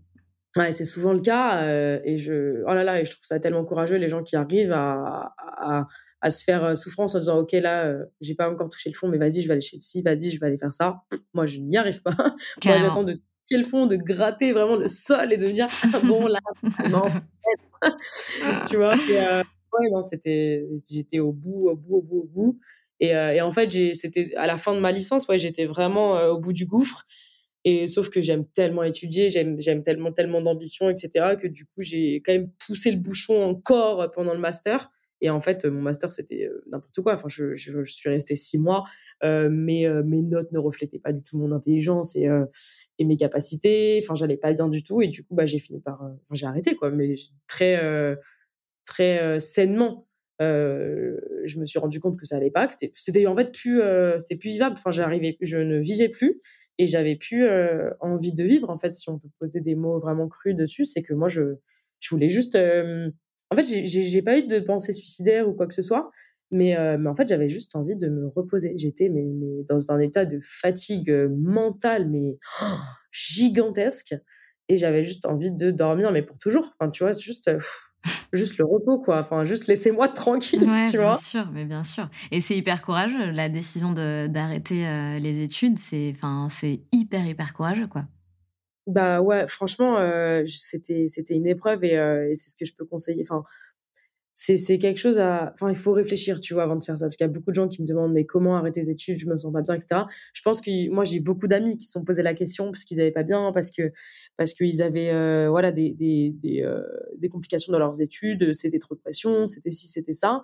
Ouais, 0.57 0.71
c'est 0.71 0.85
souvent 0.85 1.13
le 1.13 1.21
cas. 1.21 1.63
Euh, 1.63 1.99
et 2.03 2.17
je, 2.17 2.63
oh 2.67 2.73
là 2.73 2.83
là, 2.83 2.99
et 2.99 3.05
je 3.05 3.11
trouve 3.11 3.23
ça 3.23 3.39
tellement 3.39 3.63
courageux 3.63 3.95
les 3.95 4.09
gens 4.09 4.21
qui 4.21 4.35
arrivent 4.35 4.73
à, 4.73 5.33
à, 5.37 5.87
à 6.19 6.29
se 6.29 6.43
faire 6.43 6.63
euh, 6.63 6.75
souffrance 6.75 7.15
en 7.15 7.19
disant 7.19 7.39
ok 7.39 7.53
là, 7.53 7.85
euh, 7.85 8.05
j'ai 8.19 8.35
pas 8.35 8.49
encore 8.49 8.69
touché 8.69 8.89
le 8.89 8.95
fond, 8.95 9.07
mais 9.07 9.17
vas-y, 9.17 9.41
je 9.41 9.47
vais 9.47 9.53
aller 9.53 9.61
chez 9.61 9.77
le 9.77 9.81
psy, 9.81 10.01
vas-y, 10.01 10.29
je 10.29 10.39
vais 10.39 10.47
aller 10.47 10.57
faire 10.57 10.73
ça. 10.73 11.03
Moi, 11.33 11.45
je 11.45 11.59
n'y 11.59 11.77
arrive 11.77 12.01
pas. 12.01 12.15
Moi, 12.65 12.77
j'attends 12.77 13.03
de 13.03 13.13
toucher 13.13 13.61
le 13.61 13.63
fond, 13.63 13.87
de 13.87 13.95
gratter 13.95 14.51
vraiment 14.51 14.75
le 14.75 14.89
sol 14.89 15.31
et 15.31 15.37
de 15.37 15.47
me 15.47 15.53
dire 15.53 15.67
ah, 15.93 15.99
bon 16.03 16.27
là, 16.27 16.39
non, 16.89 17.05
tu 18.69 18.75
vois. 18.75 18.95
Et, 19.09 19.17
ouais, 19.19 19.89
non, 19.89 20.01
c'était, 20.01 20.67
j'étais 20.89 21.19
au 21.19 21.31
bout, 21.31 21.69
au 21.69 21.75
bout, 21.77 21.95
au 21.97 22.01
bout, 22.01 22.19
au 22.19 22.27
bout. 22.27 22.59
Et, 22.99 23.11
et 23.11 23.41
en 23.41 23.51
fait, 23.53 23.71
c'était 23.93 24.35
à 24.35 24.47
la 24.47 24.57
fin 24.57 24.75
de 24.75 24.79
ma 24.79 24.91
licence, 24.91 25.29
ouais, 25.29 25.37
j'étais 25.37 25.65
vraiment 25.65 26.21
au 26.27 26.39
bout 26.39 26.51
du 26.51 26.65
gouffre. 26.65 27.05
Et 27.63 27.87
sauf 27.87 28.09
que 28.09 28.21
j'aime 28.21 28.45
tellement 28.45 28.83
étudier, 28.83 29.29
j'aime, 29.29 29.83
tellement, 29.83 30.11
tellement 30.11 30.41
d'ambition, 30.41 30.89
etc., 30.89 31.35
que 31.39 31.47
du 31.47 31.65
coup, 31.65 31.81
j'ai 31.81 32.21
quand 32.25 32.33
même 32.33 32.49
poussé 32.65 32.91
le 32.91 32.97
bouchon 32.97 33.41
encore 33.43 34.11
pendant 34.11 34.33
le 34.33 34.39
master. 34.39 34.89
Et 35.21 35.29
en 35.29 35.39
fait, 35.39 35.65
mon 35.65 35.81
master, 35.81 36.11
c'était 36.11 36.45
euh, 36.45 36.63
n'importe 36.67 36.99
quoi. 37.01 37.13
Enfin, 37.13 37.27
je, 37.29 37.55
je, 37.55 37.83
suis 37.83 38.09
restée 38.09 38.35
six 38.35 38.57
mois, 38.57 38.85
euh, 39.23 39.49
mais 39.51 39.85
euh, 39.85 40.01
mes 40.03 40.23
notes 40.23 40.51
ne 40.51 40.57
reflétaient 40.57 40.97
pas 40.97 41.13
du 41.13 41.21
tout 41.21 41.37
mon 41.37 41.51
intelligence 41.51 42.15
et, 42.15 42.27
et 42.97 43.05
mes 43.05 43.17
capacités. 43.17 43.99
Enfin, 44.03 44.15
j'allais 44.15 44.37
pas 44.37 44.51
bien 44.53 44.67
du 44.67 44.83
tout. 44.83 45.01
Et 45.01 45.07
du 45.07 45.23
coup, 45.23 45.35
bah, 45.35 45.45
j'ai 45.45 45.59
fini 45.59 45.79
par. 45.79 46.01
Enfin, 46.01 46.33
j'ai 46.33 46.47
arrêté, 46.47 46.75
quoi, 46.75 46.89
mais 46.89 47.15
très, 47.47 47.79
très 48.85 49.39
sainement. 49.39 50.07
je 50.39 51.59
me 51.59 51.65
suis 51.65 51.77
rendu 51.77 51.99
compte 51.99 52.17
que 52.17 52.25
ça 52.25 52.37
allait 52.37 52.49
pas, 52.49 52.65
que 52.65 52.73
c'était, 52.73 52.91
c'était 52.95 53.27
en 53.27 53.35
fait 53.35 53.51
plus, 53.51 53.79
c'était 54.17 54.37
plus 54.37 54.49
vivable. 54.49 54.75
Enfin, 54.75 54.89
j'arrivais, 54.89 55.37
je 55.41 55.59
ne 55.59 55.77
vivais 55.77 56.09
plus 56.09 56.41
et 56.77 56.87
j'avais 56.87 57.15
plus 57.15 57.45
euh, 57.45 57.91
envie 57.99 58.33
de 58.33 58.43
vivre 58.43 58.69
en 58.69 58.77
fait 58.77 58.93
si 58.95 59.09
on 59.09 59.19
peut 59.19 59.29
poser 59.39 59.61
des 59.61 59.75
mots 59.75 59.99
vraiment 59.99 60.27
crus 60.27 60.55
dessus 60.55 60.85
c'est 60.85 61.03
que 61.03 61.13
moi 61.13 61.27
je 61.27 61.55
je 61.99 62.09
voulais 62.09 62.29
juste 62.29 62.55
euh, 62.55 63.09
en 63.49 63.55
fait 63.55 63.63
j'ai 63.63 64.21
pas 64.21 64.37
eu 64.37 64.47
de 64.47 64.59
pensée 64.59 64.93
suicidaire 64.93 65.47
ou 65.47 65.53
quoi 65.53 65.67
que 65.67 65.73
ce 65.73 65.81
soit 65.81 66.11
mais, 66.51 66.77
euh, 66.77 66.97
mais 66.97 67.09
en 67.09 67.15
fait 67.15 67.29
j'avais 67.29 67.49
juste 67.49 67.75
envie 67.75 67.95
de 67.95 68.09
me 68.09 68.27
reposer. 68.27 68.73
J'étais 68.75 69.09
dans 69.69 69.91
un 69.91 69.99
état 69.99 70.25
de 70.25 70.39
fatigue 70.43 71.09
mentale 71.29 72.09
mais 72.09 72.37
gigantesque. 73.11 74.15
Et 74.67 74.77
j'avais 74.77 75.03
juste 75.03 75.25
envie 75.25 75.51
de 75.51 75.71
dormir 75.71 76.11
mais 76.11 76.21
pour 76.21 76.37
toujours. 76.37 76.73
Enfin 76.77 76.91
tu 76.91 77.03
vois 77.03 77.13
juste 77.13 77.49
juste 78.33 78.57
le 78.57 78.65
repos, 78.65 78.99
quoi. 78.99 79.19
Enfin, 79.19 79.45
juste 79.45 79.67
laissez-moi 79.67 80.07
tranquille, 80.09 80.61
tu 80.89 80.97
vois. 80.97 81.11
Bien 81.11 81.15
sûr, 81.15 81.49
mais 81.53 81.65
bien 81.65 81.83
sûr. 81.83 82.09
Et 82.31 82.41
c'est 82.41 82.55
hyper 82.55 82.81
courageux, 82.81 83.31
la 83.31 83.49
décision 83.49 83.91
d'arrêter 83.93 84.87
euh, 84.87 85.19
les 85.19 85.41
études. 85.41 85.77
C'est, 85.77 86.13
hyper, 86.91 87.25
hyper 87.25 87.53
courageux, 87.53 87.87
quoi. 87.87 88.05
Bah 88.87 89.21
ouais, 89.21 89.47
franchement, 89.47 89.97
euh, 89.99 90.43
c'était, 90.45 91.05
c'était 91.07 91.35
une 91.35 91.45
épreuve 91.45 91.83
et, 91.83 91.97
euh, 91.97 92.29
et 92.29 92.35
c'est 92.35 92.49
ce 92.49 92.57
que 92.57 92.65
je 92.65 92.75
peux 92.75 92.85
conseiller. 92.85 93.23
Enfin, 93.29 93.43
c'est 94.33 94.77
quelque 94.77 94.97
chose 94.97 95.19
à. 95.19 95.51
Enfin, 95.53 95.69
il 95.69 95.75
faut 95.75 95.91
réfléchir, 95.91 96.39
tu 96.39 96.53
vois, 96.53 96.63
avant 96.63 96.77
de 96.77 96.83
faire 96.83 96.97
ça. 96.97 97.05
Parce 97.05 97.17
qu'il 97.17 97.25
y 97.25 97.29
a 97.29 97.31
beaucoup 97.31 97.51
de 97.51 97.55
gens 97.55 97.67
qui 97.67 97.81
me 97.81 97.87
demandent, 97.87 98.13
mais 98.13 98.25
comment 98.25 98.55
arrêter 98.55 98.81
les 98.81 98.89
études? 98.89 99.17
Je 99.17 99.27
me 99.27 99.35
sens 99.37 99.51
pas 99.51 99.61
bien, 99.61 99.75
etc. 99.75 100.03
Je 100.33 100.41
pense 100.41 100.61
que 100.61 100.89
moi, 100.89 101.03
j'ai 101.03 101.19
beaucoup 101.19 101.47
d'amis 101.47 101.77
qui 101.77 101.85
se 101.85 101.91
sont 101.91 102.03
posé 102.03 102.23
la 102.23 102.33
question 102.33 102.65
parce 102.71 102.85
qu'ils 102.85 102.97
n'avaient 102.97 103.11
pas 103.11 103.23
bien, 103.23 103.51
parce 103.53 103.71
que 103.71 103.91
parce 104.37 104.53
qu'ils 104.53 104.81
avaient 104.81 105.11
euh, 105.11 105.49
voilà 105.49 105.71
des 105.71 105.91
des, 105.93 106.33
des, 106.41 106.63
euh, 106.63 106.81
des, 107.17 107.29
complications 107.29 107.73
dans 107.73 107.79
leurs 107.79 108.01
études, 108.01 108.53
c'était 108.53 108.79
trop 108.79 108.95
de 108.95 109.01
pression, 109.01 109.47
c'était 109.47 109.71
ci, 109.71 109.87
c'était 109.87 110.13
ça. 110.13 110.43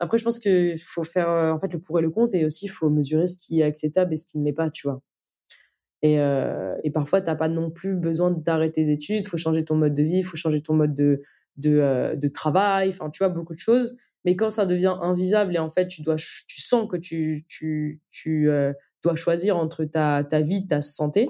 Après, 0.00 0.18
je 0.18 0.24
pense 0.24 0.38
qu'il 0.38 0.80
faut 0.80 1.04
faire 1.04 1.28
euh, 1.28 1.52
en 1.52 1.60
fait 1.60 1.72
le 1.72 1.80
pour 1.80 1.98
et 1.98 2.02
le 2.02 2.10
contre 2.10 2.34
et 2.36 2.44
aussi 2.46 2.66
il 2.66 2.70
faut 2.70 2.90
mesurer 2.90 3.26
ce 3.26 3.36
qui 3.36 3.60
est 3.60 3.64
acceptable 3.64 4.12
et 4.14 4.16
ce 4.16 4.26
qui 4.26 4.38
ne 4.38 4.44
l'est 4.44 4.52
pas, 4.52 4.70
tu 4.70 4.88
vois. 4.88 5.02
Et, 6.02 6.18
et 6.84 6.90
parfois, 6.92 7.20
tu 7.20 7.26
n'as 7.26 7.34
pas 7.34 7.48
non 7.48 7.70
plus 7.70 7.96
besoin 7.96 8.30
d'arrêter 8.30 8.84
tes 8.84 8.92
études, 8.92 9.24
il 9.24 9.28
faut 9.28 9.38
changer 9.38 9.64
ton 9.64 9.74
mode 9.74 9.94
de 9.94 10.04
vie, 10.04 10.18
il 10.18 10.24
faut 10.24 10.36
changer 10.36 10.60
ton 10.60 10.74
mode 10.74 10.94
de, 10.94 11.20
de, 11.56 11.78
euh, 11.78 12.16
de 12.16 12.28
travail, 12.28 12.90
enfin, 12.90 13.10
tu 13.10 13.18
vois, 13.18 13.28
beaucoup 13.28 13.54
de 13.54 13.58
choses. 13.58 13.96
Mais 14.24 14.36
quand 14.36 14.50
ça 14.50 14.66
devient 14.66 14.96
invisible 15.00 15.54
et 15.54 15.58
en 15.58 15.70
fait, 15.70 15.86
tu, 15.86 16.02
dois, 16.02 16.16
tu 16.16 16.60
sens 16.60 16.88
que 16.88 16.96
tu, 16.96 17.44
tu, 17.48 18.00
tu 18.10 18.50
euh, 18.50 18.72
dois 19.02 19.14
choisir 19.14 19.56
entre 19.56 19.84
ta, 19.84 20.24
ta 20.24 20.40
vie, 20.40 20.66
ta 20.66 20.80
santé 20.80 21.28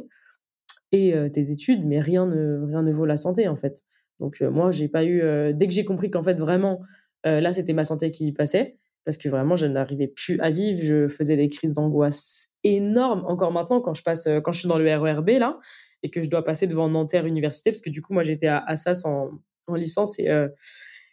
et 0.92 1.14
euh, 1.14 1.28
tes 1.28 1.50
études, 1.50 1.84
mais 1.84 2.00
rien 2.00 2.26
ne, 2.26 2.64
rien 2.66 2.82
ne 2.82 2.92
vaut 2.92 3.04
la 3.04 3.16
santé, 3.16 3.48
en 3.48 3.56
fait. 3.56 3.82
Donc, 4.18 4.40
moi, 4.40 4.70
j'ai 4.70 4.88
pas 4.88 5.04
eu. 5.04 5.22
dès 5.52 5.66
que 5.66 5.74
j'ai 5.74 5.84
compris 5.84 6.10
qu'en 6.10 6.22
fait, 6.22 6.38
vraiment, 6.40 6.80
là, 7.24 7.52
c'était 7.52 7.74
ma 7.74 7.84
santé 7.84 8.10
qui 8.10 8.32
passait, 8.32 8.78
parce 9.04 9.18
que 9.18 9.28
vraiment, 9.28 9.56
je 9.56 9.66
n'arrivais 9.66 10.06
plus 10.06 10.40
à 10.40 10.48
vivre. 10.48 10.80
Je 10.82 11.06
faisais 11.08 11.36
des 11.36 11.50
crises 11.50 11.74
d'angoisse 11.74 12.48
énormes. 12.64 13.26
Encore 13.26 13.52
maintenant, 13.52 13.82
quand 13.82 13.92
je, 13.92 14.02
passe, 14.02 14.26
quand 14.42 14.52
je 14.52 14.60
suis 14.60 14.68
dans 14.70 14.78
le 14.78 14.90
RERB, 14.90 15.28
là, 15.38 15.58
et 16.02 16.08
que 16.08 16.22
je 16.22 16.30
dois 16.30 16.44
passer 16.44 16.66
devant 16.66 16.88
Nanterre 16.88 17.26
Université, 17.26 17.72
parce 17.72 17.82
que 17.82 17.90
du 17.90 18.00
coup, 18.00 18.14
moi, 18.14 18.22
j'étais 18.22 18.46
à 18.46 18.64
Assas 18.66 19.04
en, 19.04 19.32
en 19.66 19.74
licence 19.74 20.18
et, 20.18 20.28
euh, 20.28 20.48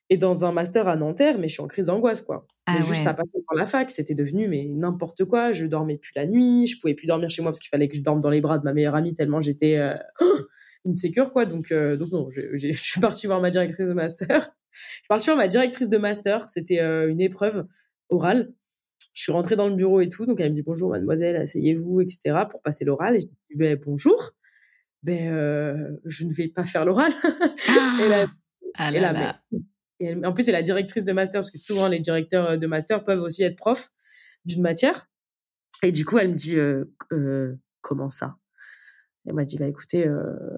et 0.09 0.17
dans 0.17 0.45
un 0.45 0.51
master 0.51 0.87
à 0.87 0.95
Nanterre, 0.95 1.37
mais 1.39 1.47
je 1.47 1.53
suis 1.53 1.61
en 1.61 1.67
crise 1.67 1.87
d'angoisse, 1.87 2.21
quoi. 2.21 2.45
Ah 2.65 2.79
juste 2.81 3.05
à 3.07 3.13
passer 3.13 3.39
par 3.47 3.57
la 3.57 3.65
fac, 3.65 3.91
c'était 3.91 4.13
devenu 4.13 4.47
mais 4.47 4.65
n'importe 4.69 5.25
quoi. 5.25 5.51
Je 5.51 5.65
dormais 5.65 5.97
plus 5.97 6.13
la 6.15 6.25
nuit, 6.25 6.67
je 6.67 6.79
pouvais 6.79 6.93
plus 6.93 7.07
dormir 7.07 7.29
chez 7.29 7.41
moi 7.41 7.51
parce 7.51 7.59
qu'il 7.59 7.69
fallait 7.69 7.89
que 7.89 7.95
je 7.95 8.01
dorme 8.01 8.21
dans 8.21 8.29
les 8.29 8.39
bras 8.39 8.57
de 8.57 8.63
ma 8.63 8.73
meilleure 8.73 8.95
amie 8.95 9.13
tellement 9.13 9.41
j'étais 9.41 9.77
euh, 9.77 9.95
insécure, 10.87 11.33
quoi. 11.33 11.45
Donc, 11.45 11.71
euh, 11.71 11.97
donc 11.97 12.11
non, 12.11 12.29
je, 12.53 12.71
suis 12.71 13.01
partie 13.01 13.27
voir 13.27 13.41
ma 13.41 13.49
directrice 13.49 13.87
de 13.87 13.93
master. 13.93 14.51
je 14.71 14.79
suis 14.79 15.07
partie 15.09 15.25
voir 15.25 15.37
ma 15.37 15.47
directrice 15.47 15.89
de 15.89 15.97
master. 15.97 16.47
C'était 16.49 16.79
une 16.79 17.21
épreuve 17.21 17.65
orale. 18.09 18.53
Je 19.13 19.21
suis 19.23 19.31
rentrée 19.31 19.55
dans 19.55 19.67
le 19.67 19.75
bureau 19.75 20.01
et 20.01 20.09
tout, 20.09 20.25
donc 20.25 20.39
elle 20.39 20.49
me 20.49 20.55
dit 20.55 20.63
bonjour 20.63 20.89
mademoiselle, 20.89 21.35
asseyez-vous, 21.35 22.01
etc. 22.01 22.45
pour 22.49 22.61
passer 22.61 22.83
l'oral. 22.85 23.15
Et 23.15 23.21
je 23.21 23.27
dis 23.27 23.55
ben, 23.55 23.79
bonjour. 23.83 24.31
Ben, 25.03 25.97
je 26.05 26.25
ne 26.25 26.33
vais 26.33 26.47
pas 26.47 26.63
faire 26.63 26.85
l'oral. 26.85 27.11
Ah 27.69 28.27
ah 28.75 28.91
en 30.25 30.33
plus, 30.33 30.43
c'est 30.43 30.51
la 30.51 30.61
directrice 30.61 31.05
de 31.05 31.13
master, 31.13 31.41
parce 31.41 31.51
que 31.51 31.57
souvent, 31.57 31.87
les 31.87 31.99
directeurs 31.99 32.51
euh, 32.51 32.57
de 32.57 32.67
master 32.67 33.03
peuvent 33.03 33.21
aussi 33.21 33.43
être 33.43 33.55
profs 33.55 33.91
d'une 34.45 34.61
matière. 34.61 35.09
Et 35.81 35.91
du 35.91 36.05
coup, 36.05 36.17
elle 36.17 36.29
me 36.29 36.35
dit 36.35 36.57
euh, 36.57 36.85
euh, 37.11 37.55
Comment 37.81 38.09
ça? 38.09 38.37
Elle 39.25 39.33
m'a 39.33 39.45
dit, 39.45 39.57
bah 39.57 39.67
écoutez, 39.67 40.05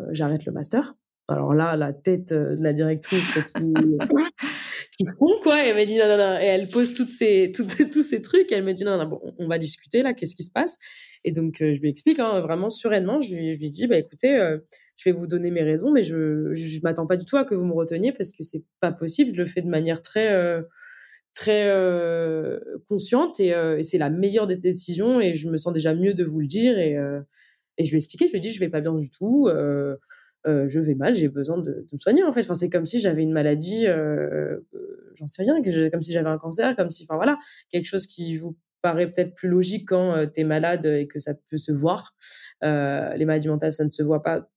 j'arrête 0.10 0.46
le 0.46 0.52
master. 0.52 0.96
Alors 1.28 1.54
là, 1.54 1.76
la 1.76 1.94
tête 1.94 2.34
de 2.34 2.58
la 2.60 2.74
directrice 2.74 3.38
qui, 3.56 3.74
qui 4.96 5.06
fond, 5.20 5.40
quoi. 5.42 5.64
Et 5.64 5.70
elle 5.70 5.76
m'a 5.76 5.86
dit, 5.86 5.98
non, 5.98 6.08
non, 6.08 6.18
non. 6.18 6.40
Et 6.40 6.46
elle 6.46 6.68
pose 6.70 6.94
toutes 6.94 7.12
ces, 7.12 7.52
toutes, 7.56 7.92
tous 7.92 8.02
ces 8.02 8.22
trucs. 8.22 8.52
elle 8.52 8.64
me 8.64 8.74
dit, 8.74 8.84
non, 8.84 8.98
non, 8.98 9.06
bon, 9.06 9.22
on 9.38 9.48
va 9.48 9.58
discuter 9.58 10.04
là, 10.04 10.14
qu'est-ce 10.14 10.36
qui 10.36 10.44
se 10.44 10.52
passe? 10.52 10.78
Et 11.24 11.32
donc, 11.32 11.58
je 11.60 11.80
lui 11.80 11.90
explique 11.90 12.20
hein, 12.20 12.42
vraiment 12.42 12.70
sereinement. 12.70 13.22
Je 13.22 13.36
lui, 13.36 13.70
dis, 13.70 13.88
bah 13.88 13.98
écoutez, 13.98 14.58
je 14.96 15.10
vais 15.10 15.16
vous 15.16 15.28
donner 15.28 15.52
mes 15.52 15.64
raisons, 15.64 15.92
mais 15.92 16.04
je 16.04 16.54
je 16.54 16.80
m'attends 16.82 17.08
pas 17.08 17.18
du 17.18 17.26
tout 17.26 17.38
à 17.38 17.46
que 17.46 17.56
vous 17.56 17.66
me 17.66 17.74
reteniez 17.74 18.12
parce 18.12 18.32
que 18.32 18.44
c'est 18.44 18.64
pas 18.80 18.92
possible. 18.92 19.36
Je 19.36 19.42
le 19.42 19.48
fais 19.48 19.62
de 19.62 19.68
manière 19.68 20.02
très 20.02 20.32
euh, 20.32 20.62
très 21.34 21.68
euh, 21.68 22.60
consciente 22.88 23.40
euh, 23.42 23.78
et, 23.78 23.84
c'est 23.84 23.98
la 23.98 24.10
meilleure 24.10 24.48
des 24.48 24.56
décisions 24.56 25.20
et 25.20 25.34
je 25.34 25.50
me 25.50 25.58
sens 25.58 25.74
déjà 25.74 25.94
mieux 25.94 26.14
de 26.14 26.24
vous 26.24 26.40
le 26.40 26.48
dire 26.48 26.78
et 26.80 26.96
et 27.78 27.84
je 27.84 27.90
lui 27.90 27.96
ai 27.96 27.98
expliqué. 27.98 28.28
Je 28.28 28.34
lui 28.34 28.40
dit 28.40 28.52
je 28.52 28.60
vais 28.60 28.70
pas 28.70 28.82
bien 28.82 28.94
du 28.94 29.10
tout. 29.10 29.50
Je 30.46 30.80
vais 30.80 30.96
mal, 30.96 31.16
j'ai 31.16 31.28
besoin 31.28 31.58
de, 31.58 31.86
me 31.92 32.00
soigner 32.00 32.24
en 32.24 32.32
fait. 32.32 32.42
Enfin, 32.42 32.54
c'est 32.54 32.70
comme 32.70 32.86
si 32.86 33.00
j'avais 33.00 33.24
une 33.24 33.34
maladie, 33.34 33.86
j'en 35.16 35.26
sais 35.26 35.44
rien, 35.44 35.62
que 35.62 35.90
comme 35.90 36.02
si 36.02 36.12
j'avais 36.12 36.30
un 36.30 36.38
cancer, 36.38 36.76
comme 36.76 36.92
si, 36.92 37.06
enfin 37.08 37.16
voilà, 37.16 37.38
quelque 37.70 37.86
chose 37.86 38.08
qui 38.08 38.38
vous 38.38 38.58
paraît 38.82 39.12
peut-être 39.12 39.34
plus 39.34 39.50
logique 39.50 39.90
quand 39.90 40.28
tu 40.34 40.42
es 40.42 40.44
malade 40.44 40.86
et 40.86 41.08
que 41.08 41.20
ça 41.20 41.34
peut 41.50 41.58
se 41.58 41.72
voir. 41.72 42.16
les 42.62 43.26
maladies 43.26 43.48
mentales, 43.48 43.74
ça 43.74 43.86
ne 43.86 43.92
se 43.92 44.04
voit 44.04 44.24
pas 44.24 44.48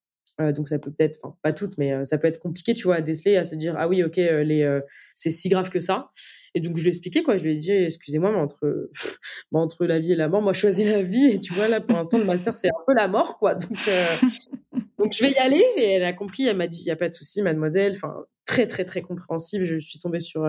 euh, 0.40 0.52
donc 0.52 0.68
ça 0.68 0.78
peut 0.78 0.92
peut-être, 0.92 1.18
enfin 1.22 1.36
pas 1.42 1.52
toutes, 1.52 1.76
mais 1.78 1.92
euh, 1.92 2.04
ça 2.04 2.16
peut 2.16 2.28
être 2.28 2.38
compliqué, 2.38 2.74
tu 2.74 2.84
vois, 2.84 2.96
à 2.96 3.00
déceler, 3.00 3.36
à 3.36 3.44
se 3.44 3.56
dire 3.56 3.74
ah 3.76 3.88
oui, 3.88 4.04
ok, 4.04 4.18
euh, 4.18 4.44
les, 4.44 4.80
c'est 5.14 5.30
si 5.30 5.48
grave 5.48 5.70
que 5.70 5.80
ça. 5.80 6.10
Et 6.54 6.60
donc 6.60 6.76
je 6.76 6.82
lui 6.82 6.88
ai 6.88 6.90
expliqué 6.90 7.22
quoi, 7.22 7.36
je 7.36 7.44
lui 7.44 7.52
ai 7.52 7.56
dit 7.56 7.72
excusez-moi, 7.72 8.30
mais 8.30 8.38
entre, 8.38 8.90
entre 9.52 9.86
la 9.86 9.98
vie 9.98 10.12
et 10.12 10.16
la 10.16 10.28
mort, 10.28 10.42
moi 10.42 10.52
je 10.52 10.60
choisis 10.60 10.88
la 10.88 11.02
vie 11.02 11.32
et 11.32 11.40
tu 11.40 11.52
vois 11.52 11.68
là 11.68 11.80
pour 11.80 11.96
l'instant 11.96 12.18
le 12.18 12.24
master 12.24 12.56
c'est 12.56 12.68
un 12.68 12.84
peu 12.86 12.94
la 12.94 13.08
mort 13.08 13.38
quoi. 13.38 13.54
Donc 13.54 13.76
donc 14.98 15.12
je 15.12 15.24
vais 15.24 15.32
y 15.32 15.38
aller 15.38 15.62
et 15.76 15.92
elle 15.92 16.04
a 16.04 16.12
compris, 16.12 16.46
elle 16.46 16.56
m'a 16.56 16.68
dit 16.68 16.82
il 16.82 16.86
y 16.86 16.92
a 16.92 16.96
pas 16.96 17.08
de 17.08 17.14
souci 17.14 17.42
mademoiselle, 17.42 17.92
enfin 17.96 18.14
très 18.46 18.66
très 18.66 18.84
très 18.84 19.02
compréhensible. 19.02 19.64
Je 19.64 19.78
suis 19.78 19.98
tombée 19.98 20.20
sur 20.20 20.46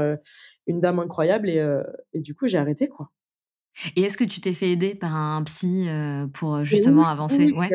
une 0.68 0.80
dame 0.80 1.00
incroyable 1.00 1.50
et, 1.50 1.66
et 2.14 2.20
du 2.20 2.36
coup 2.36 2.48
j'ai 2.48 2.58
arrêté 2.58 2.88
quoi. 2.88 3.10
Et 3.96 4.02
est-ce 4.02 4.18
que 4.18 4.24
tu 4.24 4.42
t'es 4.42 4.54
fait 4.54 4.70
aider 4.70 4.96
par 4.96 5.16
un 5.16 5.44
psy 5.44 5.88
pour 6.34 6.64
justement 6.66 7.08
avancer? 7.08 7.52
ouais. 7.52 7.70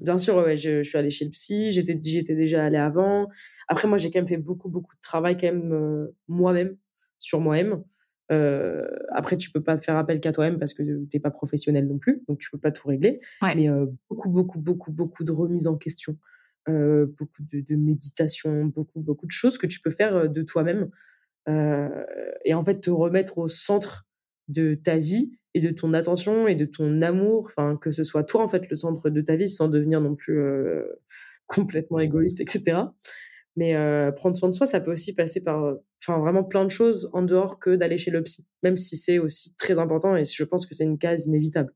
Bien 0.00 0.16
sûr, 0.16 0.36
ouais, 0.36 0.56
je, 0.56 0.82
je, 0.82 0.88
suis 0.88 0.96
allée 0.96 1.10
chez 1.10 1.26
le 1.26 1.30
psy, 1.30 1.70
j'étais, 1.70 1.98
j'étais 2.02 2.34
déjà 2.34 2.64
allée 2.64 2.78
avant. 2.78 3.28
Après, 3.68 3.86
moi, 3.86 3.98
j'ai 3.98 4.10
quand 4.10 4.18
même 4.18 4.28
fait 4.28 4.38
beaucoup, 4.38 4.70
beaucoup 4.70 4.94
de 4.94 5.00
travail 5.02 5.36
quand 5.36 5.46
même 5.46 6.08
moi-même, 6.26 6.76
sur 7.18 7.40
moi-même. 7.40 7.82
Euh, 8.32 8.86
après, 9.10 9.36
tu 9.36 9.50
peux 9.50 9.62
pas 9.62 9.76
faire 9.76 9.96
appel 9.96 10.20
qu'à 10.20 10.32
toi-même 10.32 10.58
parce 10.58 10.74
que 10.74 11.04
t'es 11.06 11.20
pas 11.20 11.30
professionnel 11.30 11.86
non 11.86 11.98
plus, 11.98 12.22
donc 12.28 12.38
tu 12.38 12.50
peux 12.50 12.58
pas 12.58 12.70
tout 12.70 12.88
régler. 12.88 13.20
Mais 13.42 13.68
beaucoup, 14.08 14.30
beaucoup, 14.30 14.58
beaucoup, 14.58 14.92
beaucoup 14.92 15.24
de 15.24 15.32
remises 15.32 15.66
en 15.66 15.76
question, 15.76 16.16
euh, 16.68 17.06
beaucoup 17.18 17.42
de, 17.52 17.60
de, 17.60 17.76
méditation, 17.76 18.66
beaucoup, 18.66 19.00
beaucoup 19.00 19.26
de 19.26 19.32
choses 19.32 19.58
que 19.58 19.66
tu 19.66 19.80
peux 19.80 19.90
faire 19.90 20.28
de 20.28 20.42
toi-même. 20.42 20.88
et 21.48 22.54
en 22.54 22.64
fait, 22.64 22.80
te 22.80 22.90
remettre 22.90 23.38
au 23.38 23.48
centre 23.48 24.06
de 24.48 24.74
ta 24.74 24.98
vie 24.98 25.38
et 25.54 25.60
de 25.60 25.70
ton 25.70 25.94
attention 25.94 26.48
et 26.48 26.54
de 26.54 26.64
ton 26.64 27.00
amour, 27.02 27.46
enfin 27.46 27.76
que 27.76 27.92
ce 27.92 28.02
soit 28.04 28.24
toi 28.24 28.42
en 28.42 28.48
fait 28.48 28.68
le 28.68 28.76
centre 28.76 29.08
de 29.10 29.20
ta 29.20 29.36
vie 29.36 29.48
sans 29.48 29.68
devenir 29.68 30.00
non 30.00 30.14
plus 30.14 30.38
euh, 30.38 30.84
complètement 31.46 32.00
égoïste, 32.00 32.40
etc. 32.40 32.78
Mais 33.56 33.76
euh, 33.76 34.10
prendre 34.10 34.36
soin 34.36 34.48
de 34.48 34.54
soi, 34.54 34.66
ça 34.66 34.80
peut 34.80 34.90
aussi 34.90 35.14
passer 35.14 35.40
par, 35.40 35.76
enfin 36.02 36.18
vraiment 36.18 36.42
plein 36.42 36.64
de 36.64 36.70
choses 36.70 37.08
en 37.12 37.22
dehors 37.22 37.60
que 37.60 37.76
d'aller 37.76 37.98
chez 37.98 38.10
le 38.10 38.22
psy, 38.22 38.46
même 38.62 38.76
si 38.76 38.96
c'est 38.96 39.18
aussi 39.18 39.56
très 39.56 39.78
important 39.78 40.16
et 40.16 40.24
je 40.24 40.44
pense 40.44 40.66
que 40.66 40.74
c'est 40.74 40.84
une 40.84 40.98
case 40.98 41.26
inévitable. 41.26 41.72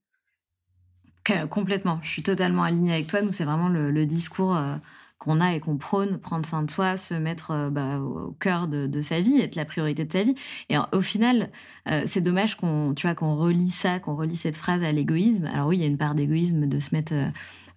Complètement, 1.50 2.00
je 2.02 2.08
suis 2.08 2.22
totalement 2.22 2.62
alignée 2.62 2.94
avec 2.94 3.06
toi. 3.06 3.20
Nous, 3.20 3.32
c'est 3.32 3.44
vraiment 3.44 3.68
le, 3.68 4.06
discours. 4.06 4.56
Euh, 4.56 4.76
qu'on 5.18 5.40
a 5.40 5.54
et 5.54 5.60
qu'on 5.60 5.76
prône, 5.76 6.18
prendre 6.18 6.46
soin 6.46 6.62
de 6.62 6.70
soi, 6.70 6.96
se 6.96 7.14
mettre 7.14 7.50
euh, 7.50 7.70
bah, 7.70 7.98
au 7.98 8.36
cœur 8.38 8.68
de, 8.68 9.00
sa 9.02 9.20
vie, 9.20 9.40
être 9.40 9.56
la 9.56 9.64
priorité 9.64 10.04
de 10.04 10.12
sa 10.12 10.22
vie. 10.22 10.34
Et 10.68 10.76
au 10.92 11.00
final, 11.00 11.50
euh, 11.90 12.02
c'est 12.06 12.20
dommage 12.20 12.56
qu'on, 12.56 12.94
tu 12.94 13.12
qu'on 13.14 13.36
relie 13.36 13.70
ça, 13.70 13.98
qu'on 13.98 14.16
relie 14.16 14.36
cette 14.36 14.56
phrase 14.56 14.82
à 14.82 14.92
l'égoïsme. 14.92 15.46
Alors 15.46 15.68
oui, 15.68 15.78
il 15.78 15.80
y 15.80 15.84
a 15.84 15.88
une 15.88 15.98
part 15.98 16.14
d'égoïsme 16.14 16.66
de 16.66 16.78
se 16.78 16.94
mettre 16.94 17.14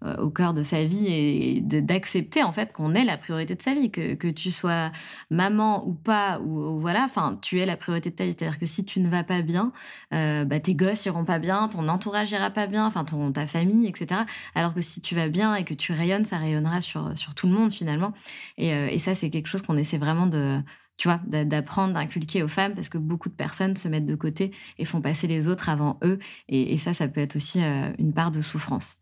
euh, 0.03 0.17
au 0.17 0.29
cœur 0.31 0.53
de 0.53 0.63
sa 0.63 0.83
vie 0.83 1.05
et 1.07 1.61
d'accepter 1.61 2.41
en 2.41 2.51
fait 2.51 2.73
qu'on 2.73 2.95
est 2.95 3.05
la 3.05 3.17
priorité 3.17 3.53
de 3.53 3.61
sa 3.61 3.75
vie, 3.75 3.91
que, 3.91 4.15
que 4.15 4.27
tu 4.27 4.49
sois 4.51 4.91
maman 5.29 5.87
ou 5.87 5.93
pas, 5.93 6.39
ou, 6.39 6.79
voilà, 6.79 7.03
enfin, 7.03 7.37
tu 7.41 7.59
es 7.59 7.67
la 7.67 7.77
priorité 7.77 8.09
de 8.09 8.15
ta 8.15 8.25
vie. 8.25 8.35
C'est-à-dire 8.37 8.57
que 8.57 8.65
si 8.65 8.83
tu 8.83 8.99
ne 8.99 9.09
vas 9.09 9.23
pas 9.23 9.43
bien, 9.43 9.71
euh, 10.13 10.43
bah, 10.43 10.59
tes 10.59 10.73
gosses 10.73 11.05
iront 11.05 11.23
pas 11.23 11.37
bien, 11.37 11.67
ton 11.67 11.87
entourage 11.87 12.31
ira 12.31 12.49
pas 12.49 12.65
bien, 12.65 12.85
enfin, 12.85 13.05
ton, 13.05 13.31
ta 13.31 13.45
famille, 13.45 13.87
etc. 13.87 14.21
Alors 14.55 14.73
que 14.73 14.81
si 14.81 15.01
tu 15.01 15.13
vas 15.13 15.27
bien 15.29 15.53
et 15.55 15.63
que 15.63 15.75
tu 15.75 15.93
rayonnes, 15.93 16.25
ça 16.25 16.37
rayonnera 16.37 16.81
sur, 16.81 17.15
sur 17.15 17.35
tout 17.35 17.47
le 17.47 17.53
monde 17.53 17.71
finalement. 17.71 18.13
Et, 18.57 18.73
euh, 18.73 18.87
et 18.89 18.97
ça, 18.97 19.13
c'est 19.13 19.29
quelque 19.29 19.47
chose 19.47 19.61
qu'on 19.61 19.77
essaie 19.77 19.99
vraiment 19.99 20.25
de, 20.25 20.59
tu 20.97 21.07
vois, 21.07 21.19
d'apprendre, 21.27 21.93
d'inculquer 21.93 22.43
aux 22.43 22.47
femmes, 22.47 22.73
parce 22.73 22.89
que 22.89 22.97
beaucoup 22.97 23.29
de 23.29 23.35
personnes 23.35 23.75
se 23.75 23.87
mettent 23.87 24.05
de 24.07 24.15
côté 24.15 24.51
et 24.79 24.85
font 24.85 25.01
passer 25.01 25.27
les 25.27 25.47
autres 25.47 25.69
avant 25.69 25.99
eux. 26.03 26.17
Et, 26.49 26.73
et 26.73 26.77
ça, 26.77 26.93
ça 26.93 27.07
peut 27.07 27.21
être 27.21 27.35
aussi 27.35 27.59
une 27.99 28.13
part 28.13 28.31
de 28.31 28.41
souffrance. 28.41 28.97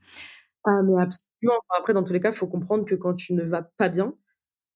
Ah 0.69 0.83
mais 0.83 1.01
absolument. 1.01 1.59
après 1.77 1.93
dans 1.93 2.03
tous 2.03 2.13
les 2.13 2.19
cas, 2.19 2.29
il 2.29 2.35
faut 2.35 2.47
comprendre 2.47 2.85
que 2.85 2.95
quand 2.95 3.15
tu 3.15 3.33
ne 3.33 3.43
vas 3.43 3.63
pas 3.63 3.89
bien, 3.89 4.13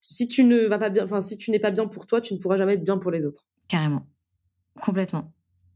si 0.01 0.27
tu 0.27 0.43
ne 0.43 0.65
vas 0.65 0.79
pas 0.79 0.89
bien, 0.89 1.03
enfin 1.03 1.21
si 1.21 1.37
tu 1.37 1.51
n'es 1.51 1.59
pas 1.59 1.71
bien 1.71 1.87
pour 1.87 2.07
toi, 2.07 2.19
tu 2.19 2.33
ne 2.33 2.39
pourras 2.39 2.57
jamais 2.57 2.73
être 2.73 2.83
bien 2.83 2.97
pour 2.97 3.11
les 3.11 3.25
autres. 3.25 3.45
Carrément. 3.67 4.07
Complètement. 4.81 5.31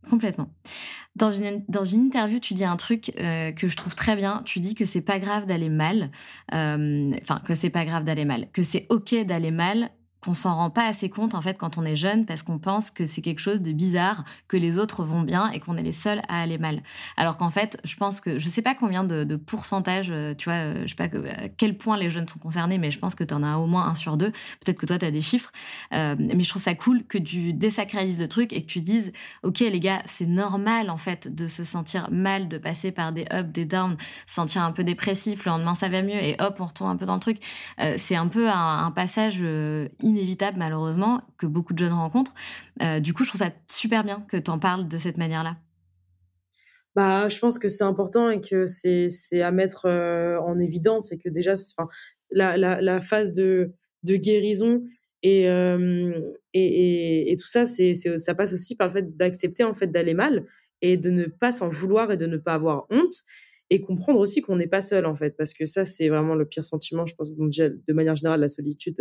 Complètement. 0.10 0.50
Dans 1.16 1.32
une, 1.32 1.66
dans 1.68 1.84
une 1.84 2.06
interview, 2.06 2.40
tu 2.40 2.54
dis 2.54 2.64
un 2.64 2.78
truc 2.78 3.12
euh, 3.20 3.52
que 3.52 3.68
je 3.68 3.76
trouve 3.76 3.94
très 3.94 4.16
bien. 4.16 4.42
Tu 4.46 4.60
dis 4.60 4.74
que 4.74 4.86
c'est 4.86 5.02
pas 5.02 5.20
grave 5.20 5.46
d'aller 5.46 5.70
mal. 5.70 6.12
Euh, 6.54 7.12
enfin, 7.22 7.40
que 7.40 7.56
c'est 7.56 7.70
pas 7.70 7.86
grave 7.86 8.06
d'aller 8.06 8.26
mal. 8.26 8.50
Que 8.52 8.64
c'est 8.64 8.86
OK 8.90 9.14
d'aller 9.26 9.52
mal 9.52 9.92
qu'on 10.22 10.34
s'en 10.34 10.56
rend 10.56 10.70
pas 10.70 10.86
assez 10.86 11.10
compte 11.10 11.36
en 11.36 11.42
fait 11.42 11.58
quand 11.58 11.78
on 11.78 11.86
est 11.86 11.96
jeune 11.96 12.26
parce 12.26 12.42
qu'on 12.42 12.58
pense 12.58 12.90
que 12.90 13.06
c'est 13.06 13.22
quelque 13.22 13.40
chose 13.40 13.62
de 13.62 13.72
bizarre, 13.72 14.24
que 14.48 14.58
les 14.58 14.80
autres 14.80 15.04
vont 15.04 15.22
bien 15.22 15.50
et 15.52 15.60
qu'on 15.60 15.78
est 15.78 15.84
les 15.84 15.92
seuls 15.92 16.22
à 16.28 16.42
aller 16.42 16.58
mal. 16.58 16.82
Alors 17.18 17.38
qu'en 17.38 17.50
fait, 17.50 17.80
je 17.84 17.96
pense 17.96 18.20
que 18.20 18.40
je 18.40 18.50
sais 18.50 18.62
pas 18.62 18.76
combien 18.76 19.04
de, 19.04 19.36
pourcentage, 19.36 20.08
euh, 20.10 20.34
tu 20.34 20.50
vois, 20.50 20.58
euh, 20.58 20.84
je 20.84 20.90
sais 20.90 20.96
pas 20.96 21.06
à 21.06 21.50
quel 21.50 21.78
point 21.78 21.98
les 21.98 22.10
jeunes 22.10 22.28
sont 22.28 22.40
concernés, 22.40 22.78
mais 22.78 22.92
je 22.92 23.00
pense 23.00 23.14
que 23.16 23.24
tu 23.24 23.34
en 23.34 23.44
as 23.44 23.58
au 23.58 23.68
moins 23.68 23.86
un 23.88 23.96
sur 23.96 24.18
deux. 24.18 24.32
Peut-être 24.64 24.80
que 24.80 24.86
toi 24.86 24.98
tu 24.98 25.06
as 25.06 25.12
des 25.12 25.22
chiffres, 25.22 25.52
euh, 25.94 26.16
mais 26.18 26.44
je 26.44 26.50
trouve 26.50 26.62
ça 26.62 26.74
cool 26.74 27.04
que 27.04 27.18
tu 27.18 27.54
désacralises 27.54 28.20
le 28.20 28.28
truc 28.28 28.54
et 28.54 28.62
que 28.64 28.68
tu 28.68 28.82
dises, 28.82 29.12
ok 29.44 29.60
les 29.60 29.80
gars, 29.80 30.02
c'est 30.06 30.26
normal 30.26 30.90
en 30.90 30.98
fait 30.98 31.34
de 31.34 31.48
se 31.48 31.64
sentir 31.64 32.10
mal, 32.12 32.48
de 32.48 32.58
passer 32.58 32.92
par 32.92 33.12
des 33.12 33.26
ups, 33.34 33.52
des 33.52 33.66
downs, 33.66 33.98
sentir 34.26 34.64
un 34.64 34.72
peu 34.72 34.84
dépressif, 34.84 35.46
le 35.46 35.52
lendemain 35.52 35.76
ça 35.76 35.90
va 35.90 36.02
mieux 36.02 36.16
et 36.16 36.36
hop 36.40 36.58
on 36.60 36.66
retourne 36.66 36.90
un 36.90 36.98
peu 36.98 37.06
dans 37.06 37.16
le 37.16 37.20
truc. 37.20 37.38
c'est 37.98 38.16
un 38.16 38.28
peu 38.28 38.50
un, 38.50 38.86
un 38.86 38.92
passage 38.92 39.44
inévitable 40.08 40.58
malheureusement 40.58 41.22
que 41.38 41.46
beaucoup 41.46 41.74
de 41.74 41.80
jeunes 41.80 41.94
rencontrent. 41.94 42.34
Euh, 42.82 43.00
du 43.00 43.14
coup, 43.14 43.24
je 43.24 43.30
trouve 43.30 43.42
ça 43.42 43.52
super 43.70 44.04
bien 44.04 44.26
que 44.30 44.38
tu 44.38 44.50
en 44.50 44.58
parles 44.58 44.88
de 44.88 44.98
cette 44.98 45.18
manière-là. 45.18 45.58
Bah, 46.96 47.28
je 47.28 47.38
pense 47.38 47.60
que 47.60 47.70
c'est 47.70 47.84
important 47.84 48.32
et 48.32 48.42
que 48.42 48.66
c'est 48.66 49.42
à 49.42 49.52
mettre 49.52 49.86
euh, 49.86 50.40
en 50.40 50.58
évidence 50.58 51.12
et 51.12 51.20
que 51.20 51.30
déjà, 51.30 51.54
la, 52.32 52.58
la, 52.58 53.02
phase 53.02 53.34
de, 53.34 53.74
guérison 54.04 54.82
et, 55.22 55.48
euh, 55.48 56.20
et, 56.54 57.36
tout 57.40 57.48
ça, 57.48 57.66
ça 57.66 58.36
passe 58.36 58.54
aussi 58.54 58.76
par 58.76 58.88
le 58.88 58.94
fait 58.94 59.18
d'accepter 59.18 59.64
en 59.64 59.74
fait 59.74 59.88
d'aller 59.88 60.16
mal 60.16 60.46
et 60.82 60.98
de 60.98 61.10
ne 61.10 61.26
pas 61.26 61.52
s'en 61.52 61.70
vouloir 61.70 62.12
et 62.12 62.18
de 62.18 62.26
ne 62.26 62.38
pas 62.38 62.54
avoir 62.54 62.88
honte 62.90 63.24
et 63.70 63.82
comprendre 63.82 64.20
aussi 64.20 64.42
qu'on 64.42 64.56
n'est 64.56 64.68
pas 64.68 64.82
seul 64.82 65.06
en 65.06 65.16
fait 65.16 65.36
parce 65.38 65.54
que 65.54 65.66
ça 65.66 65.86
c'est 65.86 66.08
vraiment 66.08 66.36
le 66.36 66.46
pire 66.46 66.64
sentiment 66.64 67.06
je 67.06 67.16
pense 67.16 67.34
de 67.36 67.94
manière 67.94 68.16
générale 68.16 68.40
la 68.40 68.48
solitude 68.48 68.96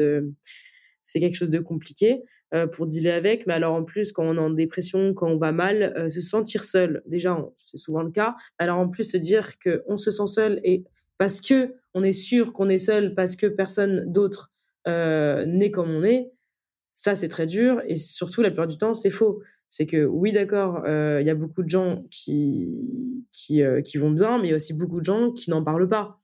c'est 1.06 1.20
quelque 1.20 1.36
chose 1.36 1.50
de 1.50 1.60
compliqué 1.60 2.24
euh, 2.52 2.66
pour 2.66 2.86
dealer 2.86 3.12
avec. 3.12 3.46
Mais 3.46 3.54
alors 3.54 3.74
en 3.74 3.84
plus, 3.84 4.10
quand 4.10 4.24
on 4.24 4.36
est 4.36 4.40
en 4.40 4.50
dépression, 4.50 5.14
quand 5.14 5.28
on 5.28 5.38
va 5.38 5.52
mal, 5.52 5.94
euh, 5.96 6.10
se 6.10 6.20
sentir 6.20 6.64
seul, 6.64 7.02
déjà, 7.06 7.38
c'est 7.56 7.76
souvent 7.76 8.02
le 8.02 8.10
cas. 8.10 8.34
Alors 8.58 8.78
en 8.78 8.88
plus, 8.88 9.04
se 9.04 9.16
dire 9.16 9.50
qu'on 9.60 9.96
se 9.96 10.10
sent 10.10 10.26
seul 10.26 10.60
et 10.64 10.84
parce 11.16 11.40
que 11.40 11.74
on 11.94 12.02
est 12.02 12.12
sûr 12.12 12.52
qu'on 12.52 12.68
est 12.68 12.78
seul, 12.78 13.14
parce 13.14 13.36
que 13.36 13.46
personne 13.46 14.04
d'autre 14.12 14.52
euh, 14.88 15.46
n'est 15.46 15.70
comme 15.70 15.90
on 15.90 16.02
est, 16.02 16.32
ça 16.92 17.14
c'est 17.14 17.28
très 17.28 17.46
dur. 17.46 17.80
Et 17.86 17.94
surtout, 17.96 18.42
la 18.42 18.50
plupart 18.50 18.66
du 18.66 18.76
temps, 18.76 18.94
c'est 18.94 19.10
faux. 19.10 19.42
C'est 19.70 19.86
que 19.86 20.04
oui, 20.04 20.32
d'accord, 20.32 20.82
il 20.86 21.26
y 21.26 21.30
a 21.30 21.34
beaucoup 21.34 21.62
de 21.62 21.68
gens 21.68 22.04
qui, 22.10 23.24
qui, 23.30 23.62
qui 23.84 23.98
vont 23.98 24.10
bien, 24.10 24.38
mais 24.38 24.48
il 24.48 24.50
y 24.50 24.52
a 24.52 24.56
aussi 24.56 24.74
beaucoup 24.74 25.00
de 25.00 25.04
gens 25.04 25.32
qui 25.32 25.50
n'en 25.50 25.62
parlent 25.62 25.88
pas. 25.88 26.20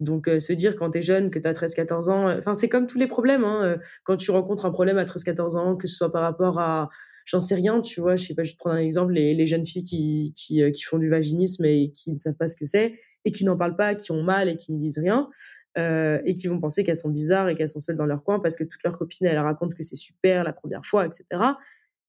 Donc, 0.00 0.28
euh, 0.28 0.40
se 0.40 0.52
dire 0.52 0.76
quand 0.76 0.90
tu 0.90 0.98
es 0.98 1.02
jeune, 1.02 1.30
que 1.30 1.38
tu 1.38 1.46
as 1.46 1.52
13-14 1.52 2.10
ans, 2.10 2.28
euh, 2.28 2.54
c'est 2.54 2.68
comme 2.68 2.86
tous 2.86 2.98
les 2.98 3.06
problèmes. 3.06 3.44
Hein, 3.44 3.64
euh, 3.64 3.76
quand 4.02 4.16
tu 4.16 4.30
rencontres 4.30 4.66
un 4.66 4.70
problème 4.70 4.98
à 4.98 5.04
13-14 5.04 5.56
ans, 5.56 5.76
que 5.76 5.86
ce 5.86 5.96
soit 5.96 6.12
par 6.12 6.22
rapport 6.22 6.58
à, 6.58 6.90
j'en 7.24 7.40
sais 7.40 7.54
rien, 7.54 7.80
tu 7.80 8.00
vois, 8.00 8.16
je 8.16 8.26
sais 8.26 8.34
pas, 8.34 8.42
je 8.42 8.50
vais 8.50 8.54
te 8.54 8.58
prendre 8.58 8.76
un 8.76 8.80
exemple, 8.80 9.12
les, 9.12 9.34
les 9.34 9.46
jeunes 9.46 9.64
filles 9.64 9.84
qui, 9.84 10.32
qui, 10.36 10.62
qui, 10.72 10.82
font 10.82 10.98
du 10.98 11.08
vaginisme 11.08 11.64
et 11.64 11.90
qui 11.90 12.12
ne 12.12 12.18
savent 12.18 12.34
pas 12.34 12.48
ce 12.48 12.56
que 12.56 12.66
c'est, 12.66 12.94
et 13.24 13.32
qui 13.32 13.44
n'en 13.44 13.56
parlent 13.56 13.76
pas, 13.76 13.94
qui 13.94 14.10
ont 14.12 14.22
mal 14.22 14.48
et 14.48 14.56
qui 14.56 14.72
ne 14.72 14.78
disent 14.78 14.98
rien, 14.98 15.28
et 15.76 16.34
qui 16.34 16.46
vont 16.46 16.60
penser 16.60 16.84
qu'elles 16.84 16.96
sont 16.96 17.10
bizarres 17.10 17.48
et 17.48 17.56
qu'elles 17.56 17.68
sont 17.68 17.80
seules 17.80 17.96
dans 17.96 18.06
leur 18.06 18.22
coin 18.22 18.38
parce 18.38 18.56
que 18.56 18.62
toutes 18.62 18.82
leurs 18.84 18.96
copines, 18.96 19.26
elles 19.26 19.38
racontent 19.38 19.74
que 19.74 19.82
c'est 19.82 19.96
super 19.96 20.44
la 20.44 20.52
première 20.52 20.84
fois, 20.84 21.06
etc. 21.06 21.24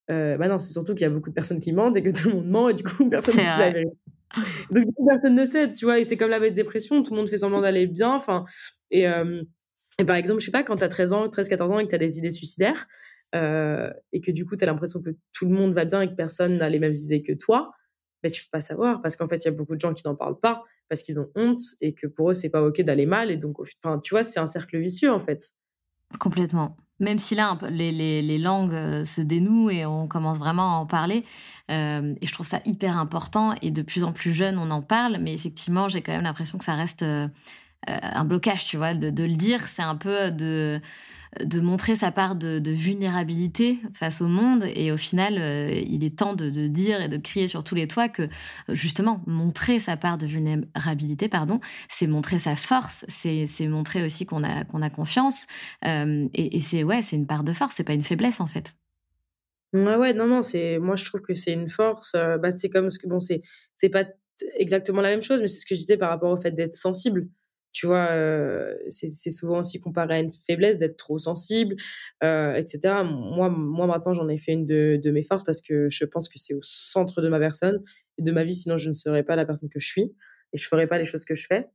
Bah 0.08 0.48
non, 0.48 0.60
c'est 0.60 0.74
surtout 0.74 0.94
qu'il 0.94 1.04
y 1.04 1.10
a 1.10 1.10
beaucoup 1.10 1.30
de 1.30 1.36
personnes 1.36 1.60
qui 1.60 1.72
mentent 1.72 1.98
et 1.98 2.04
que 2.04 2.10
tout 2.10 2.30
le 2.30 2.36
monde 2.36 2.48
ment 2.48 2.70
et 2.70 2.74
du 2.74 2.84
coup, 2.84 3.08
personne 3.10 3.36
ne 3.36 3.40
dit 3.40 3.58
la 3.58 3.72
vérité. 3.72 3.98
Donc, 4.72 4.86
personne 5.08 5.36
ne 5.36 5.46
sait, 5.46 5.72
tu 5.74 5.86
vois. 5.86 6.00
Et 6.00 6.04
c'est 6.04 6.18
comme 6.18 6.30
la 6.30 6.50
dépression, 6.50 7.04
tout 7.04 7.14
le 7.14 7.18
monde 7.18 7.30
fait 7.30 7.38
semblant 7.38 7.62
d'aller 7.62 7.88
bien. 7.88 8.14
Enfin, 8.14 8.46
et, 8.92 9.08
euh, 9.08 9.42
par 10.06 10.16
exemple, 10.16 10.42
je 10.42 10.46
sais 10.46 10.52
pas, 10.52 10.64
quand 10.64 10.78
tu 10.78 10.84
as 10.84 10.90
13 10.90 11.14
ans, 11.14 11.30
13, 11.30 11.50
14 11.50 11.72
ans 11.72 11.80
et 11.80 11.86
que 11.86 11.90
tu 11.90 11.96
as 11.96 12.00
des 12.00 12.18
idées 12.18 12.32
suicidaires, 12.32 12.88
euh, 13.34 13.92
et 14.14 14.22
que 14.22 14.32
du 14.32 14.46
coup, 14.46 14.56
tu 14.56 14.64
as 14.64 14.68
l'impression 14.68 15.02
que 15.02 15.12
tout 15.34 15.46
le 15.46 15.52
monde 15.52 15.74
va 15.74 15.86
bien 15.86 16.02
et 16.02 16.10
que 16.10 16.16
personne 16.16 16.58
n'a 16.58 16.70
les 16.70 16.80
mêmes 16.80 16.94
idées 16.94 17.22
que 17.22 17.34
toi, 17.34 17.72
ben, 18.24 18.32
tu 18.32 18.44
peux 18.44 18.50
pas 18.52 18.62
savoir 18.62 19.02
parce 19.02 19.16
qu'en 19.16 19.28
fait, 19.28 19.44
il 19.44 19.46
y 19.46 19.48
a 19.50 19.52
beaucoup 19.52 19.76
de 19.76 19.80
gens 19.80 19.94
qui 19.94 20.04
n'en 20.06 20.16
parlent 20.16 20.40
pas 20.40 20.64
parce 20.90 21.02
qu'ils 21.02 21.20
ont 21.20 21.30
honte 21.36 21.62
et 21.82 21.94
que 21.94 22.08
pour 22.08 22.32
eux, 22.32 22.34
c'est 22.34 22.50
pas 22.50 22.64
OK 22.64 22.82
d'aller 22.82 23.06
mal. 23.06 23.32
Et 23.32 23.38
donc, 23.38 23.58
enfin, 23.84 24.00
tu 24.00 24.14
vois, 24.14 24.24
c'est 24.24 24.40
un 24.40 24.46
cercle 24.46 24.80
vicieux 24.80 25.12
en 25.12 25.20
fait. 25.20 25.52
Complètement. 26.20 26.78
Même 27.00 27.18
si 27.18 27.36
là, 27.36 27.58
les, 27.70 27.92
les, 27.92 28.22
les, 28.22 28.38
langues 28.38 28.74
euh, 28.74 29.04
se 29.06 29.20
dénouent 29.20 29.70
et 29.70 29.86
on 29.86 30.08
commence 30.08 30.38
vraiment 30.38 30.76
à 30.76 30.80
en 30.80 30.86
parler. 30.86 31.26
Euh, 31.70 32.14
et 32.22 32.28
je 32.28 32.34
trouve 32.34 32.46
ça 32.46 32.62
hyper 32.66 32.98
important. 32.98 33.54
Et 33.62 33.72
de 33.72 33.82
plus 33.82 34.04
en 34.04 34.14
plus 34.14 34.34
jeune, 34.34 34.58
on 34.58 34.72
en 34.72 34.82
parle. 34.82 35.18
Mais 35.20 35.34
effectivement, 35.34 35.90
j'ai 35.90 36.02
quand 36.02 36.14
même 36.14 36.24
l'impression 36.24 36.58
que 36.58 36.64
ça 36.64 36.76
reste 36.76 37.04
euh, 37.04 37.28
un 37.88 38.24
blocage, 38.24 38.66
tu 38.66 38.78
vois. 38.78 38.94
De, 38.94 39.10
de 39.10 39.24
le 39.24 39.36
dire, 39.36 39.62
c'est 39.68 39.82
un 39.82 39.96
peu 39.96 40.32
de 40.32 40.80
de 41.44 41.60
montrer 41.60 41.96
sa 41.96 42.12
part 42.12 42.36
de, 42.36 42.72
vulnérabilité 42.72 43.80
face 43.94 44.22
au 44.22 44.28
monde. 44.28 44.66
Et 44.76 44.92
au 44.92 44.98
final, 44.98 45.36
euh, 45.38 45.72
il 45.88 46.04
est 46.04 46.18
temps 46.18 46.36
de, 46.36 46.50
dire 46.68 47.02
et 47.02 47.08
de 47.08 47.18
crier 47.18 47.48
sur 47.48 47.64
tous 47.64 47.76
les 47.76 47.88
toits 47.88 48.10
que, 48.10 48.30
justement, 48.70 49.22
montrer 49.26 49.80
sa 49.80 49.98
part 49.98 50.18
de 50.18 50.26
vulnérabilité, 50.26 51.28
pardon, 51.28 51.60
c'est 51.90 52.08
montrer 52.08 52.40
sa 52.40 52.56
force, 52.56 53.06
c'est 53.08 53.68
montrer 53.68 54.04
aussi 54.04 54.26
qu'on 54.26 54.44
a, 54.44 54.62
a 54.62 54.90
confiance. 54.90 55.46
Euh, 55.86 56.28
et, 56.34 56.60
c'est 56.60 56.84
ouais, 56.84 57.02
c'est 57.02 57.16
une 57.16 57.28
part 57.28 57.44
de 57.44 57.54
force, 57.54 57.76
c'est 57.76 57.84
pas 57.84 57.94
une 57.94 58.04
faiblesse, 58.04 58.40
en 58.40 58.48
fait. 58.48 58.76
Ouais, 59.74 59.96
ouais, 59.96 60.14
non, 60.14 60.28
non, 60.28 60.42
c'est, 60.42 60.80
moi, 60.80 60.96
je 60.96 61.06
trouve 61.06 61.22
que 61.22 61.34
c'est 61.34 61.54
une 61.54 61.70
force. 61.70 62.14
Euh, 62.16 62.38
bah, 62.38 62.52
c'est 62.52 62.70
comme 62.70 62.90
ce 62.90 63.00
que, 63.00 63.08
bon, 63.08 63.20
c'est, 63.20 63.42
c'est 63.78 63.90
pas 63.90 64.06
exactement 64.58 65.02
la 65.02 65.10
même 65.10 65.22
chose, 65.22 65.42
mais 65.42 65.48
c'est 65.48 65.60
ce 65.60 65.66
que 65.66 65.76
je 65.76 65.82
disais 65.82 65.98
par 65.98 66.10
rapport 66.10 66.32
au 66.32 66.40
fait 66.40 66.52
d'être 66.52 66.76
sensible 66.76 67.28
tu 67.76 67.88
vois, 67.88 68.08
euh, 68.12 68.74
c'est 68.88 69.32
souvent 69.32 69.60
aussi 69.60 69.82
comparé 69.82 70.16
à 70.16 70.20
une 70.20 70.32
faiblesse 70.32 70.78
d'être 70.78 70.96
trop 70.96 71.20
sensible, 71.20 71.76
euh, 72.24 72.54
etc. 72.56 73.04
Moi, 73.04 73.50
moi 73.50 73.86
maintenant, 73.86 74.14
j'en 74.14 74.30
ai 74.30 74.38
fait 74.38 74.54
une 74.54 74.66
de, 74.66 75.12
mes 75.12 75.24
forces 75.24 75.44
parce 75.44 75.62
que 75.62 75.90
je 75.90 76.06
pense 76.06 76.30
que 76.30 76.40
c'est 76.40 76.54
au 76.54 76.62
centre 76.62 77.22
de 77.22 77.28
ma 77.28 77.38
personne 77.38 77.84
et 78.18 78.24
de 78.24 78.32
ma 78.32 78.46
vie, 78.46 78.56
sinon 78.56 78.78
je 78.78 78.88
ne 78.88 78.94
serais 78.94 79.24
pas 79.24 79.36
la 79.36 79.46
personne 79.46 79.68
que 79.68 79.82
je 79.82 79.88
suis 79.88 80.16
et 80.54 80.58
je 80.58 80.66
ferais 80.70 80.88
pas 80.88 80.98
les 80.98 81.06
choses 81.06 81.26
que 81.26 81.36
je 81.36 81.48
fais. 81.48 81.68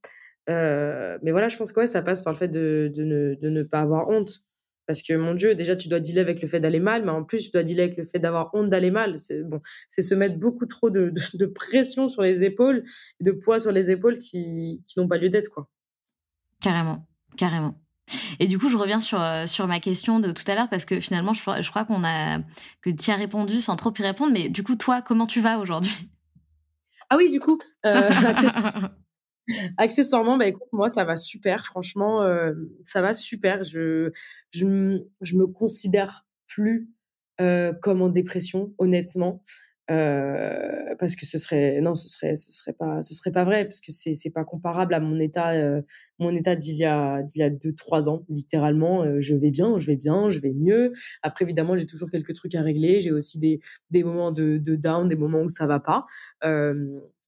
Euh, 0.48 1.18
mais 1.22 1.32
voilà, 1.32 1.50
je 1.50 1.58
pense 1.58 1.70
que 1.70 1.84
ça 1.84 2.00
passe 2.00 2.22
par 2.22 2.32
le 2.32 2.38
fait 2.38 2.48
de, 2.48 2.90
ne, 2.96 3.36
ne 3.42 3.62
pas 3.62 3.80
avoir 3.80 4.08
honte. 4.08 4.40
Parce 4.86 5.02
que 5.02 5.12
mon 5.12 5.34
Dieu, 5.34 5.54
déjà, 5.54 5.76
tu 5.76 5.88
dois 5.90 6.00
dealer 6.00 6.22
avec 6.22 6.40
le 6.40 6.48
fait 6.48 6.60
d'aller 6.60 6.80
mal, 6.80 7.04
mais 7.04 7.10
en 7.10 7.24
plus, 7.24 7.44
tu 7.44 7.50
dois 7.50 7.62
dealer 7.62 7.84
avec 7.84 7.98
le 7.98 8.06
fait 8.06 8.18
d'avoir 8.18 8.54
honte 8.54 8.70
d'aller 8.70 8.90
mal. 8.90 9.18
C'est 9.18 9.42
bon, 9.42 9.60
se 9.90 10.14
mettre 10.14 10.38
beaucoup 10.38 10.64
trop 10.64 10.88
de, 10.88 11.12
de, 11.34 11.46
pression 11.46 12.08
sur 12.08 12.22
les 12.22 12.42
épaules, 12.42 12.84
de 13.20 13.32
poids 13.32 13.60
sur 13.60 13.70
les 13.70 13.90
épaules 13.90 14.18
qui, 14.18 14.82
qui 14.86 14.98
n'ont 14.98 15.06
pas 15.06 15.18
lieu 15.18 15.28
d'être, 15.28 15.50
quoi. 15.50 15.68
Carrément, 16.60 17.06
carrément. 17.36 17.74
Et 18.38 18.46
du 18.46 18.58
coup, 18.58 18.68
je 18.68 18.76
reviens 18.76 19.00
sur, 19.00 19.20
euh, 19.20 19.46
sur 19.46 19.66
ma 19.66 19.80
question 19.80 20.20
de 20.20 20.32
tout 20.32 20.42
à 20.46 20.54
l'heure 20.54 20.68
parce 20.68 20.84
que 20.84 21.00
finalement, 21.00 21.32
je, 21.32 21.42
je 21.60 21.70
crois 21.70 21.84
qu'on 21.84 22.04
a 22.04 22.38
que 22.82 22.90
tu 22.90 23.10
as 23.10 23.16
répondu 23.16 23.60
sans 23.60 23.76
trop 23.76 23.92
y 23.96 24.02
répondre. 24.02 24.32
Mais 24.32 24.48
du 24.48 24.62
coup, 24.62 24.76
toi, 24.76 25.02
comment 25.02 25.26
tu 25.26 25.40
vas 25.40 25.58
aujourd'hui? 25.58 26.10
Ah 27.08 27.16
oui, 27.16 27.30
du 27.30 27.40
coup, 27.40 27.58
euh, 27.86 28.10
accessoirement, 29.78 30.36
bah, 30.38 30.46
écoute, 30.46 30.68
moi, 30.72 30.88
ça 30.88 31.04
va 31.04 31.16
super. 31.16 31.64
Franchement, 31.64 32.22
euh, 32.22 32.52
ça 32.84 33.00
va 33.00 33.14
super. 33.14 33.64
Je, 33.64 34.10
je, 34.50 35.02
je 35.20 35.36
me 35.36 35.46
considère 35.46 36.26
plus 36.46 36.88
comme 37.80 38.02
en 38.02 38.10
dépression, 38.10 38.74
honnêtement. 38.76 39.42
Euh, 39.90 40.94
parce 41.00 41.16
que 41.16 41.26
ce 41.26 41.36
serait 41.36 41.80
non 41.80 41.94
ce 41.94 42.08
serait 42.08 42.36
ce 42.36 42.52
serait 42.52 42.72
pas 42.72 43.02
ce 43.02 43.12
serait 43.12 43.32
pas 43.32 43.42
vrai 43.42 43.64
parce 43.64 43.80
que 43.80 43.90
c'est 43.90 44.14
c'est 44.14 44.30
pas 44.30 44.44
comparable 44.44 44.94
à 44.94 45.00
mon 45.00 45.18
état 45.18 45.50
euh, 45.50 45.82
mon 46.20 46.30
état 46.30 46.54
d'il 46.54 46.76
y 46.76 46.84
a 46.84 47.22
d'il 47.22 47.40
y 47.40 47.42
a 47.42 47.50
deux 47.50 47.74
trois 47.74 48.08
ans 48.08 48.24
littéralement. 48.28 49.02
Euh, 49.02 49.20
je 49.20 49.34
vais 49.34 49.50
bien 49.50 49.78
je 49.78 49.86
vais 49.86 49.96
bien 49.96 50.28
je 50.28 50.38
vais 50.38 50.52
mieux. 50.52 50.92
Après 51.22 51.44
évidemment 51.44 51.76
j'ai 51.76 51.86
toujours 51.86 52.08
quelques 52.10 52.34
trucs 52.34 52.54
à 52.54 52.62
régler. 52.62 53.00
J'ai 53.00 53.10
aussi 53.10 53.40
des 53.40 53.60
des 53.90 54.04
moments 54.04 54.30
de 54.30 54.58
de 54.58 54.76
down 54.76 55.08
des 55.08 55.16
moments 55.16 55.40
où 55.42 55.48
ça 55.48 55.66
va 55.66 55.80
pas 55.80 56.06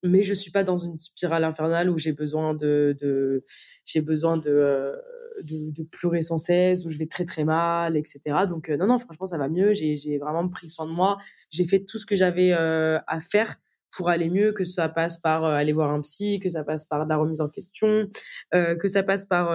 mais 0.03 0.23
je 0.23 0.35
suis 0.35 0.51
pas 0.51 0.65
dans 0.65 0.77
une 0.77 0.99
spirale 0.99 1.45
infernale 1.45 1.91
où 1.91 1.99
j'ai 1.99 2.13
besoin 2.13 2.55
de, 2.55 2.97
de 3.01 3.45
j'ai 3.85 4.01
besoin 4.01 4.37
de 4.37 4.95
de, 5.43 5.83
pleurer 5.83 6.23
sans 6.23 6.39
cesse, 6.39 6.85
où 6.85 6.91
je 6.91 6.99
vais 6.99 7.07
très 7.07 7.25
très 7.25 7.45
mal, 7.45 7.97
etc. 7.97 8.21
Donc 8.49 8.69
euh, 8.69 8.77
non, 8.77 8.87
non, 8.87 8.99
franchement, 8.99 9.27
ça 9.27 9.39
va 9.39 9.49
mieux. 9.49 9.73
J'ai 9.73 10.19
vraiment 10.19 10.49
pris 10.49 10.69
soin 10.69 10.87
de 10.87 10.93
moi. 10.93 11.19
J'ai 11.51 11.67
fait 11.67 11.81
tout 11.81 11.99
ce 11.99 12.07
que 12.07 12.17
j'avais 12.17 12.53
euh, 12.53 12.99
à 13.07 13.21
faire 13.21 13.57
pour 13.91 14.09
aller 14.09 14.31
mieux, 14.31 14.53
que 14.53 14.65
ça 14.65 14.89
passe 14.89 15.19
par 15.19 15.45
euh, 15.45 15.55
aller 15.55 15.73
voir 15.73 15.91
un 15.91 16.01
psy, 16.01 16.41
que 16.41 16.49
ça 16.49 16.65
passe 16.65 16.85
par 16.85 17.07
la 17.07 17.17
remise 17.17 17.41
en 17.41 17.49
question, 17.49 18.09
que 18.53 18.89
ça 18.89 19.03
passe 19.03 19.27
par 19.27 19.55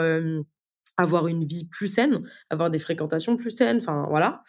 avoir 0.97 1.27
une 1.27 1.45
vie 1.45 1.67
plus 1.67 1.87
saine, 1.87 2.21
avoir 2.49 2.69
des 2.69 2.79
fréquentations 2.79 3.37
plus 3.37 3.51
saines, 3.51 3.77
enfin 3.77 4.05
voilà. 4.09 4.43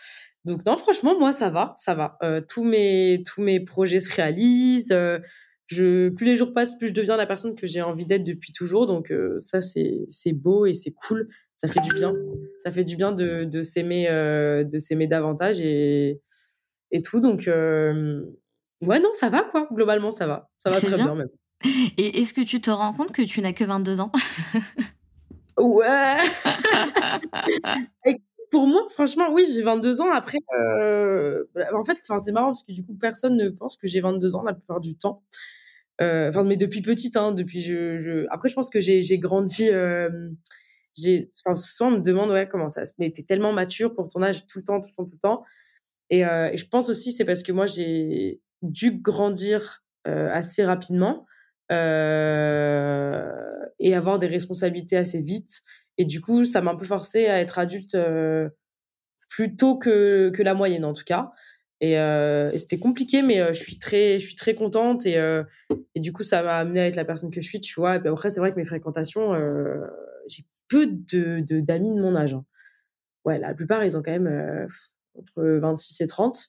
Donc 0.44 0.64
non, 0.64 0.76
franchement, 0.76 1.18
moi, 1.18 1.32
ça 1.32 1.50
va, 1.50 1.74
ça 1.76 1.94
va. 1.94 2.18
tous, 2.48 2.64
mes, 2.64 3.22
tous 3.26 3.42
mes 3.42 3.60
projets 3.60 4.00
se 4.00 4.14
réalisent 4.14 4.94
je, 5.68 6.08
plus 6.08 6.24
les 6.24 6.34
jours 6.34 6.54
passent, 6.54 6.78
plus 6.78 6.88
je 6.88 6.94
deviens 6.94 7.16
la 7.16 7.26
personne 7.26 7.54
que 7.54 7.66
j'ai 7.66 7.82
envie 7.82 8.06
d'être 8.06 8.24
depuis 8.24 8.52
toujours. 8.52 8.86
Donc 8.86 9.10
euh, 9.10 9.38
ça, 9.38 9.60
c'est, 9.60 10.06
c'est 10.08 10.32
beau 10.32 10.64
et 10.64 10.72
c'est 10.72 10.92
cool. 10.92 11.28
Ça 11.56 11.68
fait 11.68 11.80
du 11.80 11.94
bien. 11.94 12.14
Ça 12.60 12.70
fait 12.70 12.84
du 12.84 12.96
bien 12.96 13.12
de, 13.12 13.44
de 13.44 13.62
s'aimer, 13.62 14.08
euh, 14.08 14.64
de 14.64 14.78
s'aimer 14.78 15.06
davantage 15.06 15.60
et, 15.60 16.20
et 16.90 17.02
tout. 17.02 17.20
Donc 17.20 17.48
euh, 17.48 18.22
ouais, 18.82 18.98
non, 18.98 19.12
ça 19.12 19.28
va 19.28 19.42
quoi. 19.42 19.68
Globalement, 19.70 20.10
ça 20.10 20.26
va. 20.26 20.48
Ça 20.58 20.70
va 20.70 20.80
très 20.80 20.96
bien. 20.96 21.14
même. 21.14 21.28
Et 21.98 22.20
est-ce 22.20 22.32
que 22.32 22.40
tu 22.40 22.62
te 22.62 22.70
rends 22.70 22.94
compte 22.94 23.12
que 23.12 23.22
tu 23.22 23.42
n'as 23.42 23.52
que 23.52 23.64
22 23.64 24.00
ans? 24.00 24.10
Ouais. 25.58 26.16
pour 28.52 28.68
moi, 28.68 28.86
franchement, 28.88 29.24
oui, 29.32 29.44
j'ai 29.52 29.62
22 29.62 30.00
ans. 30.00 30.10
Après, 30.12 30.38
en 30.48 31.84
fait, 31.84 31.98
c'est 32.18 32.32
marrant 32.32 32.46
parce 32.50 32.62
que 32.62 32.72
du 32.72 32.86
coup, 32.86 32.94
personne 32.94 33.36
ne 33.36 33.50
pense 33.50 33.76
que 33.76 33.88
j'ai 33.88 34.00
22 34.00 34.36
ans 34.36 34.44
la 34.44 34.54
plupart 34.54 34.80
du 34.80 34.96
temps. 34.96 35.24
Euh, 36.00 36.28
enfin 36.28 36.44
mais 36.44 36.56
depuis 36.56 36.80
petite 36.80 37.16
hein, 37.16 37.32
depuis 37.32 37.60
je, 37.60 38.24
après 38.30 38.48
je 38.48 38.54
pense 38.54 38.70
que 38.70 38.78
j'ai 38.78 39.18
grandi 39.18 39.68
euh, 39.68 40.08
j'ai 40.96 41.28
enfin 41.44 41.56
souvent 41.56 41.90
on 41.90 41.98
me 41.98 42.02
demande 42.04 42.30
ouais 42.30 42.48
comment 42.48 42.70
ça 42.70 42.86
se 42.86 42.92
mais 42.98 43.10
t'es 43.10 43.24
tellement 43.24 43.52
mature 43.52 43.96
pour 43.96 44.08
ton 44.08 44.22
âge 44.22 44.46
tout 44.46 44.60
le 44.60 44.64
temps 44.64 44.80
tout 44.80 44.86
le 44.88 44.94
temps 44.94 45.04
tout 45.04 45.14
le 45.14 45.18
temps. 45.18 45.44
Et, 46.10 46.24
euh, 46.24 46.50
je 46.54 46.64
pense 46.66 46.88
aussi 46.88 47.10
c'est 47.12 47.24
parce 47.24 47.42
que 47.42 47.50
moi 47.50 47.66
j'ai 47.66 48.40
dû 48.62 48.92
grandir 48.92 49.82
assez 50.04 50.64
rapidement 50.64 51.26
et 51.70 51.74
avoir 53.94 54.18
des 54.18 54.26
responsabilités 54.26 54.96
assez 54.96 55.20
vite. 55.20 55.60
Et 55.98 56.06
du 56.06 56.22
coup 56.22 56.46
ça 56.46 56.62
m'a 56.62 56.70
un 56.70 56.76
peu 56.76 56.86
forcé 56.86 57.26
à 57.26 57.40
être 57.40 57.58
adulte 57.58 57.96
plus 59.28 59.56
tôt 59.56 59.76
que 59.76 60.30
que 60.30 60.42
la 60.42 60.54
moyenne 60.54 60.84
en 60.84 60.94
tout 60.94 61.04
cas 61.04 61.32
et, 61.80 61.98
euh, 61.98 62.50
et 62.50 62.58
c'était 62.58 62.78
compliqué, 62.78 63.22
mais 63.22 63.40
euh, 63.40 63.52
je 63.52 63.60
suis 63.60 63.78
très, 63.78 64.18
je 64.18 64.26
suis 64.26 64.34
très 64.34 64.54
contente 64.54 65.06
et, 65.06 65.16
euh, 65.16 65.44
et 65.94 66.00
du 66.00 66.12
coup 66.12 66.24
ça 66.24 66.42
m'a 66.42 66.56
amené 66.56 66.80
à 66.80 66.86
être 66.88 66.96
la 66.96 67.04
personne 67.04 67.30
que 67.30 67.40
je 67.40 67.48
suis, 67.48 67.60
tu 67.60 67.78
vois. 67.78 67.92
Après 67.92 68.30
c'est 68.30 68.40
vrai 68.40 68.52
que 68.52 68.56
mes 68.56 68.64
fréquentations, 68.64 69.34
j'ai 70.26 70.44
peu 70.68 70.86
d'amis 70.86 71.94
de, 71.94 72.00
mon 72.00 72.16
âge. 72.16 72.34
Hein. 72.34 72.44
Ouais, 73.24 73.38
la 73.38 73.54
plupart 73.54 73.84
ils 73.84 73.96
ont 73.96 74.02
quand 74.02 74.10
même 74.10 74.68
entre 75.14 75.44
26 75.44 76.00
et 76.00 76.06
30, 76.06 76.48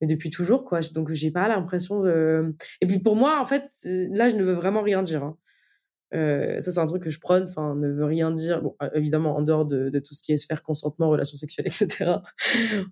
mais 0.00 0.06
depuis 0.06 0.30
toujours 0.30 0.64
quoi. 0.64 0.80
Donc 0.92 1.12
j'ai 1.12 1.32
pas 1.32 1.48
l'impression 1.48 2.00
de. 2.00 2.54
Et 2.80 2.86
puis 2.86 3.00
pour 3.00 3.16
moi 3.16 3.40
en 3.40 3.46
fait 3.46 3.64
là 3.84 4.28
je 4.28 4.36
ne 4.36 4.44
veux 4.44 4.54
vraiment 4.54 4.82
rien 4.82 5.02
dire. 5.02 5.24
Hein. 5.24 5.36
Euh, 6.14 6.60
ça, 6.60 6.70
c'est 6.72 6.78
un 6.78 6.86
truc 6.86 7.02
que 7.02 7.10
je 7.10 7.20
prône, 7.20 7.44
enfin, 7.44 7.74
ne 7.74 7.88
veut 7.88 8.04
rien 8.04 8.30
dire. 8.30 8.62
Bon, 8.62 8.74
euh, 8.82 8.88
évidemment, 8.94 9.36
en 9.36 9.42
dehors 9.42 9.66
de, 9.66 9.90
de, 9.90 9.98
tout 9.98 10.14
ce 10.14 10.22
qui 10.22 10.32
est 10.32 10.36
sphère 10.36 10.62
consentement, 10.62 11.10
relations 11.10 11.36
sexuelles, 11.36 11.66
etc. 11.66 11.88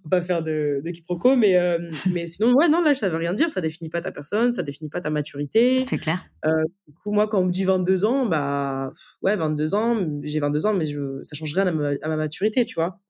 On 0.04 0.08
va 0.08 0.10
pas 0.10 0.20
faire 0.20 0.42
de, 0.42 0.82
de 0.84 0.90
quiproquo, 0.90 1.36
mais, 1.36 1.56
euh, 1.56 1.90
mais 2.12 2.26
sinon, 2.26 2.52
ouais, 2.54 2.68
non, 2.68 2.82
là, 2.82 2.94
ça 2.94 3.08
veut 3.08 3.16
rien 3.16 3.32
dire. 3.32 3.48
Ça 3.50 3.60
définit 3.60 3.88
pas 3.88 4.00
ta 4.00 4.12
personne, 4.12 4.52
ça 4.52 4.62
définit 4.62 4.90
pas 4.90 5.00
ta 5.00 5.10
maturité. 5.10 5.84
C'est 5.88 5.98
clair. 5.98 6.24
Euh, 6.44 6.50
du 6.86 6.94
coup, 6.94 7.12
moi, 7.12 7.26
quand 7.26 7.40
on 7.40 7.46
me 7.46 7.52
dit 7.52 7.64
22 7.64 8.04
ans, 8.04 8.26
bah, 8.26 8.92
ouais, 9.22 9.36
22 9.36 9.74
ans, 9.74 9.96
j'ai 10.22 10.40
22 10.40 10.66
ans, 10.66 10.74
mais 10.74 10.84
je, 10.84 11.20
ça 11.22 11.34
change 11.36 11.54
rien 11.54 11.66
à 11.66 11.72
ma, 11.72 11.90
à 12.02 12.08
ma 12.08 12.16
maturité, 12.16 12.64
tu 12.64 12.74
vois. 12.74 13.00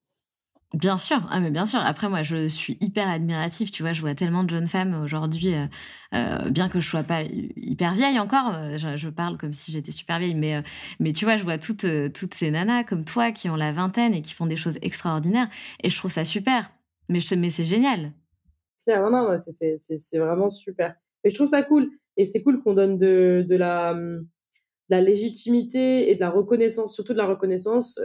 Bien 0.73 0.97
sûr, 0.97 1.25
ah 1.31 1.39
mais 1.39 1.49
bien 1.49 1.65
sûr. 1.65 1.79
Après, 1.79 2.09
moi, 2.09 2.23
je 2.23 2.49
suis 2.49 2.77
hyper 2.81 3.07
admirative. 3.07 3.71
Tu 3.71 3.83
vois, 3.83 3.93
je 3.93 4.01
vois 4.01 4.15
tellement 4.15 4.43
de 4.43 4.49
jeunes 4.49 4.67
femmes 4.67 5.01
aujourd'hui, 5.01 5.53
euh, 5.55 5.65
euh, 6.13 6.49
bien 6.49 6.67
que 6.67 6.81
je 6.81 6.89
sois 6.89 7.03
pas 7.03 7.21
hyper 7.23 7.93
vieille 7.93 8.19
encore. 8.19 8.53
Euh, 8.53 8.77
je, 8.77 9.07
parle 9.07 9.37
comme 9.37 9.53
si 9.53 9.71
j'étais 9.71 9.91
super 9.91 10.19
vieille, 10.19 10.35
mais 10.35 10.61
mais 10.99 11.13
tu 11.13 11.23
vois, 11.23 11.37
je 11.37 11.43
vois 11.43 11.57
toutes 11.57 11.85
toutes 12.13 12.33
ces 12.33 12.51
nanas 12.51 12.83
comme 12.83 13.05
toi 13.05 13.31
qui 13.31 13.49
ont 13.49 13.55
la 13.55 13.71
vingtaine 13.71 14.13
et 14.13 14.21
qui 14.21 14.33
font 14.33 14.45
des 14.45 14.57
choses 14.57 14.77
extraordinaires. 14.81 15.47
Et 15.83 15.89
je 15.89 15.95
trouve 15.95 16.11
ça 16.11 16.25
super. 16.25 16.69
Mais 17.07 17.21
je 17.21 17.33
mais 17.35 17.49
c'est 17.49 17.63
génial. 17.63 18.11
C'est 18.77 18.97
vraiment 20.19 20.49
super. 20.49 20.95
Et 21.23 21.29
je 21.29 21.35
trouve 21.35 21.47
ça 21.47 21.63
cool. 21.63 21.91
Et 22.17 22.25
c'est 22.25 22.43
cool 22.43 22.61
qu'on 22.61 22.73
donne 22.73 22.97
de 22.97 23.45
de 23.47 23.55
la 23.55 23.93
de 23.93 24.25
la 24.89 25.01
légitimité 25.01 26.11
et 26.11 26.15
de 26.15 26.19
la 26.19 26.29
reconnaissance, 26.29 26.93
surtout 26.93 27.13
de 27.13 27.17
la 27.17 27.25
reconnaissance 27.25 28.01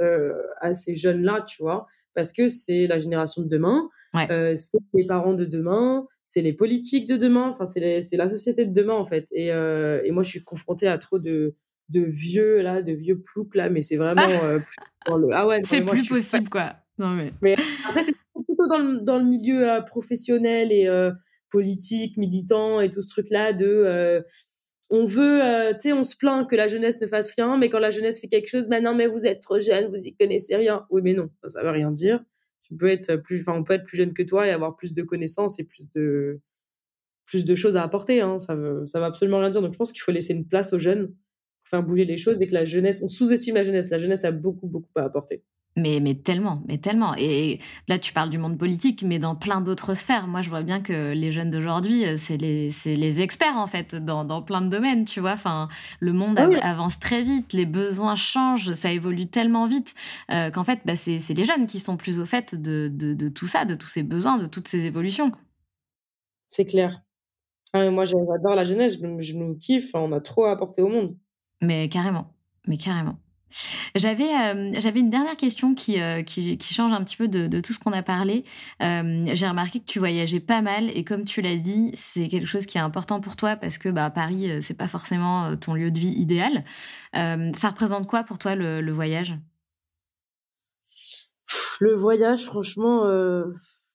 à 0.61 0.75
ces 0.75 0.95
jeunes 0.95 1.23
là, 1.23 1.43
tu 1.43 1.61
vois 1.61 1.89
parce 2.15 2.33
que 2.33 2.49
c'est 2.49 2.87
la 2.87 2.99
génération 2.99 3.43
de 3.43 3.49
demain, 3.49 3.89
euh, 4.31 4.55
c'est 4.57 4.79
les 4.95 5.05
parents 5.05 5.35
de 5.35 5.45
demain, 5.45 6.07
c'est 6.25 6.43
les 6.43 6.53
politiques 6.53 7.09
de 7.09 7.17
demain, 7.17 7.49
enfin 7.49 7.67
c'est 7.67 8.03
la 8.13 8.31
société 8.31 8.67
de 8.67 8.73
demain 8.73 8.95
en 8.95 9.07
fait. 9.07 9.27
Et, 9.33 9.49
et 9.49 10.11
moi 10.11 10.23
je 10.23 10.29
suis 10.29 10.45
confrontée 10.45 10.89
à 10.89 10.99
trop 10.99 11.19
de 11.19 11.55
de 11.89 12.01
vieux 12.01 12.63
là, 12.63 12.81
de 12.81 12.93
vieux 12.93 13.21
ploucs 13.21 13.55
là, 13.55 13.69
mais 13.69 13.83
c'est 13.83 13.97
vraiment 13.97 14.23
ah, 15.07 15.17
le... 15.17 15.29
ah 15.33 15.47
ouais, 15.47 15.61
c'est 15.65 15.85
plus 15.85 16.09
possible 16.09 16.49
quoi. 16.49 16.77
Non 16.99 17.11
mais. 17.11 17.33
mais 17.41 17.57
après 17.89 18.05
c'est 18.05 18.15
plutôt 18.47 18.69
dans 18.69 18.79
le, 18.79 19.01
dans 19.01 19.19
le 19.19 19.25
milieu 19.25 19.67
professionnel 19.87 20.73
et 20.73 20.89
politique, 21.51 22.17
militant 22.17 22.81
et 22.81 22.89
tout 22.89 23.03
ce 23.03 23.09
truc 23.09 23.31
là 23.31 23.53
de 23.53 24.25
on 24.95 25.07
veut, 25.07 25.43
euh, 25.43 25.73
tu 25.73 25.81
sais, 25.81 25.93
on 25.95 26.03
se 26.03 26.15
plaint 26.15 26.47
que 26.49 26.55
la 26.55 26.69
jeunesse 26.69 27.01
ne 27.01 27.07
fasse 27.07 27.35
rien, 27.35 27.57
mais 27.57 27.71
quand 27.71 27.79
la 27.79 27.91
jeunesse 27.91 28.21
fait 28.21 28.29
quelque 28.29 28.47
chose, 28.47 28.69
maintenant, 28.69 28.95
mais 28.95 29.07
vous 29.07 29.25
êtes 29.25 29.41
trop 29.41 29.59
jeune, 29.59 29.89
vous 29.89 29.97
y 29.97 30.15
connaissez 30.15 30.55
rien. 30.55 30.85
Oui, 30.91 31.01
mais 31.03 31.15
non, 31.15 31.31
ça, 31.47 31.61
ne 31.61 31.65
veut 31.65 31.73
rien 31.73 31.91
dire. 31.91 32.23
Tu 32.61 32.77
peux 32.77 32.89
être 32.89 33.17
plus, 33.17 33.43
on 33.47 33.65
peut 33.65 33.73
être 33.73 33.85
plus 33.85 33.97
jeune 33.97 34.13
que 34.13 34.23
toi 34.23 34.47
et 34.47 34.51
avoir 34.51 34.77
plus 34.77 34.93
de 34.93 35.03
connaissances 35.03 35.59
et 35.59 35.65
plus 35.65 35.91
de, 35.95 36.41
plus 37.25 37.47
de 37.47 37.55
choses 37.55 37.79
à 37.79 37.83
apporter. 37.83 38.21
Hein. 38.21 38.39
Ça 38.39 38.55
veut, 38.55 38.87
ça 38.87 38.99
veut 38.99 39.07
absolument 39.07 39.39
rien 39.39 39.49
dire. 39.49 39.63
Donc, 39.63 39.73
je 39.73 39.79
pense 39.79 39.93
qu'il 39.93 40.03
faut 40.03 40.13
laisser 40.13 40.35
une 40.35 40.47
place 40.47 40.75
aux 40.75 40.79
jeunes 40.79 41.07
pour 41.07 41.71
faire 41.71 41.83
bouger 41.83 42.05
les 42.05 42.19
choses 42.19 42.43
et 42.43 42.47
que 42.47 42.53
la 42.53 42.67
jeunesse, 42.67 43.03
on 43.03 43.09
sous-estime 43.09 43.55
la 43.55 43.65
jeunesse. 43.65 43.89
La 43.89 43.99
jeunesse 43.99 44.27
a 44.27 44.31
beaucoup, 44.31 44.67
beaucoup 44.67 44.93
à 44.97 45.05
apporter. 45.05 45.43
Mais, 45.75 46.01
mais 46.01 46.15
tellement, 46.15 46.63
mais 46.69 46.77
tellement. 46.77 47.15
Et 47.17 47.59
là, 47.89 47.99
tu 47.99 48.13
parles 48.13 48.29
du 48.29 48.37
monde 48.37 48.59
politique, 48.59 49.03
mais 49.03 49.19
dans 49.19 49.35
plein 49.35 49.63
d'autres 49.63 49.95
sphères. 49.95 50.27
Moi, 50.27 50.43
je 50.43 50.51
vois 50.51 50.63
bien 50.63 50.83
que 50.83 51.13
les 51.13 51.33
jeunes 51.33 51.51
d'aujourd'hui, 51.51 52.05
euh, 52.05 52.17
c'est 52.19 52.37
les, 52.37 52.69
les, 52.85 53.21
experts, 53.23 53.57
en 53.57 53.67
fait, 53.67 53.95
dans, 53.95 54.27
dans, 54.27 54.43
plein 54.43 54.61
de 54.61 54.69
domaines, 54.69 55.07
tu 55.07 55.21
vois. 55.21 55.33
Enfin, 55.33 55.69
le 55.99 56.13
monde 56.13 56.39
ah 56.39 56.49
avance 56.63 57.01
très 57.01 57.23
vite, 57.23 57.55
les 57.55 57.65
besoins 57.65 58.17
changent, 58.17 58.75
ça 58.75 58.93
évolue 58.93 59.29
tellement 59.29 59.67
vite 59.67 59.95
euh, 60.31 60.51
qu'en 60.51 60.63
fait, 60.63 60.81
bah, 60.85 60.97
c'est 60.97 61.21
les 61.33 61.45
jeunes 61.45 61.67
qui 61.67 61.81
sont 61.81 61.97
plus 61.97 62.21
au 62.21 62.27
fait 62.27 62.55
de, 62.55 62.91
de, 62.93 63.15
de, 63.15 63.29
tout 63.31 63.47
ça, 63.47 63.65
de 63.65 63.75
tous 63.75 63.89
ces 63.89 64.03
besoins, 64.03 64.37
de 64.37 64.47
toutes 64.47 64.69
ces 64.69 64.85
évolutions. 64.85 65.33
C'est 66.49 66.67
clair. 66.67 67.01
Ah, 67.73 67.91
moi, 67.91 68.05
j'adore 68.05 68.55
la 68.55 68.65
jeunesse, 68.65 68.99
je, 69.01 69.37
nous 69.37 69.55
kiffe, 69.55 69.91
on 69.95 70.13
a 70.13 70.21
trop 70.21 70.45
à 70.45 70.51
apporter 70.51 70.83
au 70.83 70.89
monde. 70.89 71.17
Mais 71.63 71.89
carrément, 71.89 72.35
mais 72.67 72.77
carrément. 72.77 73.22
J'avais 73.95 74.29
euh, 74.29 74.73
j'avais 74.79 75.01
une 75.01 75.11
dernière 75.11 75.37
question 75.37 75.75
qui, 75.75 76.01
euh, 76.01 76.23
qui, 76.23 76.57
qui, 76.59 76.75
change 76.75 76.93
un 76.93 77.03
petit 77.05 77.17
peu 77.17 77.29
de, 77.29 77.47
de 77.47 77.61
tout 77.61 77.73
ce 77.73 77.79
qu'on 77.79 77.93
a 77.93 78.03
parlé. 78.03 78.45
Euh, 78.83 79.27
j'ai 79.33 79.47
remarqué 79.47 79.81
que 79.81 79.85
tu 79.85 79.99
voyageais 79.99 80.41
pas 80.41 80.63
mal 80.63 80.91
et 80.97 81.05
comme 81.05 81.25
tu 81.25 81.43
l'as 81.43 81.57
dit, 81.57 81.91
c'est 81.95 82.29
quelque 82.29 82.47
chose 82.47 82.67
qui 82.67 82.79
est 82.79 82.81
important 82.81 83.21
pour 83.21 83.37
toi 83.37 83.57
parce 83.57 83.79
que 83.79 83.89
bah, 83.89 84.11
Paris, 84.11 84.63
c'est 84.63 84.77
pas 84.77 84.89
forcément 84.89 85.57
ton 85.57 85.75
lieu 85.75 85.91
de 85.91 85.99
vie 85.99 86.15
idéal. 86.15 86.65
ça 87.15 87.69
représente 87.69 88.07
quoi 88.07 88.25
pour 88.25 88.39
toi 88.39 88.55
le, 88.55 88.81
le 88.81 88.93
voyage? 88.93 89.35
Le 91.81 91.95
voyage, 91.95 92.45
franchement, 92.45 93.03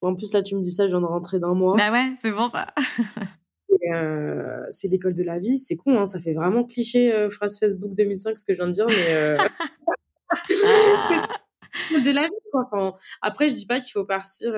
en 0.02 0.14
plus 0.14 0.32
là 0.32 0.42
tu 0.42 0.54
me 0.54 0.62
dis 0.62 0.70
ça, 0.70 0.84
je 0.84 0.90
viens 0.90 1.00
de 1.00 1.06
rentrer 1.06 1.38
d'un 1.38 1.54
mois. 1.54 1.76
Bah 1.76 1.90
ouais, 1.90 2.14
c'est 2.20 2.32
bon 2.32 2.48
ça. 2.48 2.68
Euh, 3.92 4.64
c'est 4.70 4.88
l'école 4.88 5.14
de 5.14 5.22
la 5.22 5.38
vie. 5.38 5.58
C'est 5.58 5.76
con, 5.76 5.98
hein, 5.98 6.06
ça 6.06 6.20
fait 6.20 6.34
vraiment 6.34 6.64
cliché 6.64 7.12
euh, 7.12 7.30
phrase 7.30 7.58
Facebook 7.58 7.94
2005 7.94 8.38
ce 8.38 8.44
que 8.44 8.52
je 8.52 8.58
viens 8.58 8.66
de 8.66 8.72
dire, 8.72 8.86
mais 8.88 9.14
euh, 9.14 9.36
de 12.04 12.10
la 12.14 12.22
vie. 12.22 12.28
Quoi. 12.52 12.96
après, 13.22 13.48
je 13.48 13.54
dis 13.54 13.66
pas 13.66 13.80
qu'il 13.80 13.92
faut 13.92 14.04
partir. 14.04 14.52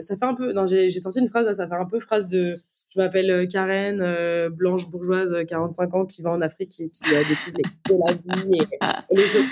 ça 0.00 0.16
fait 0.16 0.24
un 0.24 0.34
peu. 0.34 0.52
Non, 0.52 0.66
j'ai 0.66 0.88
senti 0.90 1.20
une 1.20 1.28
phrase. 1.28 1.54
Ça 1.56 1.66
fait 1.66 1.74
un 1.74 1.86
peu 1.86 2.00
phrase 2.00 2.28
de 2.28 2.56
je 2.94 3.00
m'appelle 3.00 3.30
euh, 3.30 3.46
Karen, 3.46 4.00
euh, 4.02 4.50
blanche 4.50 4.90
bourgeoise, 4.90 5.34
45 5.48 5.82
euh, 5.82 5.98
ans, 5.98 6.04
qui 6.04 6.20
va 6.20 6.30
en 6.30 6.42
Afrique 6.42 6.78
et 6.78 6.90
qui 6.90 7.04
a 7.14 7.24
découvert 7.24 7.72
de 7.88 8.28
la 8.28 8.42
vie. 8.42 8.58
Et, 8.60 8.78
les 9.16 9.36
autres, 9.36 9.48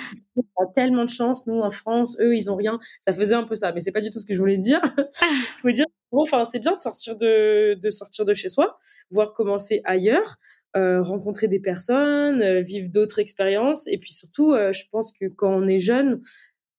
ont 0.57 0.70
tellement 0.70 1.05
de 1.05 1.11
chance. 1.11 1.47
Nous, 1.47 1.59
en 1.59 1.70
France, 1.70 2.18
eux, 2.20 2.37
ils 2.37 2.51
ont 2.51 2.57
rien. 2.57 2.78
Ça 3.01 3.14
faisait 3.14 3.35
un 3.35 3.45
peu 3.45 3.55
ça, 3.55 3.72
mais 3.72 3.81
c'est 3.81 3.93
pas 3.93 4.03
du 4.03 4.11
tout 4.11 4.18
ce 4.18 4.26
que 4.26 4.35
je 4.35 4.39
voulais 4.39 4.59
dire. 4.59 4.81
je 4.99 5.62
voulais 5.62 5.72
dire, 5.72 5.87
bon, 6.13 6.23
enfin, 6.23 6.45
c'est 6.45 6.59
bien 6.59 6.77
de 6.77 6.81
sortir 6.81 7.17
de, 7.17 7.75
de 7.75 7.91
sortir 7.91 8.25
de 8.25 8.35
chez 8.35 8.49
soi, 8.49 8.79
voir 9.11 9.33
commencer 9.33 9.81
ailleurs. 9.85 10.37
rencontrer 10.75 11.49
des 11.49 11.61
personnes, 11.61 12.61
vivre 12.61 12.89
d'autres 12.91 13.19
expériences. 13.19 13.89
Et 13.89 13.99
puis 13.99 14.13
surtout, 14.13 14.55
je 14.55 14.83
pense 14.93 15.13
que 15.13 15.27
quand 15.27 15.53
on 15.53 15.67
est 15.67 15.81
jeune, 15.81 16.21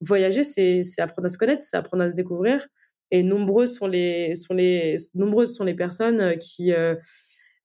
voyager, 0.01 0.43
c'est 0.43 0.81
apprendre 0.99 1.25
à 1.25 1.29
se 1.29 1.37
connaître, 1.37 1.63
c'est 1.63 1.77
apprendre 1.77 2.03
à 2.03 2.09
se 2.09 2.15
découvrir. 2.15 2.67
Et 3.11 3.23
nombreuses 3.23 3.75
sont 3.75 3.87
les, 3.87 4.35
sont 4.35 4.53
les, 4.53 4.95
nombreuses 5.15 5.55
sont 5.55 5.65
les 5.65 5.73
personnes 5.73 6.21
euh, 6.21 6.35
qui 6.35 6.73
euh, 6.73 6.95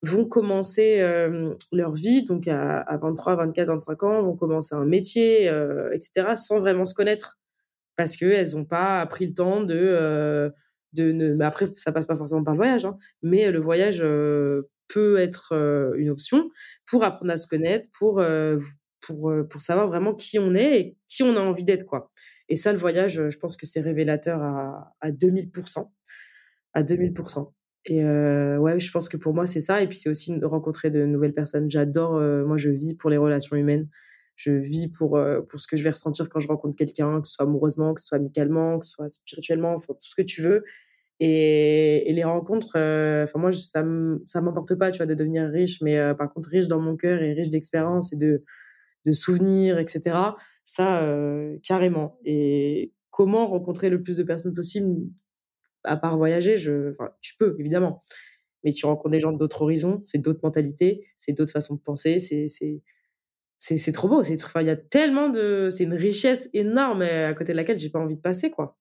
vont 0.03 0.25
commencer 0.25 0.99
euh, 1.01 1.55
leur 1.73 1.93
vie, 1.93 2.25
donc 2.25 2.49
à, 2.49 2.85
23, 3.01 3.37
24, 3.37 3.69
25 3.69 4.03
ans, 4.03 4.23
vont 4.23 4.37
commencer 4.37 4.75
un 4.75 4.85
métier, 4.85 5.47
etc., 5.93 6.35
sans 6.35 6.61
vraiment 6.61 6.85
se 6.85 6.95
connaître. 6.95 7.39
Parce 7.97 8.17
qu'elles 8.17 8.55
n'ont 8.55 8.67
pas 8.67 9.07
pris 9.07 9.27
le 9.27 9.35
temps 9.35 9.63
de. 9.63 10.53
Ne... 11.03 11.43
Après, 11.43 11.67
ça 11.77 11.93
passe 11.93 12.07
pas 12.07 12.17
forcément 12.17 12.45
par 12.45 12.55
le 12.55 12.59
voyage, 12.59 12.85
hein, 12.85 12.97
mais 13.23 13.51
le 13.51 13.61
voyage 13.61 14.01
peut 14.89 15.19
être 15.19 15.53
une 15.97 16.11
option 16.11 16.51
pour 16.87 17.05
apprendre 17.05 17.33
à 17.33 17.37
se 17.37 17.47
connaître, 17.47 17.89
pour, 17.99 18.23
pour, 19.01 19.33
pour 19.51 19.61
savoir 19.61 19.89
vraiment 19.89 20.15
qui 20.15 20.39
on 20.39 20.55
est 20.55 20.81
et 20.81 20.97
qui 21.09 21.23
on 21.23 21.37
a 21.37 21.41
envie 21.41 21.65
d'être. 21.65 21.87
quoi. 21.87 22.11
Et 22.49 22.57
ça, 22.57 22.73
le 22.73 22.79
voyage, 22.79 23.29
je 23.29 23.39
pense 23.39 23.57
que 23.57 23.67
c'est 23.67 23.81
révélateur 23.81 24.43
à, 24.43 24.95
à 25.01 25.11
2000%. 25.11 25.91
À 26.75 26.83
2000%. 26.83 27.53
Et 27.87 28.03
euh, 28.03 28.59
ouais, 28.59 28.81
je 28.81 28.91
pense 28.91 29.09
que 29.09 29.17
pour 29.17 29.33
moi, 29.33 29.47
c'est 29.47 29.61
ça. 29.61 29.81
Et 29.81 29.87
puis, 29.87 29.97
c'est 29.97 30.09
aussi 30.09 30.39
rencontrer 30.43 30.91
de 30.91 31.07
nouvelles 31.07 31.35
personnes. 31.35 31.71
J'adore, 31.71 32.17
euh, 32.17 32.45
moi, 32.45 32.57
je 32.57 32.71
vis 32.71 32.95
pour 32.95 33.11
les 33.11 33.17
relations 33.17 33.57
humaines. 33.57 33.89
Je 34.35 34.51
vis 34.51 34.93
pour, 34.93 35.17
euh, 35.17 35.41
pour 35.41 35.61
ce 35.61 35.67
que 35.67 35.77
je 35.77 35.85
vais 35.85 35.91
ressentir 35.91 36.29
quand 36.29 36.41
je 36.41 36.49
rencontre 36.49 36.77
quelqu'un, 36.77 37.21
que 37.23 37.29
ce 37.29 37.35
soit 37.35 37.47
amoureusement, 37.47 37.95
que 37.95 38.01
ce 38.01 38.09
soit 38.09 38.19
amicalement, 38.19 38.79
que 38.79 38.87
ce 38.87 38.93
soit 38.93 39.09
spirituellement, 39.09 39.75
enfin, 39.77 39.95
tout 39.95 40.09
ce 40.09 40.15
que 40.17 40.23
tu 40.23 40.43
veux. 40.43 40.65
Et, 41.19 42.13
les 42.13 42.25
rencontres, 42.25 42.77
enfin, 43.25 43.39
moi, 43.39 43.53
ça 43.53 43.83
ne 43.83 44.41
m'importe 44.41 44.75
pas, 44.75 44.91
tu 44.91 44.99
vois, 44.99 45.07
de 45.07 45.15
devenir 45.15 45.49
riche, 45.49 45.81
mais 45.83 45.99
par 46.15 46.33
contre, 46.33 46.49
riche 46.51 46.69
dans 46.69 46.81
mon 46.81 46.97
cœur 46.97 47.23
et 47.23 47.33
riche 47.33 47.51
d'expérience 47.51 48.13
et 48.13 48.17
de, 48.17 48.43
de 49.07 49.13
souvenirs, 49.13 49.79
etc. 49.79 50.17
Ça, 50.65 51.03
euh, 51.03 51.57
carrément. 51.63 52.19
Et 52.25 52.93
comment 53.11 53.47
rencontrer 53.47 53.89
le 53.89 54.03
plus 54.03 54.17
de 54.17 54.25
personnes 54.25 54.53
possible, 54.53 54.95
à 55.85 55.97
part 55.97 56.19
voyager. 56.19 56.57
Tu 57.21 57.37
peux, 57.39 57.57
évidemment. 57.59 58.03
Mais 58.65 58.73
tu 58.73 58.85
rencontres 58.85 59.11
des 59.11 59.21
gens 59.21 59.33
d'autres 59.33 59.63
horizons, 59.63 60.01
c'est 60.03 60.19
d'autres 60.19 60.41
mentalités, 60.43 61.07
c'est 61.17 61.33
d'autres 61.33 61.53
façons 61.53 61.77
de 61.77 61.81
penser, 61.81 62.19
c'est 62.19 62.47
c'est 63.59 63.93
trop 63.93 64.09
beau. 64.09 64.23
Il 64.23 64.67
y 64.67 64.71
a 64.71 64.77
tellement 64.77 65.31
de. 65.31 65.69
C'est 65.71 65.85
une 65.85 65.95
richesse 65.95 66.51
énorme 66.53 67.03
à 67.03 67.33
côté 67.33 67.53
de 67.53 67.57
laquelle 67.57 67.79
j'ai 67.79 67.91
pas 67.91 68.01
envie 68.01 68.17
de 68.17 68.21
passer, 68.21 68.51
quoi. 68.51 68.77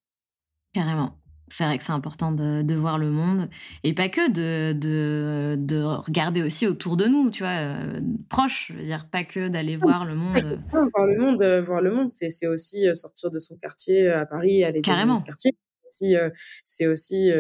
Carrément 0.74 1.18
c'est 1.48 1.64
vrai 1.64 1.78
que 1.78 1.84
c'est 1.84 1.91
important 1.91 2.32
de, 2.32 2.64
de, 2.64 2.76
voir 2.76 2.98
le 2.98 3.10
monde 3.10 3.50
et 3.84 3.93
pas 3.93 4.10
que 4.10 4.32
de, 4.32 4.74
de, 4.74 5.56
de, 5.58 5.82
regarder 5.82 6.41
aussi 6.41 6.66
autour 6.68 6.98
de 6.98 7.06
nous, 7.06 7.30
tu 7.30 7.43
vois, 7.43 7.52
euh, 7.52 8.00
proche, 8.30 8.72
je 8.72 8.78
veux 8.78 8.84
dire, 8.84 9.08
pas 9.10 9.24
que 9.24 9.48
d'aller 9.48 9.78
voir 9.78 10.06
le 10.06 10.16
monde. 10.16 10.60
Voir 10.72 11.06
le 11.06 11.18
monde, 11.18 11.41
euh, 11.41 11.62
voir 11.62 11.82
le 11.82 11.93
monde, 11.93 12.10
c'est 12.12 12.48
aussi 12.48 12.88
euh, 12.88 12.93
sortir 12.93 13.30
de 13.32 13.39
son 13.39 13.58
quartier 13.58 14.10
à 14.10 14.26
Paris, 14.26 14.64
aller 14.64 14.82
Carrément. 14.82 15.16
dans 15.16 15.20
son 15.20 15.26
quartier. 15.26 15.52
C'est 15.88 16.88
aussi 16.88 17.32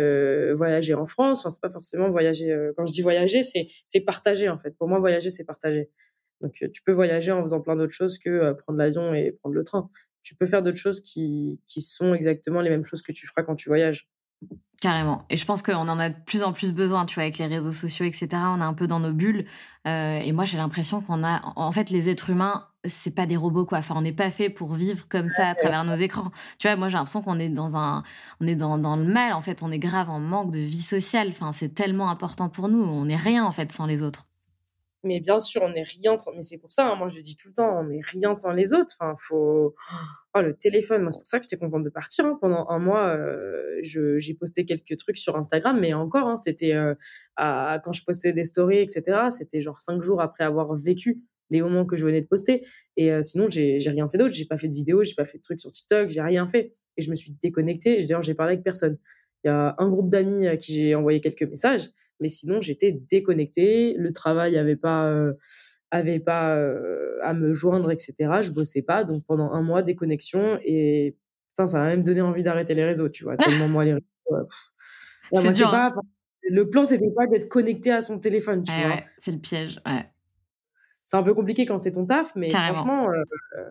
voyager 0.55 0.93
en 0.93 1.07
France. 1.07 1.39
Enfin, 1.39 1.49
c'est 1.49 1.61
pas 1.61 1.71
forcément 1.71 2.09
voyager. 2.09 2.55
quand 2.77 2.85
je 2.85 2.93
dis 2.93 3.01
voyager, 3.01 3.41
c'est 3.41 4.01
partager 4.01 4.49
en 4.49 4.59
fait. 4.59 4.77
Pour 4.77 4.87
moi, 4.87 4.99
voyager, 4.99 5.29
c'est 5.31 5.43
partager. 5.43 5.89
Donc, 6.41 6.53
tu 6.53 6.83
peux 6.85 6.91
voyager 6.91 7.31
en 7.31 7.41
faisant 7.41 7.59
plein 7.59 7.75
d'autres 7.75 7.93
choses 7.93 8.19
que 8.19 8.53
prendre 8.53 8.77
l'avion 8.77 9.13
et 9.13 9.31
prendre 9.31 9.55
le 9.55 9.63
train 9.63 9.89
tu 10.25 10.35
peux 10.35 10.47
faire 10.47 10.63
d'autres 10.63 10.79
choses 10.79 11.01
qui, 11.01 11.61
qui 11.67 11.81
sont 11.81 12.15
exactement 12.15 12.59
les 12.59 12.71
mêmes 12.71 12.83
choses 12.83 13.03
que 13.03 13.11
tu 13.11 13.27
feras 13.27 13.43
quand 13.43 13.55
tu 13.55 13.69
voyages. 13.69 14.09
Carrément. 14.81 15.23
Et 15.29 15.37
je 15.37 15.45
pense 15.45 15.61
qu'on 15.61 15.87
en 15.87 15.99
a 15.99 16.09
de 16.09 16.15
plus 16.25 16.43
en 16.43 16.51
plus 16.51 16.73
besoin, 16.73 17.05
tu 17.05 17.15
vois, 17.15 17.23
avec 17.23 17.37
les 17.37 17.45
réseaux 17.45 17.71
sociaux, 17.71 18.05
etc. 18.05 18.27
On 18.33 18.59
est 18.59 18.63
un 18.63 18.73
peu 18.73 18.87
dans 18.87 18.99
nos 18.99 19.13
bulles. 19.13 19.45
Euh, 19.87 20.17
et 20.17 20.31
moi, 20.31 20.45
j'ai 20.45 20.57
l'impression 20.57 20.99
qu'on 20.99 21.23
a. 21.23 21.53
En 21.55 21.71
fait, 21.71 21.91
les 21.91 22.09
êtres 22.09 22.31
humains, 22.31 22.67
c'est 22.83 23.13
pas 23.13 23.27
des 23.27 23.37
robots, 23.37 23.65
quoi. 23.65 23.77
Enfin, 23.77 23.93
on 23.97 24.01
n'est 24.01 24.11
pas 24.11 24.31
fait 24.31 24.49
pour 24.49 24.73
vivre 24.73 25.07
comme 25.07 25.29
ça 25.29 25.49
à 25.49 25.55
travers 25.55 25.85
nos 25.85 25.95
écrans. 25.95 26.31
Tu 26.57 26.67
vois, 26.67 26.75
moi, 26.75 26.89
j'ai 26.89 26.97
l'impression 26.97 27.21
qu'on 27.21 27.39
est 27.39 27.49
dans 27.49 27.77
un. 27.77 28.03
On 28.41 28.47
est 28.47 28.55
dans, 28.55 28.77
dans, 28.79 28.97
le 28.97 29.05
mal, 29.05 29.33
en 29.33 29.41
fait. 29.41 29.61
On 29.61 29.71
est 29.71 29.79
grave 29.79 30.09
en 30.09 30.19
manque 30.19 30.51
de 30.51 30.59
vie 30.59 30.81
sociale. 30.81 31.29
Enfin, 31.29 31.51
c'est 31.51 31.73
tellement 31.73 32.09
important 32.09 32.49
pour 32.49 32.67
nous. 32.67 32.81
On 32.81 33.05
n'est 33.05 33.15
rien, 33.15 33.45
en 33.45 33.51
fait, 33.51 33.71
sans 33.71 33.85
les 33.85 34.01
autres. 34.01 34.25
Mais 35.05 35.19
bien 35.19 35.39
sûr, 35.39 35.61
on 35.61 35.69
n'est 35.69 35.83
rien 35.83 36.17
sans. 36.17 36.33
Mais 36.33 36.41
c'est 36.41 36.57
pour 36.57 36.71
ça, 36.71 36.87
hein, 36.87 36.95
moi 36.95 37.09
je 37.09 37.21
dis 37.21 37.37
tout 37.37 37.47
le 37.47 37.53
temps, 37.53 37.79
on 37.79 37.85
n'est 37.85 38.01
rien 38.03 38.33
sans 38.33 38.51
les 38.51 38.73
autres. 38.73 38.95
Enfin, 38.99 39.15
faut. 39.17 39.75
Oh, 40.35 40.41
le 40.41 40.55
téléphone, 40.55 41.01
moi 41.01 41.11
c'est 41.11 41.19
pour 41.19 41.27
ça 41.27 41.39
que 41.39 41.45
j'étais 41.45 41.57
contente 41.57 41.83
de 41.83 41.89
partir. 41.89 42.25
Hein. 42.25 42.37
Pendant 42.41 42.67
un 42.69 42.79
mois, 42.79 43.15
euh, 43.15 43.79
j'ai 43.83 44.33
posté 44.33 44.65
quelques 44.65 44.97
trucs 44.97 45.17
sur 45.17 45.37
Instagram, 45.37 45.79
mais 45.79 45.93
encore, 45.93 46.27
hein, 46.27 46.37
c'était 46.37 46.73
euh, 46.73 46.95
quand 47.37 47.93
je 47.93 48.03
postais 48.03 48.33
des 48.33 48.43
stories, 48.43 48.79
etc. 48.79 49.27
C'était 49.29 49.61
genre 49.61 49.79
cinq 49.79 50.01
jours 50.01 50.21
après 50.21 50.43
avoir 50.43 50.75
vécu 50.75 51.21
les 51.51 51.61
moments 51.61 51.85
que 51.85 51.95
je 51.95 52.05
venais 52.05 52.21
de 52.21 52.27
poster. 52.27 52.65
Et 52.97 53.11
euh, 53.11 53.21
sinon, 53.21 53.47
j'ai 53.49 53.77
rien 53.85 54.09
fait 54.09 54.17
d'autre. 54.17 54.33
J'ai 54.33 54.45
pas 54.45 54.57
fait 54.57 54.67
de 54.67 54.73
vidéo, 54.73 55.03
j'ai 55.03 55.13
pas 55.13 55.25
fait 55.25 55.37
de 55.37 55.43
trucs 55.43 55.61
sur 55.61 55.71
TikTok, 55.71 56.09
j'ai 56.09 56.21
rien 56.21 56.47
fait. 56.47 56.73
Et 56.97 57.01
je 57.01 57.09
me 57.09 57.15
suis 57.15 57.31
déconnectée. 57.41 58.01
D'ailleurs, 58.05 58.21
j'ai 58.21 58.33
parlé 58.33 58.53
avec 58.53 58.63
personne. 58.63 58.97
Il 59.43 59.47
y 59.47 59.51
a 59.51 59.75
un 59.77 59.89
groupe 59.89 60.09
d'amis 60.09 60.47
à 60.47 60.57
qui 60.57 60.73
j'ai 60.73 60.95
envoyé 60.95 61.21
quelques 61.21 61.43
messages 61.43 61.89
mais 62.19 62.29
sinon 62.29 62.61
j'étais 62.61 62.91
déconnectée, 62.91 63.95
le 63.97 64.13
travail 64.13 64.57
avait 64.57 64.75
pas 64.75 65.07
euh, 65.07 65.33
avait 65.91 66.19
pas 66.19 66.55
euh, 66.55 67.17
à 67.23 67.33
me 67.33 67.53
joindre, 67.53 67.91
etc. 67.91 68.13
Je 68.41 68.51
bossais 68.51 68.81
pas, 68.81 69.03
donc 69.03 69.23
pendant 69.25 69.51
un 69.51 69.61
mois 69.61 69.81
déconnexion 69.81 70.59
et 70.63 71.15
putain, 71.49 71.67
ça 71.67 71.79
m'a 71.79 71.87
même 71.87 72.03
donné 72.03 72.21
envie 72.21 72.43
d'arrêter 72.43 72.73
les 72.73 72.85
réseaux, 72.85 73.09
tu 73.09 73.23
vois. 73.23 73.37
Tellement 73.37 73.67
moi 73.67 73.85
les 73.85 73.93
réseaux, 73.93 74.05
dur. 75.51 75.73
Hein. 75.73 75.93
le 76.49 76.69
plan, 76.69 76.85
c'était 76.85 77.11
pas 77.15 77.27
d'être 77.27 77.49
connecté 77.49 77.91
à 77.91 78.01
son 78.01 78.19
téléphone, 78.19 78.63
tu 78.63 78.71
vois. 78.71 79.01
c'est 79.19 79.31
le 79.31 79.39
piège, 79.39 79.79
ouais. 79.85 80.05
C'est 81.05 81.17
un 81.17 81.23
peu 81.23 81.33
compliqué 81.33 81.65
quand 81.65 81.77
c'est 81.77 81.91
ton 81.91 82.05
taf, 82.05 82.35
mais 82.35 82.49
franchement, 82.49 83.09
euh, 83.09 83.23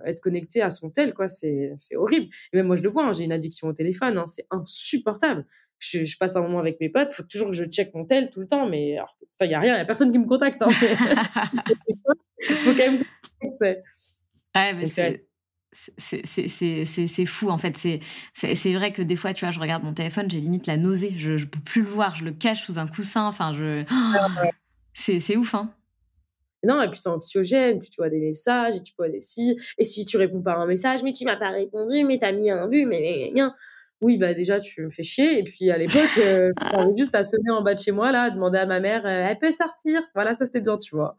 être 0.04 0.20
connecté 0.20 0.62
à 0.62 0.70
son 0.70 0.90
tel, 0.90 1.14
quoi, 1.14 1.28
c'est 1.28 1.74
horrible. 1.96 2.26
Et 2.52 2.56
même 2.56 2.66
moi, 2.66 2.76
je 2.76 2.82
le 2.82 2.88
vois, 2.88 3.04
hein, 3.04 3.12
j'ai 3.12 3.24
une 3.24 3.32
addiction 3.32 3.68
au 3.68 3.72
téléphone, 3.72 4.18
hein, 4.18 4.26
c'est 4.26 4.46
insupportable. 4.50 5.44
Je, 5.80 6.04
je, 6.04 6.16
passe 6.16 6.36
un 6.36 6.40
moment 6.40 6.60
avec 6.60 6.80
mes 6.80 6.88
potes, 6.88 7.08
il 7.10 7.14
faut 7.14 7.22
toujours 7.24 7.48
que 7.48 7.54
je 7.54 7.64
check 7.64 7.92
mon 7.94 8.04
tel 8.04 8.30
tout 8.30 8.40
le 8.40 8.46
temps, 8.46 8.68
mais 8.68 8.96
il 9.40 9.48
n'y 9.48 9.54
a 9.54 9.60
rien, 9.60 9.72
il 9.74 9.76
n'y 9.76 9.82
a 9.82 9.84
personne 9.84 10.12
qui 10.12 10.18
me 10.18 10.26
contacte. 10.26 10.62
Hein. 10.62 10.68
faut 12.48 12.70
quand 12.70 12.76
même. 12.78 13.02
Ouais, 14.54 14.72
mais 14.74 14.86
c'est 14.86 15.26
c'est 15.74 17.26
fou 17.26 17.50
en 17.50 17.58
fait. 17.58 17.76
C'est 18.34 18.72
vrai 18.74 18.92
que 18.92 19.02
des 19.02 19.16
fois, 19.16 19.34
tu 19.34 19.44
vois, 19.44 19.50
je 19.52 19.60
regarde 19.60 19.82
mon 19.82 19.92
téléphone, 19.92 20.30
j'ai 20.30 20.40
limite 20.40 20.66
la 20.66 20.76
nausée. 20.76 21.14
Je, 21.16 21.32
ne 21.32 21.44
peux 21.44 21.60
plus 21.60 21.82
le 21.82 21.88
voir, 21.88 22.16
je 22.16 22.24
le 22.24 22.32
cache 22.32 22.64
sous 22.64 22.78
un 22.78 22.86
coussin. 22.86 23.26
Enfin, 23.26 23.52
je. 23.52 23.84
c'est 24.94 25.36
ouf, 25.36 25.54
hein. 25.54 25.74
Non, 26.64 26.82
et 26.82 26.88
puis 26.88 26.98
c'est 26.98 27.08
anxiogène, 27.08 27.78
puis 27.78 27.88
tu 27.88 27.96
vois 27.96 28.10
des 28.10 28.20
messages, 28.20 28.76
et 28.76 28.82
tu 28.82 28.92
vois 28.96 29.08
des 29.08 29.20
si, 29.20 29.56
et 29.78 29.84
si 29.84 30.04
tu 30.04 30.16
réponds 30.16 30.42
pas 30.42 30.52
à 30.52 30.56
un 30.56 30.66
message, 30.66 31.02
mais 31.02 31.12
tu 31.12 31.24
m'as 31.24 31.36
pas 31.36 31.50
répondu, 31.50 32.04
mais 32.04 32.18
tu 32.18 32.24
as 32.24 32.32
mis 32.32 32.50
un 32.50 32.66
but, 32.68 32.86
mais, 32.86 33.30
rien. 33.32 33.54
Oui, 34.00 34.18
bah 34.18 34.34
déjà, 34.34 34.60
tu 34.60 34.82
me 34.82 34.90
fais 34.90 35.02
chier. 35.02 35.38
Et 35.38 35.44
puis 35.44 35.70
à 35.70 35.78
l'époque, 35.78 36.18
euh, 36.18 36.52
j'avais 36.72 36.94
juste 36.94 37.14
à 37.14 37.22
sonner 37.22 37.50
en 37.50 37.62
bas 37.62 37.74
de 37.74 37.78
chez 37.78 37.92
moi, 37.92 38.12
là, 38.12 38.30
demander 38.30 38.58
à 38.58 38.66
ma 38.66 38.80
mère, 38.80 39.06
euh, 39.06 39.26
elle 39.28 39.38
peut 39.38 39.50
sortir. 39.50 40.02
Voilà, 40.14 40.34
ça 40.34 40.44
c'était 40.44 40.60
bien, 40.60 40.76
tu 40.76 40.94
vois. 40.94 41.16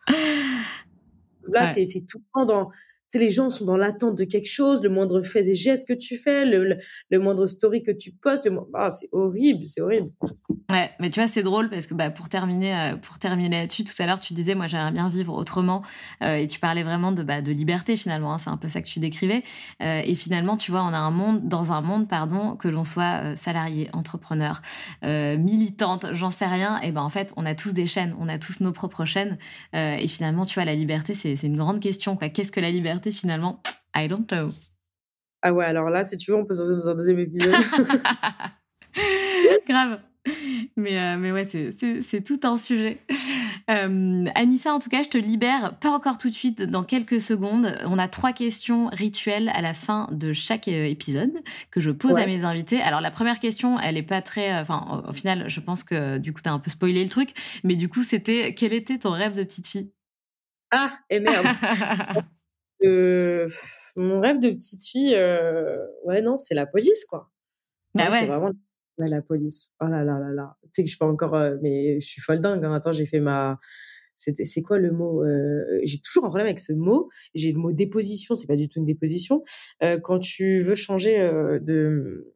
Là, 1.52 1.72
tu 1.74 1.82
es, 1.82 1.88
tout 1.88 2.20
le 2.20 2.24
temps 2.34 2.46
dans 2.46 2.70
les 3.14 3.30
gens 3.30 3.50
sont 3.50 3.66
dans 3.66 3.78
l'attente 3.78 4.18
de 4.18 4.24
quelque 4.24 4.50
chose, 4.50 4.82
le 4.82 4.90
moindre 4.90 5.22
fait 5.22 5.48
et 5.48 5.56
geste 5.56 5.88
que 5.88 5.94
tu 5.94 6.18
fais, 6.18 6.46
le, 6.46 6.78
moindre 7.20 7.48
story 7.48 7.84
que 7.84 7.92
tu 7.92 8.12
postes, 8.12 8.50
ah, 8.74 8.90
c'est 8.90 9.10
horrible, 9.12 9.66
c'est 9.68 9.82
horrible. 9.82 10.10
Ouais, 10.72 10.90
mais 11.00 11.10
tu 11.12 11.20
vois, 11.20 11.30
c'est 11.30 11.44
drôle 11.44 11.70
parce 11.70 11.86
que 11.86 11.94
bah, 11.94 12.10
pour 12.10 12.28
terminer, 12.28 12.76
euh, 12.76 12.96
pour 12.96 13.20
terminer 13.20 13.62
là-dessus, 13.62 13.84
tout 13.84 13.94
à 14.00 14.08
l'heure, 14.08 14.20
tu 14.20 14.34
disais, 14.34 14.56
moi, 14.56 14.66
j'aimerais 14.68 14.92
bien 14.92 15.08
vivre 15.10 15.34
autrement, 15.34 15.84
euh, 16.24 16.38
et 16.38 16.48
tu 16.48 16.60
parlais 16.60 16.84
vraiment 16.84 17.12
de, 17.12 17.22
bah, 17.24 17.42
de 17.42 17.52
liberté 17.52 17.96
finalement. 17.98 18.34
Hein, 18.34 18.40
c'est 18.40 18.50
un 18.50 18.58
peu 18.58 18.68
ça 18.68 18.82
que 18.82 18.88
tu 18.88 19.00
décrivais. 19.00 19.44
Euh, 19.84 20.02
et 20.04 20.16
finalement, 20.16 20.58
tu 20.58 20.72
vois, 20.72 20.84
on 20.84 20.94
a 20.94 20.98
un 20.98 21.12
monde, 21.12 21.48
dans 21.48 21.72
un 21.72 21.82
monde, 21.82 22.08
pardon, 22.08 22.56
que 22.56 22.68
l'on 22.68 22.84
soit 22.84 23.36
salarié, 23.36 23.90
entrepreneur, 23.94 24.62
militante, 25.04 26.08
j'en 26.14 26.32
sais 26.32 26.48
rien. 26.48 26.80
Et 26.82 26.92
ben 26.92 27.02
en 27.02 27.10
fait, 27.10 27.32
on 27.38 27.46
a 27.46 27.54
tous 27.54 27.74
des 27.74 27.88
chaînes, 27.88 28.16
on 28.20 28.28
a 28.28 28.38
tous 28.38 28.60
nos 28.60 28.72
propres 28.72 29.06
chaînes. 29.06 29.38
et 29.74 30.08
finalement, 30.08 30.46
tu 30.46 30.56
vois, 30.56 30.66
la 30.66 30.76
liberté, 30.76 31.14
c'est 31.14 31.36
une 31.44 31.58
grande 31.58 31.80
question. 31.80 32.18
Qu'est-ce 32.18 32.52
que 32.52 32.60
la 32.60 32.72
liberté 32.72 33.05
finalement 33.12 33.62
I 33.96 34.08
don't 34.08 34.28
know. 34.28 34.50
Ah 35.42 35.54
ouais, 35.54 35.66
alors 35.66 35.90
là, 35.90 36.04
si 36.04 36.18
tu 36.18 36.32
veux, 36.32 36.38
on 36.38 36.46
peut 36.46 36.56
se 36.56 36.62
dans 36.62 36.90
un 36.90 36.96
deuxième 36.96 37.20
épisode. 37.20 37.54
Grave. 39.68 40.00
Mais, 40.76 41.00
euh, 41.00 41.18
mais 41.18 41.32
ouais, 41.32 41.46
c'est 41.46 42.24
tout 42.24 42.40
un 42.44 42.58
sujet. 42.58 43.00
Euh, 43.70 44.26
Anissa, 44.36 44.74
en 44.74 44.80
tout 44.80 44.90
cas, 44.90 45.04
je 45.04 45.10
te 45.10 45.18
libère, 45.18 45.78
pas 45.80 45.90
encore 45.90 46.18
tout 46.18 46.30
de 46.30 46.34
suite, 46.34 46.62
dans 46.64 46.84
quelques 46.84 47.22
secondes. 47.22 47.78
On 47.86 47.98
a 47.98 48.08
trois 48.08 48.34
questions 48.34 48.88
rituelles 48.92 49.50
à 49.54 49.62
la 49.62 49.74
fin 49.74 50.08
de 50.12 50.34
chaque 50.34 50.68
euh, 50.68 50.86
épisode 50.86 51.32
que 51.72 51.80
je 51.80 51.92
pose 51.92 52.16
à 52.18 52.26
mes 52.26 52.44
invités. 52.44 52.82
Alors, 52.82 53.02
la 53.02 53.12
première 53.12 53.40
question, 53.40 53.80
elle 53.80 53.98
est 53.98 54.04
pas 54.04 54.22
très. 54.22 54.60
Enfin, 54.60 55.04
au, 55.08 55.14
final, 55.14 55.48
je 55.48 55.60
pense 55.60 55.84
que 55.84 56.18
du 56.18 56.34
coup, 56.34 56.42
tu 56.42 56.50
as 56.50 56.54
un 56.54 56.60
peu 56.60 56.72
spoilé 56.72 57.04
le 57.04 57.10
truc. 57.10 57.30
Mais 57.64 57.76
du 57.76 57.88
coup, 57.88 58.04
c'était 58.04 58.54
quel 58.54 58.74
était 58.74 58.98
ton 58.98 59.12
rêve 59.12 59.36
de 59.36 59.44
petite 59.44 59.68
fille? 59.68 59.92
Ah, 60.72 60.98
et 61.10 61.20
merde 61.20 61.46
mon 63.96 64.20
rêve 64.20 64.40
de 64.40 64.52
petite 64.52 64.84
fille, 64.84 65.16
euh, 65.16 65.78
ouais, 66.04 66.22
non, 66.22 66.38
c'est 66.38 66.56
la 66.56 66.66
police, 66.66 67.06
quoi. 67.06 67.30
Bah 67.94 68.10
ouais. 68.10 68.20
C'est 68.20 68.26
vraiment 68.26 68.52
la 68.98 69.22
police. 69.22 69.74
Oh 69.82 69.88
là 69.88 70.04
là 70.04 70.20
là 70.20 70.32
là. 70.32 70.58
Tu 70.64 70.70
sais 70.74 70.82
que 70.84 70.88
je 70.88 70.92
suis 70.92 70.98
pas 70.98 71.08
encore, 71.08 71.36
euh, 71.36 71.58
mais 71.62 72.00
je 72.00 72.08
suis 72.08 72.22
folle 72.22 72.42
dingue. 72.42 72.64
Hein. 72.64 72.74
Attends, 72.74 72.94
j'ai 72.94 73.06
fait 73.06 73.20
ma. 73.20 73.60
C'est 74.18 74.62
quoi 74.62 74.78
le 74.78 74.92
mot 74.92 75.26
euh, 75.26 75.82
J'ai 75.84 76.00
toujours 76.00 76.24
un 76.24 76.30
problème 76.30 76.48
avec 76.48 76.62
ce 76.62 76.72
mot. 76.72 77.10
J'ai 77.34 77.52
le 77.52 77.60
mot 77.60 77.74
déposition, 77.74 78.34
c'est 78.34 78.48
pas 78.48 78.56
du 78.56 78.70
tout 78.70 78.80
une 78.80 78.86
déposition. 78.86 79.44
quand 80.04 80.20
tu 80.20 80.62
veux 80.62 80.76
changer 80.76 81.18
de 81.62 82.34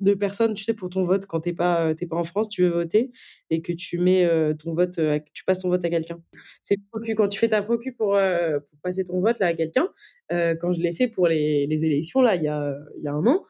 de 0.00 0.14
personnes, 0.14 0.54
tu 0.54 0.64
sais, 0.64 0.74
pour 0.74 0.88
ton 0.88 1.04
vote 1.04 1.26
quand 1.26 1.40
t'es 1.40 1.52
pas 1.52 1.86
euh, 1.86 1.94
t'es 1.94 2.06
pas 2.06 2.16
en 2.16 2.24
France, 2.24 2.48
tu 2.48 2.62
veux 2.62 2.70
voter 2.70 3.12
et 3.50 3.62
que 3.62 3.72
tu 3.72 3.98
mets 3.98 4.24
euh, 4.24 4.54
ton 4.54 4.74
vote, 4.74 4.98
euh, 4.98 5.18
tu 5.32 5.44
passes 5.44 5.60
ton 5.60 5.68
vote 5.68 5.84
à 5.84 5.90
quelqu'un. 5.90 6.20
C'est 6.62 6.76
quand 7.16 7.28
tu 7.28 7.38
fais 7.38 7.48
ta 7.48 7.62
procu 7.62 7.92
pour, 7.92 8.16
pour 8.16 8.78
passer 8.82 9.04
ton 9.04 9.20
vote 9.20 9.38
là 9.38 9.46
à 9.46 9.54
quelqu'un. 9.54 9.88
quand 10.30 10.72
je 10.72 10.80
l'ai 10.80 10.92
fait 10.92 11.08
pour 11.08 11.28
les, 11.28 11.66
les, 11.66 11.84
élections 11.84 12.20
là, 12.22 12.34
il 12.36 12.42
y 12.42 12.48
a 12.48 12.74
il 12.98 13.04
y 13.04 13.08
a 13.08 13.12
un 13.12 13.26
an, 13.26 13.44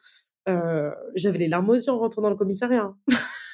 j'avais 1.14 1.38
les 1.38 1.48
larmes 1.48 1.70
aux 1.70 1.74
yeux 1.74 1.90
en 1.90 1.98
rentrant 1.98 2.22
dans 2.22 2.30
le 2.30 2.36
commissariat. 2.36 2.82
Hein. 2.82 2.96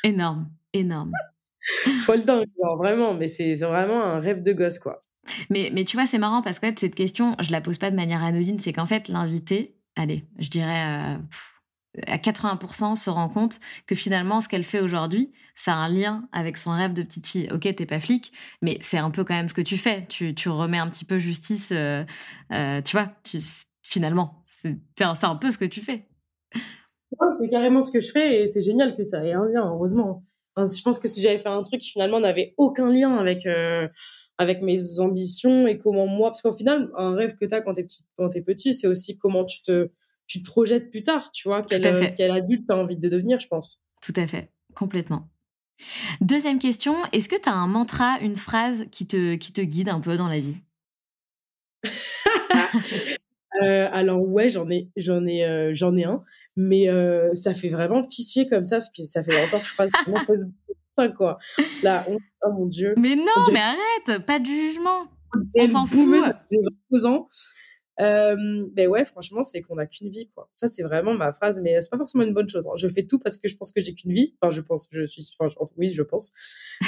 énorme, 0.05 0.51
énorme. 0.73 1.13
Folle 2.03 2.25
dingue, 2.25 2.47
vraiment, 2.79 3.15
mais 3.15 3.29
c'est 3.29 3.55
vraiment 3.55 4.03
un 4.03 4.19
rêve 4.19 4.43
de 4.43 4.53
gosse 4.53 4.79
quoi. 4.79 5.03
Mais, 5.51 5.71
mais 5.73 5.85
tu 5.85 5.97
vois, 5.97 6.07
c'est 6.07 6.19
marrant 6.19 6.43
parce 6.43 6.59
que 6.59 6.67
cette 6.77 6.95
question, 6.95 7.37
je 7.41 7.53
la 7.53 7.61
pose 7.61 7.79
pas 7.79 7.91
de 7.91 7.97
manière 7.97 8.25
anodine, 8.25 8.59
c'est 8.59 8.73
qu'en 8.73 8.87
fait, 8.87 9.09
l'invité, 9.09 9.77
allez, 9.95 10.25
je 10.39 10.49
dirais 10.49 11.19
à 12.07 12.19
80% 12.19 12.97
se 12.97 13.11
rend 13.11 13.29
compte 13.29 13.59
que 13.87 13.95
finalement, 13.95 14.41
ce 14.41 14.49
qu'elle 14.49 14.65
fait 14.65 14.81
aujourd'hui, 14.81 15.33
ça 15.57 15.75
a 15.75 15.77
un 15.77 15.89
lien 15.89 16.29
avec 16.33 16.57
son 16.57 16.71
rêve 16.71 16.93
de 16.93 17.03
petite 17.03 17.27
fille. 17.27 17.49
Ok, 17.53 17.63
t'es 17.63 17.87
pas 17.87 18.01
flic, 18.01 18.33
mais 18.63 18.79
c'est 18.81 18.99
un 18.99 19.11
peu 19.11 19.25
quand 19.25 19.35
même 19.35 19.49
ce 19.49 19.55
que 19.55 19.61
tu 19.61 19.77
fais. 19.77 20.07
Tu, 20.09 20.35
tu 20.35 20.49
remets 20.49 20.79
un 20.79 20.89
petit 20.89 21.05
peu 21.05 21.19
justice, 21.19 21.71
euh, 21.73 22.05
euh, 22.53 22.81
tu 22.83 22.97
vois, 22.97 23.11
tu, 23.25 23.39
finalement. 23.83 24.45
C'est 24.53 24.77
un, 25.25 25.37
peu 25.37 25.51
ce 25.51 25.59
que 25.59 25.65
tu 25.65 25.81
fais. 25.81 26.07
c'est 27.39 27.49
carrément 27.49 27.83
ce 27.83 27.91
que 27.91 28.01
je 28.01 28.11
fais 28.11 28.43
et 28.43 28.47
c'est 28.47 28.63
génial 28.63 28.95
que 28.95 29.05
ça 29.05 29.25
ait 29.25 29.33
un 29.33 29.47
lien, 29.47 29.67
heureusement. 29.67 30.23
je 30.57 30.83
pense 30.83 30.99
que 30.99 31.09
si 31.09 31.23
j'avais 31.23 31.39
fait 31.39 31.49
un 31.49 31.63
truc 31.63 31.81
qui 31.81 31.91
finalement 31.91 32.21
n'avait 32.21 32.55
aucun 32.59 32.93
lien 32.93 33.17
avec, 33.17 33.47
euh, 33.47 33.89
avec 34.37 34.61
mes 34.61 35.01
ambitions 35.01 35.67
et 35.67 35.79
comment 35.79 36.07
moi, 36.07 36.29
parce 36.29 36.43
qu'au 36.43 36.53
final, 36.53 36.91
un 36.97 37.15
rêve 37.15 37.35
que 37.37 37.47
tu 37.47 37.55
as 37.55 37.63
quand 37.63 37.73
tu 37.73 37.81
es, 37.81 38.39
es 38.39 38.43
petit, 38.43 38.75
c'est 38.75 38.87
aussi 38.87 39.17
comment 39.17 39.47
tu 39.47 39.63
te 39.63 39.91
tu 40.31 40.41
te 40.41 40.49
projettes 40.49 40.91
plus 40.91 41.03
tard, 41.03 41.33
tu 41.33 41.49
vois, 41.49 41.63
quel, 41.63 41.85
euh, 41.85 42.07
quel 42.17 42.31
adulte 42.31 42.65
tu 42.65 42.73
as 42.73 42.77
envie 42.77 42.97
de 42.97 43.09
devenir, 43.09 43.41
je 43.41 43.49
pense. 43.49 43.83
Tout 44.01 44.13
à 44.15 44.29
fait, 44.29 44.53
complètement. 44.77 45.29
Deuxième 46.21 46.61
question, 46.61 46.95
est-ce 47.13 47.29
que 47.29 47.35
tu 47.35 47.49
as 47.49 47.53
un 47.53 47.67
mantra, 47.67 48.17
une 48.21 48.37
phrase 48.37 48.87
qui 48.93 49.07
te, 49.09 49.35
qui 49.35 49.53
te 49.53 49.61
guide 49.61 49.89
un 49.89 49.99
peu 50.01 50.17
dans 50.17 50.29
la 50.29 50.39
vie? 50.39 50.57
Euh, 53.65 53.89
Alors 53.93 54.23
ouais, 54.27 54.49
j'en 54.49 54.71
ai, 54.71 54.89
j'en 54.97 55.27
ai, 55.27 55.45
euh, 55.45 55.73
j'en 55.75 55.97
ai 55.97 56.05
un, 56.05 56.23
mais 56.57 56.87
ça 57.35 57.53
fait 57.53 57.69
vraiment 57.69 58.03
pitié 58.05 58.49
comme 58.49 58.63
ça 58.63 58.77
parce 58.77 58.91
que 58.91 59.03
ça 59.03 59.25
fait 59.25 59.33
je 59.33 59.77
passe 59.77 59.91
Facebook 60.25 60.55
ça 60.97 61.09
quoi. 61.09 61.37
Là, 61.83 62.07
oh 62.09 62.53
mon 62.53 62.67
dieu. 62.67 62.95
Mais 62.97 63.17
non, 63.17 63.25
mais 63.53 63.59
arrête, 63.59 64.25
pas 64.25 64.39
de 64.39 64.47
jugement. 64.47 65.09
On 65.59 65.67
s'en 65.67 65.85
fout. 65.85 66.25
J'ai 66.51 67.07
ans 67.07 67.29
euh, 68.01 68.67
ben 68.73 68.89
ouais, 68.89 69.05
franchement, 69.05 69.43
c'est 69.43 69.61
qu'on 69.61 69.77
n'a 69.77 69.87
qu'une 69.87 70.11
vie, 70.11 70.31
quoi. 70.35 70.49
Ça, 70.53 70.69
c'est 70.69 70.83
vraiment 70.83 71.15
ma 71.15 71.33
phrase, 71.33 71.61
mais 71.61 71.81
c'est 71.81 71.91
pas 71.91 71.99
forcément 71.99 72.25
une 72.25 72.33
bonne 72.33 72.49
chose. 72.49 72.67
Hein. 72.67 72.77
Je 72.77 72.89
fais 72.89 73.05
tout 73.05 73.19
parce 73.19 73.37
que 73.37 73.49
je 73.49 73.57
pense 73.57 73.73
que 73.73 73.81
j'ai 73.81 73.95
qu'une 73.95 74.13
vie. 74.13 74.35
Enfin, 74.41 74.51
je 74.51 74.61
pense, 74.61 74.89
je 74.91 75.05
suis, 75.05 75.27
enfin, 75.39 75.55
oui, 75.77 75.91
je 75.91 76.03
pense. 76.03 76.33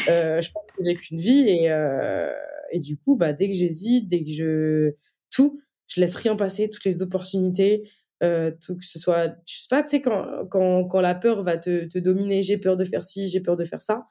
Euh, 0.08 0.40
je 0.40 0.50
pense 0.50 0.64
que 0.76 0.82
j'ai 0.84 0.94
qu'une 0.94 1.18
vie 1.18 1.48
et, 1.48 1.70
euh, 1.70 2.32
et 2.70 2.78
du 2.78 2.96
coup, 2.96 3.16
bah, 3.16 3.32
dès 3.32 3.48
que 3.48 3.54
j'hésite, 3.54 4.08
dès 4.08 4.22
que 4.22 4.30
je, 4.30 4.92
tout, 5.30 5.60
je 5.86 6.00
laisse 6.00 6.14
rien 6.14 6.34
passer, 6.34 6.70
toutes 6.70 6.84
les 6.84 7.02
opportunités, 7.02 7.90
euh, 8.22 8.50
tout 8.64 8.76
que 8.78 8.84
ce 8.84 8.98
soit, 8.98 9.36
je 9.46 9.58
sais 9.58 9.68
pas, 9.68 9.82
tu 9.82 9.90
sais, 9.90 10.02
quand, 10.02 10.46
quand, 10.50 10.84
quand 10.84 11.00
la 11.00 11.14
peur 11.14 11.42
va 11.42 11.58
te, 11.58 11.86
te 11.86 11.98
dominer, 11.98 12.40
j'ai 12.42 12.56
peur 12.56 12.76
de 12.76 12.84
faire 12.84 13.04
ci, 13.04 13.28
j'ai 13.28 13.40
peur 13.40 13.56
de 13.56 13.64
faire 13.64 13.82
ça, 13.82 14.06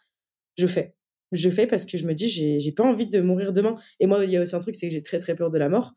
je 0.58 0.68
fais 0.68 0.96
je 1.32 1.50
fais 1.50 1.68
parce 1.68 1.86
que 1.86 1.98
je 1.98 2.06
me 2.06 2.14
dis 2.14 2.28
j'ai 2.28 2.72
pas 2.72 2.84
envie 2.84 3.08
de 3.08 3.22
mourir 3.22 3.54
demain. 3.54 3.76
Et 4.00 4.08
moi 4.08 4.24
il 4.26 4.32
y 4.32 4.38
a 4.38 4.42
aussi 4.42 4.56
un 4.56 4.60
truc 4.60 4.76
c'est 4.76 4.88
que 4.88 4.94
j'ai 4.94 5.04
très 5.04 5.20
très 5.20 5.36
peur 5.36 5.50
de 5.50 5.58
la 5.58 5.70
mort. 5.70 5.94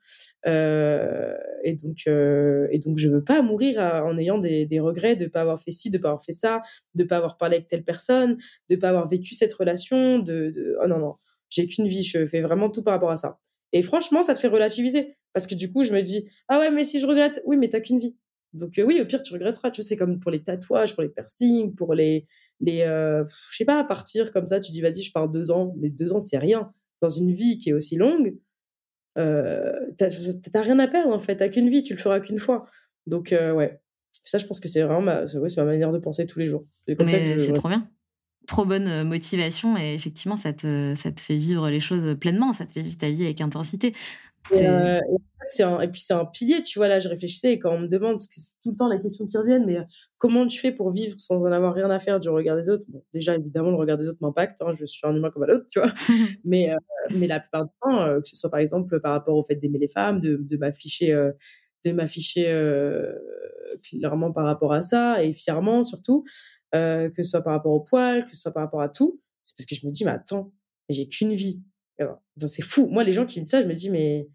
Euh, 0.47 1.35
et 1.65 1.75
donc 1.75 1.99
euh, 2.07 2.69
et 2.71 2.79
donc 2.79 2.99
je 2.99 3.09
veux 3.09 3.25
pas 3.25 3.43
mourir 3.43 3.81
en 3.81 4.17
ayant 4.19 4.39
des, 4.39 4.67
des 4.67 4.81
regrets 4.81 5.17
de 5.17 5.27
pas 5.27 5.41
avoir 5.41 5.61
fait 5.61 5.71
ci 5.71 5.91
de 5.91 5.99
pas 5.99 6.09
avoir 6.09 6.25
fait 6.25 6.33
ça 6.33 6.63
de 6.95 7.05
pas 7.05 7.17
avoir 7.17 7.37
parlé 7.37 7.57
avec 7.57 7.69
telle 7.69 7.85
personne 7.85 8.37
de 8.71 8.77
pas 8.77 8.91
avoir 8.91 9.09
vécu 9.09 9.35
cette 9.35 9.55
relation 9.55 10.19
de, 10.19 10.51
de... 10.51 10.77
oh 10.83 10.87
non 10.87 10.99
non 10.99 11.13
j'ai 11.51 11.67
qu'une 11.67 11.87
vie 11.87 12.03
je 12.03 12.27
fais 12.27 12.41
vraiment 12.41 12.71
tout 12.71 12.83
par 12.83 12.95
rapport 12.95 13.11
à 13.11 13.17
ça. 13.17 13.39
Et 13.73 13.83
franchement 13.83 14.23
ça 14.23 14.35
te 14.35 14.41
fait 14.41 14.49
relativiser. 14.49 15.17
Parce 15.33 15.49
que 15.49 15.55
du 15.57 15.73
coup 15.73 15.83
je 15.83 15.93
me 15.93 16.01
dis 16.01 16.29
ah 16.49 16.61
ouais 16.61 16.71
mais 16.71 16.85
si 16.85 17.01
je 17.01 17.07
regrette 17.07 17.43
oui 17.45 17.57
mais 17.57 17.69
t'as 17.69 17.81
qu'une 17.81 17.99
vie 17.99 18.17
donc 18.55 18.79
euh, 18.79 18.83
oui 18.83 19.01
au 19.01 19.05
pire 19.05 19.23
tu 19.23 19.33
regretteras 19.33 19.71
tu 19.71 19.83
sais 19.83 19.89
c'est 19.89 19.97
comme 19.97 20.21
pour 20.21 20.31
les 20.31 20.43
tatouages 20.43 20.95
pour 20.95 21.03
les 21.03 21.11
piercings 21.11 21.75
pour 21.75 21.93
les 21.95 22.27
les, 22.61 22.83
euh, 22.83 23.25
je 23.51 23.57
sais 23.57 23.65
pas, 23.65 23.83
partir 23.85 24.33
comme 24.33 24.47
ça, 24.47 24.61
tu 24.61 24.73
dis 24.73 24.81
vas-y, 24.81 25.03
je 25.03 25.13
pars 25.13 25.29
deux 25.29 25.51
ans, 25.51 25.75
mais 25.79 25.91
deux 25.91 26.13
ans 26.13 26.21
c'est 26.21 26.39
rien. 26.39 26.73
Dans 27.01 27.09
une 27.09 27.33
vie 27.33 27.59
qui 27.59 27.71
est 27.71 27.73
aussi 27.73 27.97
longue, 27.97 28.37
euh, 29.19 29.73
t'as 29.99 30.61
rien 30.61 30.79
à 30.79 30.89
perdre 30.89 31.13
en 31.13 31.19
fait, 31.19 31.37
t'as 31.37 31.49
qu'une 31.49 31.69
vie, 31.69 31.83
tu 31.83 31.95
le 31.95 31.99
feras 31.99 32.21
qu'une 32.21 32.39
fois. 32.39 32.67
Donc 33.07 33.33
euh, 33.33 33.53
ouais, 33.53 33.81
ça 34.25 34.39
je 34.39 34.47
pense 34.47 34.61
que 34.61 34.69
c'est 34.69 34.83
vraiment 34.83 35.03
ma, 35.03 35.25
ma 35.25 35.65
manière 35.65 35.93
de 35.93 35.99
penser 35.99 36.27
tous 36.27 36.39
les 36.39 36.47
jours. 36.47 36.65
C'est 36.87 37.53
trop 37.53 37.69
bien. 37.69 37.89
Trop 38.47 38.67
bonne 38.67 38.89
euh, 38.89 39.05
motivation 39.05 39.77
et 39.79 39.95
effectivement 39.95 40.37
ça 40.37 40.53
te, 40.53 40.93
ça 40.97 41.11
te 41.11 41.21
fait 41.21 41.39
vivre 41.39 41.71
les 41.71 41.81
choses 41.81 42.15
pleinement, 42.19 42.53
ça 42.53 42.67
te 42.67 42.73
fait 42.73 42.83
vivre 42.83 42.99
ta 42.99 43.09
vie 43.09 43.25
avec 43.25 43.41
intensité. 43.41 43.95
Et, 44.53 44.67
euh, 44.69 45.01
et, 45.59 45.63
un, 45.63 45.81
et, 45.81 45.89
puis 45.89 46.01
c'est 46.01 46.13
un 46.13 46.25
pilier, 46.25 46.63
tu 46.63 46.79
vois, 46.79 46.89
là 46.89 46.99
je 46.99 47.09
réfléchissais 47.09 47.53
et 47.53 47.59
quand 47.59 47.73
on 47.75 47.81
me 47.81 47.89
demande, 47.89 48.15
parce 48.15 48.27
que 48.27 48.35
c'est 48.37 48.57
tout 48.63 48.71
le 48.71 48.77
temps 48.77 48.89
la 48.89 48.99
question 48.99 49.27
qui 49.27 49.39
reviennent, 49.39 49.65
mais 49.65 49.79
comment 50.19 50.47
tu 50.47 50.59
fais 50.59 50.73
pour 50.73 50.91
vivre 50.91 51.17
sans 51.19 51.37
en 51.41 51.53
avoir 51.53 51.75
rien 51.75 51.91
à 51.91 51.99
faire 51.99 52.21
du 52.21 52.29
regard 52.29 52.57
des 52.57 52.69
autres? 52.71 52.85
Bon, 52.89 53.03
Déjà, 53.13 53.35
évidemment, 53.37 53.71
le 53.71 53.77
regard 53.77 53.97
des 53.97 54.09
autres 54.09 54.19
m'impacte, 54.21 54.61
hein, 54.63 54.73
je 54.75 54.85
suis 54.85 55.07
un 55.07 55.15
humain 55.15 55.31
comme 55.31 55.45
un 55.45 55.55
autre, 55.55 55.67
tu 55.71 55.81
vois, 55.81 55.93
mais, 56.45 56.71
euh, 56.71 56.77
mais 57.15 57.27
la 57.27 57.41
plupart 57.41 57.65
du 57.65 57.71
temps, 57.83 58.03
euh, 58.03 58.21
que 58.21 58.29
ce 58.29 58.37
soit 58.37 58.51
par 58.51 58.61
exemple 58.61 59.01
par 59.01 59.13
rapport 59.13 59.37
au 59.37 59.45
fait 59.45 59.57
d'aimer 59.57 59.79
les 59.79 59.89
femmes, 59.89 60.21
de, 60.21 60.39
de 60.41 60.57
m'afficher 60.57 61.13
euh, 61.13 61.33
de 61.85 61.93
m'afficher 61.93 62.45
clairement 63.83 64.33
par 64.33 64.47
rapport 64.47 64.73
à 64.73 64.81
ça 64.81 65.23
et 65.23 65.35
fièrement 65.35 65.83
surtout, 65.83 66.25
que 66.73 67.13
ce 67.19 67.23
soit 67.23 67.43
par 67.43 67.53
rapport 67.53 67.73
au 67.73 67.81
poil, 67.81 68.25
que 68.25 68.35
ce 68.35 68.41
soit 68.41 68.53
par 68.53 68.63
rapport 68.63 68.81
à 68.81 68.89
tout, 68.89 69.21
c'est 69.43 69.55
parce 69.55 69.67
que 69.67 69.75
je 69.75 69.87
me 69.87 69.93
dis, 69.93 70.07
mais 70.07 70.13
attends, 70.13 70.51
j'ai 70.89 71.07
qu'une 71.07 71.35
vie. 71.35 71.63
C'est 72.39 72.63
fou. 72.63 72.87
Moi, 72.89 73.05
les 73.05 73.13
gens 73.13 73.27
qui 73.27 73.39
me 73.41 73.45
disent 73.45 73.51
ça, 73.51 73.63
je 73.63 73.67
me 73.67 73.73
dis, 73.73 73.91
mais, 73.91 74.29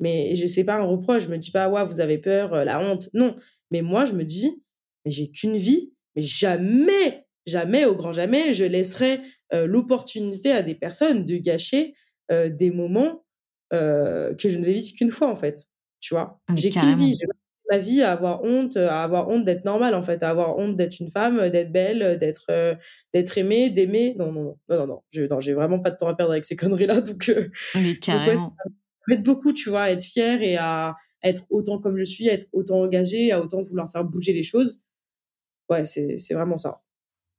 mais 0.00 0.34
je 0.34 0.46
sais 0.46 0.64
pas 0.64 0.74
un 0.74 0.82
reproche. 0.82 1.24
Je 1.24 1.28
me 1.28 1.38
dis 1.38 1.50
pas, 1.50 1.68
ouais, 1.68 1.84
vous 1.86 2.00
avez 2.00 2.18
peur, 2.18 2.54
euh, 2.54 2.64
la 2.64 2.80
honte. 2.80 3.08
Non. 3.14 3.36
Mais 3.70 3.82
moi, 3.82 4.04
je 4.04 4.12
me 4.12 4.24
dis, 4.24 4.62
mais 5.04 5.10
j'ai 5.10 5.30
qu'une 5.30 5.56
vie. 5.56 5.92
Mais 6.14 6.22
jamais, 6.22 7.26
jamais, 7.46 7.84
au 7.84 7.94
grand 7.94 8.12
jamais, 8.12 8.52
je 8.52 8.64
laisserai 8.64 9.20
euh, 9.52 9.66
l'opportunité 9.66 10.50
à 10.50 10.62
des 10.62 10.74
personnes 10.74 11.24
de 11.24 11.36
gâcher 11.36 11.94
euh, 12.30 12.48
des 12.48 12.70
moments 12.70 13.22
que 13.70 14.48
je 14.48 14.58
ne 14.58 14.64
vais 14.64 14.72
vivre 14.72 14.94
qu'une 14.96 15.10
fois, 15.10 15.28
en 15.28 15.36
fait. 15.36 15.66
Tu 16.00 16.14
vois, 16.14 16.40
j'ai 16.54 16.70
qu'une 16.70 16.94
vie 16.94 17.16
ma 17.70 17.78
vie 17.78 18.02
à 18.02 18.12
avoir 18.12 18.42
honte, 18.44 18.76
à 18.76 19.02
avoir 19.02 19.28
honte 19.28 19.44
d'être 19.44 19.64
normale 19.64 19.94
en 19.94 20.02
fait, 20.02 20.22
à 20.22 20.30
avoir 20.30 20.56
honte 20.58 20.76
d'être 20.76 21.00
une 21.00 21.10
femme, 21.10 21.50
d'être 21.50 21.72
belle, 21.72 22.18
d'être 22.18 22.46
euh, 22.50 22.74
d'être 23.12 23.38
aimée, 23.38 23.70
d'aimer. 23.70 24.14
Non 24.18 24.32
non 24.32 24.58
non 24.68 24.86
non 24.86 25.02
non 25.30 25.40
j'ai 25.40 25.54
vraiment 25.54 25.80
pas 25.80 25.90
de 25.90 25.96
temps 25.96 26.08
à 26.08 26.14
perdre 26.14 26.32
avec 26.32 26.44
ces 26.44 26.56
conneries 26.56 26.86
là 26.86 27.00
donc. 27.00 27.28
Euh, 27.28 27.48
Mais 27.74 27.98
carrément. 27.98 28.54
Beaucoup, 29.18 29.52
tu 29.52 29.70
vois, 29.70 29.82
à 29.82 29.90
être 29.90 30.02
fière 30.02 30.42
et 30.42 30.56
à 30.56 30.96
être 31.22 31.44
autant 31.48 31.78
comme 31.78 31.96
je 31.96 32.02
suis, 32.02 32.28
à 32.28 32.32
être 32.32 32.48
autant 32.52 32.80
engagée, 32.80 33.30
à 33.30 33.40
autant 33.40 33.62
vouloir 33.62 33.90
faire 33.90 34.04
bouger 34.04 34.32
les 34.32 34.42
choses. 34.42 34.82
Ouais, 35.68 35.84
c'est 35.84 36.18
c'est 36.18 36.34
vraiment 36.34 36.56
ça. 36.56 36.82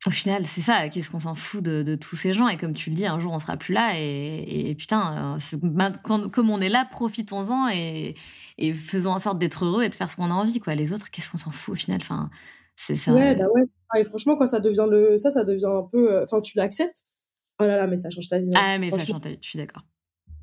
Au 0.07 0.09
final, 0.09 0.45
c'est 0.45 0.61
ça. 0.61 0.87
Qu'est-ce 0.87 1.11
qu'on 1.11 1.19
s'en 1.19 1.35
fout 1.35 1.61
de, 1.61 1.83
de, 1.83 1.95
tous 1.95 2.15
ces 2.15 2.31
gens? 2.31 2.47
Et 2.47 2.55
comme 2.55 2.73
tu 2.73 2.89
le 2.89 2.95
dis, 2.95 3.05
un 3.05 3.19
jour, 3.19 3.33
on 3.33 3.39
sera 3.39 3.57
plus 3.57 3.73
là. 3.73 3.91
Et, 3.99 4.69
et 4.69 4.73
putain, 4.73 5.37
euh, 5.37 6.29
comme 6.29 6.49
on 6.49 6.61
est 6.61 6.69
là, 6.69 6.87
profitons-en 6.89 7.67
et, 7.67 8.15
et 8.57 8.73
faisons 8.73 9.11
en 9.11 9.19
sorte 9.19 9.37
d'être 9.37 9.65
heureux 9.65 9.83
et 9.83 9.89
de 9.89 9.95
faire 9.95 10.09
ce 10.09 10.15
qu'on 10.15 10.31
a 10.31 10.33
envie. 10.33 10.61
Quoi. 10.61 10.75
Les 10.75 10.93
autres, 10.93 11.11
qu'est-ce 11.11 11.29
qu'on 11.29 11.37
s'en 11.37 11.51
fout 11.51 11.73
au 11.73 11.75
final? 11.75 11.99
Enfin, 12.01 12.29
c'est 12.77 12.95
ça. 12.95 13.11
Ouais, 13.11 13.35
bah 13.35 13.47
ouais. 13.53 13.63
Et 13.99 14.05
franchement, 14.05 14.37
quand 14.37 14.45
ça 14.45 14.61
devient 14.61 14.87
le, 14.89 15.17
ça, 15.17 15.29
ça 15.29 15.43
devient 15.43 15.65
un 15.65 15.83
peu. 15.91 16.13
Euh, 16.13 16.23
enfin, 16.23 16.39
tu 16.39 16.57
l'acceptes. 16.57 17.03
Oh 17.59 17.65
là 17.65 17.75
là, 17.75 17.87
mais 17.87 17.97
ça 17.97 18.09
change 18.09 18.29
ta 18.29 18.39
vie. 18.39 18.51
Hein. 18.55 18.61
Ah, 18.63 18.77
mais 18.77 18.91
ça 18.91 19.05
change 19.05 19.19
ta 19.19 19.29
vie. 19.29 19.39
Je 19.41 19.49
suis 19.49 19.59
d'accord. 19.59 19.83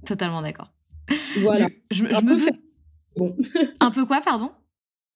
Totalement 0.05 0.43
d'accord. 0.43 0.75
Voilà. 1.41 1.69
je, 1.91 2.05
je 2.05 2.21
me 2.21 2.37
doute. 2.37 2.55
Bon. 3.17 3.35
un 3.81 3.91
peu 3.91 4.05
quoi, 4.05 4.21
pardon? 4.21 4.51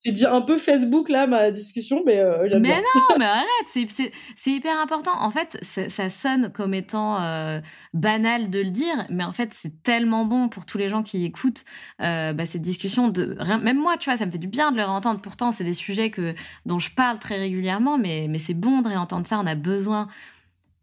J'ai 0.04 0.12
dit 0.12 0.26
un 0.26 0.40
peu 0.40 0.58
Facebook 0.58 1.08
là 1.08 1.26
ma 1.26 1.50
discussion, 1.50 2.02
mais 2.06 2.18
euh, 2.20 2.48
Mais 2.60 2.80
non, 2.80 3.16
mais 3.18 3.24
arrête, 3.24 3.88
c'est 4.36 4.50
hyper 4.50 4.78
important. 4.78 5.10
En 5.20 5.30
fait, 5.30 5.58
ça 5.62 6.08
sonne 6.08 6.52
comme 6.52 6.72
étant 6.72 7.20
euh, 7.20 7.60
banal 7.94 8.50
de 8.50 8.60
le 8.60 8.70
dire, 8.70 9.06
mais 9.10 9.24
en 9.24 9.32
fait, 9.32 9.52
c'est 9.52 9.82
tellement 9.82 10.24
bon 10.24 10.48
pour 10.48 10.66
tous 10.66 10.78
les 10.78 10.88
gens 10.88 11.02
qui 11.02 11.24
écoutent 11.24 11.64
euh, 12.00 12.32
bah, 12.32 12.46
cette 12.46 12.62
discussion. 12.62 13.08
De 13.08 13.36
même 13.60 13.78
moi, 13.78 13.96
tu 13.96 14.08
vois, 14.08 14.16
ça 14.16 14.26
me 14.26 14.30
fait 14.30 14.38
du 14.38 14.46
bien 14.46 14.70
de 14.70 14.76
le 14.76 14.84
réentendre. 14.84 15.20
Pourtant, 15.20 15.50
c'est 15.50 15.64
des 15.64 15.72
sujets 15.72 16.10
que 16.10 16.34
dont 16.64 16.78
je 16.78 16.90
parle 16.90 17.18
très 17.18 17.36
régulièrement, 17.36 17.98
mais 17.98 18.26
mais 18.28 18.38
c'est 18.38 18.54
bon 18.54 18.82
de 18.82 18.88
réentendre 18.88 19.26
ça. 19.26 19.38
On 19.40 19.46
a 19.46 19.56
besoin, 19.56 20.06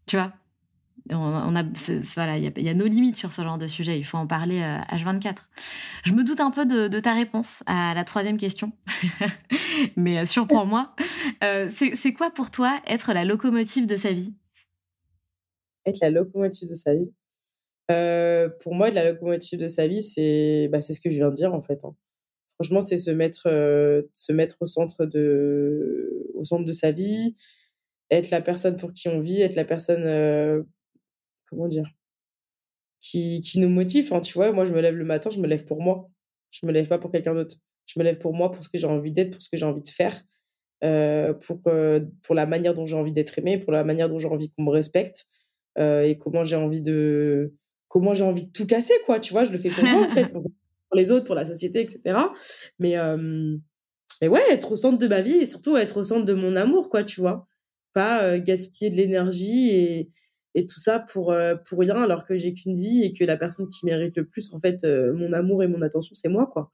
tu 0.06 0.16
vois. 0.16 0.32
On, 1.10 1.54
a, 1.54 1.62
voilà, 2.14 2.38
il 2.38 2.62
y, 2.62 2.68
a 2.68 2.74
nos 2.74 2.86
limites 2.86 3.16
sur 3.16 3.32
ce 3.32 3.42
genre 3.42 3.58
de 3.58 3.66
sujet. 3.66 3.98
Il 3.98 4.04
faut 4.04 4.16
en 4.16 4.26
parler 4.26 4.60
H24. 4.90 5.28
Euh, 5.28 5.32
Je 6.04 6.12
me 6.12 6.24
doute 6.24 6.40
un 6.40 6.50
peu 6.50 6.66
de, 6.66 7.00
ta 7.00 7.14
réponse 7.14 7.62
à 7.66 7.94
la 7.94 8.04
troisième 8.04 8.38
question, 8.38 8.72
mais 9.96 10.18
euh, 10.18 10.26
surprends-moi. 10.26 10.94
Euh, 11.44 11.68
c'est 11.70 12.12
quoi 12.12 12.30
pour 12.30 12.50
toi 12.50 12.80
être 12.86 13.12
la 13.12 13.24
locomotive 13.24 13.86
de 13.86 13.96
sa 13.96 14.12
vie? 14.12 14.34
Être 15.86 16.00
la 16.00 16.10
locomotive 16.10 16.68
de 16.68 16.74
sa 16.74 16.94
vie? 16.94 17.12
pour 18.62 18.74
moi, 18.74 18.90
la 18.90 19.12
locomotive 19.12 19.60
de 19.60 19.68
sa 19.68 19.86
vie, 19.86 20.02
c'est 20.02 20.68
bah, 20.72 20.80
ce 20.80 20.98
que 20.98 21.08
je 21.08 21.18
viens 21.18 21.28
de 21.28 21.34
dire 21.34 21.54
en 21.54 21.62
fait. 21.62 21.84
Hein. 21.84 21.94
Franchement, 22.56 22.80
c'est 22.80 22.96
se 22.96 23.12
mettre, 23.12 23.44
se 24.12 24.32
mettre 24.32 24.56
au 24.58 24.66
centre 24.66 25.06
de, 25.06 26.26
au 26.34 26.44
centre 26.44 26.64
de 26.64 26.72
sa 26.72 26.90
vie, 26.90 27.36
être 28.10 28.30
la 28.30 28.40
personne 28.40 28.76
pour 28.76 28.92
qui 28.92 29.08
on 29.08 29.20
vit, 29.20 29.40
être 29.40 29.54
la 29.54 29.64
personne 29.64 30.66
comment 31.48 31.68
dire, 31.68 31.90
qui, 33.00 33.40
qui 33.40 33.60
nous 33.60 33.68
motive. 33.68 34.06
Enfin, 34.06 34.20
tu 34.20 34.34
vois, 34.34 34.52
moi, 34.52 34.64
je 34.64 34.72
me 34.72 34.80
lève 34.80 34.94
le 34.94 35.04
matin, 35.04 35.30
je 35.30 35.40
me 35.40 35.46
lève 35.46 35.64
pour 35.64 35.82
moi. 35.82 36.10
Je 36.50 36.66
me 36.66 36.72
lève 36.72 36.88
pas 36.88 36.98
pour 36.98 37.10
quelqu'un 37.10 37.34
d'autre. 37.34 37.56
Je 37.86 37.98
me 37.98 38.04
lève 38.04 38.18
pour 38.18 38.34
moi, 38.34 38.50
pour 38.50 38.62
ce 38.64 38.68
que 38.68 38.78
j'ai 38.78 38.86
envie 38.86 39.12
d'être, 39.12 39.32
pour 39.32 39.42
ce 39.42 39.48
que 39.48 39.56
j'ai 39.56 39.66
envie 39.66 39.82
de 39.82 39.88
faire, 39.88 40.20
euh, 40.84 41.32
pour, 41.34 41.60
euh, 41.68 42.00
pour 42.22 42.34
la 42.34 42.46
manière 42.46 42.74
dont 42.74 42.84
j'ai 42.84 42.96
envie 42.96 43.12
d'être 43.12 43.38
aimé, 43.38 43.58
pour 43.58 43.72
la 43.72 43.84
manière 43.84 44.08
dont 44.08 44.18
j'ai 44.18 44.28
envie 44.28 44.50
qu'on 44.50 44.64
me 44.64 44.70
respecte 44.70 45.26
euh, 45.78 46.02
et 46.02 46.18
comment 46.18 46.44
j'ai 46.44 46.56
envie 46.56 46.82
de 46.82 47.54
comment 47.88 48.14
j'ai 48.14 48.24
envie 48.24 48.44
de 48.44 48.50
tout 48.50 48.66
casser, 48.66 48.94
quoi. 49.06 49.20
Tu 49.20 49.32
vois, 49.32 49.44
je 49.44 49.52
le 49.52 49.58
fais 49.58 49.68
pour 49.68 49.84
moi, 49.84 50.04
en 50.04 50.08
fait, 50.08 50.26
pour, 50.32 50.50
les 50.94 51.10
autres, 51.10 51.24
pour 51.24 51.36
la 51.36 51.44
société, 51.44 51.80
etc. 51.80 52.18
Mais, 52.78 52.96
mais 54.20 54.28
ouais, 54.28 54.42
être 54.50 54.72
au 54.72 54.76
centre 54.76 54.98
de 54.98 55.06
ma 55.06 55.20
vie 55.20 55.36
et 55.36 55.44
surtout 55.44 55.76
être 55.76 55.98
au 55.98 56.04
centre 56.04 56.24
de 56.24 56.34
mon 56.34 56.56
amour, 56.56 56.90
quoi, 56.90 57.04
tu 57.04 57.20
vois. 57.20 57.46
Pas 57.92 58.38
gaspiller 58.40 58.90
de 58.90 58.96
l'énergie 58.96 59.70
et, 59.70 60.10
et 60.56 60.66
tout 60.66 60.80
ça 60.80 60.98
pour 60.98 61.32
euh, 61.32 61.54
pour 61.68 61.78
rien 61.78 62.02
alors 62.02 62.24
que 62.24 62.34
j'ai 62.36 62.54
qu'une 62.54 62.80
vie 62.80 63.04
et 63.04 63.12
que 63.12 63.24
la 63.24 63.36
personne 63.36 63.68
qui 63.68 63.84
mérite 63.84 64.16
le 64.16 64.24
plus 64.24 64.52
en 64.54 64.58
fait 64.58 64.82
euh, 64.84 65.12
mon 65.12 65.32
amour 65.34 65.62
et 65.62 65.68
mon 65.68 65.82
attention 65.82 66.14
c'est 66.14 66.30
moi 66.30 66.50
quoi. 66.52 66.70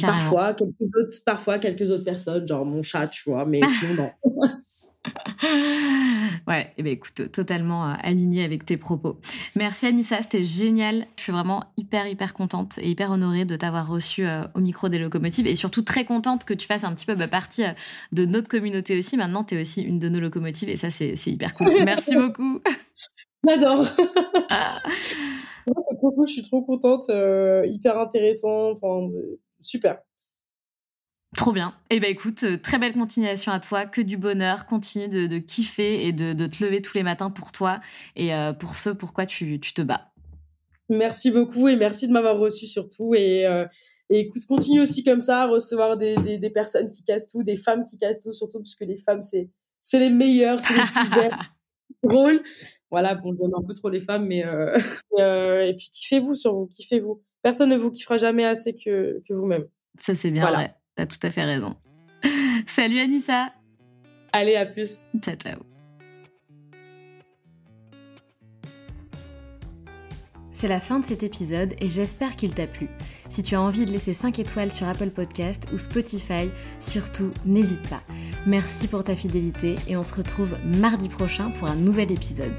Parfois 0.00 0.54
quelques 0.54 0.94
autres 0.96 1.16
parfois 1.26 1.58
quelques 1.58 1.90
autres 1.90 2.04
personnes 2.04 2.46
genre 2.46 2.64
mon 2.64 2.82
chat 2.82 3.08
tu 3.08 3.30
vois 3.30 3.44
mais 3.46 3.60
sinon 3.66 3.94
non 3.94 4.10
ouais, 6.46 6.62
et 6.62 6.72
eh 6.78 6.82
ben 6.82 6.92
écoute, 6.92 7.32
totalement 7.32 7.88
euh, 7.88 7.94
aligné 8.02 8.44
avec 8.44 8.64
tes 8.64 8.76
propos. 8.76 9.18
Merci 9.56 9.86
Anissa, 9.86 10.22
c'était 10.22 10.44
génial. 10.44 11.06
Je 11.16 11.24
suis 11.24 11.32
vraiment 11.32 11.64
hyper 11.76 12.06
hyper 12.06 12.34
contente 12.34 12.78
et 12.78 12.88
hyper 12.88 13.10
honorée 13.10 13.44
de 13.44 13.56
t'avoir 13.56 13.88
reçu 13.88 14.26
euh, 14.26 14.44
au 14.54 14.60
micro 14.60 14.88
des 14.88 14.98
locomotives 14.98 15.46
et 15.46 15.54
surtout 15.54 15.82
très 15.82 16.04
contente 16.04 16.44
que 16.44 16.54
tu 16.54 16.66
fasses 16.66 16.84
un 16.84 16.94
petit 16.94 17.06
peu 17.06 17.14
bah, 17.14 17.28
partie 17.28 17.64
euh, 17.64 17.72
de 18.12 18.24
notre 18.24 18.48
communauté 18.48 18.98
aussi. 18.98 19.16
Maintenant, 19.16 19.44
tu 19.44 19.56
es 19.56 19.60
aussi 19.60 19.82
une 19.82 19.98
de 19.98 20.08
nos 20.08 20.20
locomotives 20.20 20.68
et 20.68 20.76
ça 20.76 20.90
c'est 20.90 21.14
hyper 21.26 21.54
cool. 21.54 21.68
Merci 21.84 22.14
beaucoup. 22.14 22.60
J'adore. 23.48 23.84
Ah. 24.50 24.80
c'est 25.66 25.96
trop 25.96 26.12
cool, 26.12 26.28
je 26.28 26.34
suis 26.34 26.42
trop 26.42 26.62
contente, 26.62 27.10
hyper 27.66 27.98
intéressant, 27.98 28.70
enfin 28.70 29.08
super. 29.60 29.98
Trop 31.36 31.52
bien. 31.52 31.74
Eh 31.88 31.98
ben 31.98 32.10
écoute, 32.10 32.42
euh, 32.42 32.58
très 32.58 32.78
belle 32.78 32.92
continuation 32.92 33.52
à 33.52 33.60
toi, 33.60 33.86
que 33.86 34.02
du 34.02 34.18
bonheur, 34.18 34.66
continue 34.66 35.08
de, 35.08 35.38
kiffer 35.38 36.06
et 36.06 36.12
de, 36.12 36.46
te 36.46 36.62
lever 36.62 36.82
tous 36.82 36.94
les 36.94 37.02
matins 37.02 37.30
pour 37.30 37.52
toi 37.52 37.80
et 38.16 38.34
euh, 38.34 38.52
pour 38.52 38.74
ce 38.74 38.90
pourquoi 38.90 39.24
tu, 39.24 39.58
te 39.58 39.82
bats. 39.82 40.12
Merci 40.90 41.30
beaucoup 41.30 41.68
et 41.68 41.76
merci 41.76 42.06
de 42.06 42.12
m'avoir 42.12 42.36
reçu 42.36 42.66
surtout 42.66 43.14
et, 43.14 43.46
euh, 43.46 43.64
écoute, 44.10 44.44
continue 44.46 44.82
aussi 44.82 45.04
comme 45.04 45.22
ça 45.22 45.44
à 45.44 45.46
recevoir 45.46 45.96
des, 45.96 46.50
personnes 46.52 46.90
qui 46.90 47.02
cassent 47.02 47.28
tout, 47.28 47.42
des 47.42 47.56
femmes 47.56 47.84
qui 47.86 47.96
cassent 47.96 48.20
tout 48.20 48.34
surtout 48.34 48.58
parce 48.58 48.74
que 48.74 48.84
les 48.84 48.98
femmes 48.98 49.22
c'est 49.22 49.48
c'est 49.80 49.98
les 49.98 50.10
meilleures, 50.10 50.60
c'est 50.60 50.74
les 50.74 50.82
plus 50.82 51.10
belles, 51.10 51.36
drôles. 52.04 52.42
Voilà, 52.90 53.14
bon, 53.14 53.34
je 53.34 53.42
un 53.42 53.66
peu 53.66 53.74
trop 53.74 53.88
les 53.88 54.02
femmes, 54.02 54.26
mais 54.26 54.44
et 55.18 55.74
puis 55.78 55.88
kiffez-vous 55.90 56.34
sur 56.34 56.54
vous, 56.54 56.66
kiffez-vous. 56.66 57.22
Personne 57.40 57.70
ne 57.70 57.76
vous 57.76 57.90
kiffera 57.90 58.18
jamais 58.18 58.44
assez 58.44 58.74
que, 58.74 59.22
que 59.26 59.32
vous-même. 59.32 59.64
Ça 59.98 60.14
c'est 60.14 60.30
bien 60.30 60.46
vrai. 60.46 60.76
T'as 60.94 61.06
tout 61.06 61.18
à 61.22 61.30
fait 61.30 61.44
raison. 61.44 61.76
Salut 62.66 62.98
Anissa. 62.98 63.52
Allez, 64.32 64.56
à 64.56 64.66
plus. 64.66 65.06
Ciao, 65.20 65.36
ciao. 65.36 65.58
C'est 70.62 70.68
la 70.68 70.78
fin 70.78 71.00
de 71.00 71.04
cet 71.04 71.24
épisode 71.24 71.74
et 71.80 71.90
j'espère 71.90 72.36
qu'il 72.36 72.54
t'a 72.54 72.68
plu. 72.68 72.88
Si 73.30 73.42
tu 73.42 73.56
as 73.56 73.60
envie 73.60 73.84
de 73.84 73.90
laisser 73.90 74.12
5 74.12 74.38
étoiles 74.38 74.72
sur 74.72 74.86
Apple 74.86 75.10
Podcast 75.10 75.66
ou 75.72 75.78
Spotify, 75.78 76.50
surtout 76.78 77.32
n'hésite 77.44 77.82
pas. 77.88 78.00
Merci 78.46 78.86
pour 78.86 79.02
ta 79.02 79.16
fidélité 79.16 79.74
et 79.88 79.96
on 79.96 80.04
se 80.04 80.14
retrouve 80.14 80.56
mardi 80.64 81.08
prochain 81.08 81.50
pour 81.50 81.66
un 81.66 81.74
nouvel 81.74 82.12
épisode. 82.12 82.54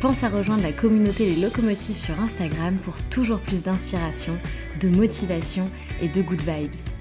Pense 0.00 0.22
à 0.22 0.28
rejoindre 0.28 0.62
la 0.62 0.72
communauté 0.72 1.34
Les 1.34 1.40
Locomotives 1.40 1.96
sur 1.96 2.20
Instagram 2.20 2.76
pour 2.76 2.94
toujours 3.10 3.40
plus 3.40 3.64
d'inspiration, 3.64 4.38
de 4.78 4.88
motivation 4.88 5.68
et 6.00 6.08
de 6.08 6.22
good 6.22 6.42
vibes. 6.42 6.97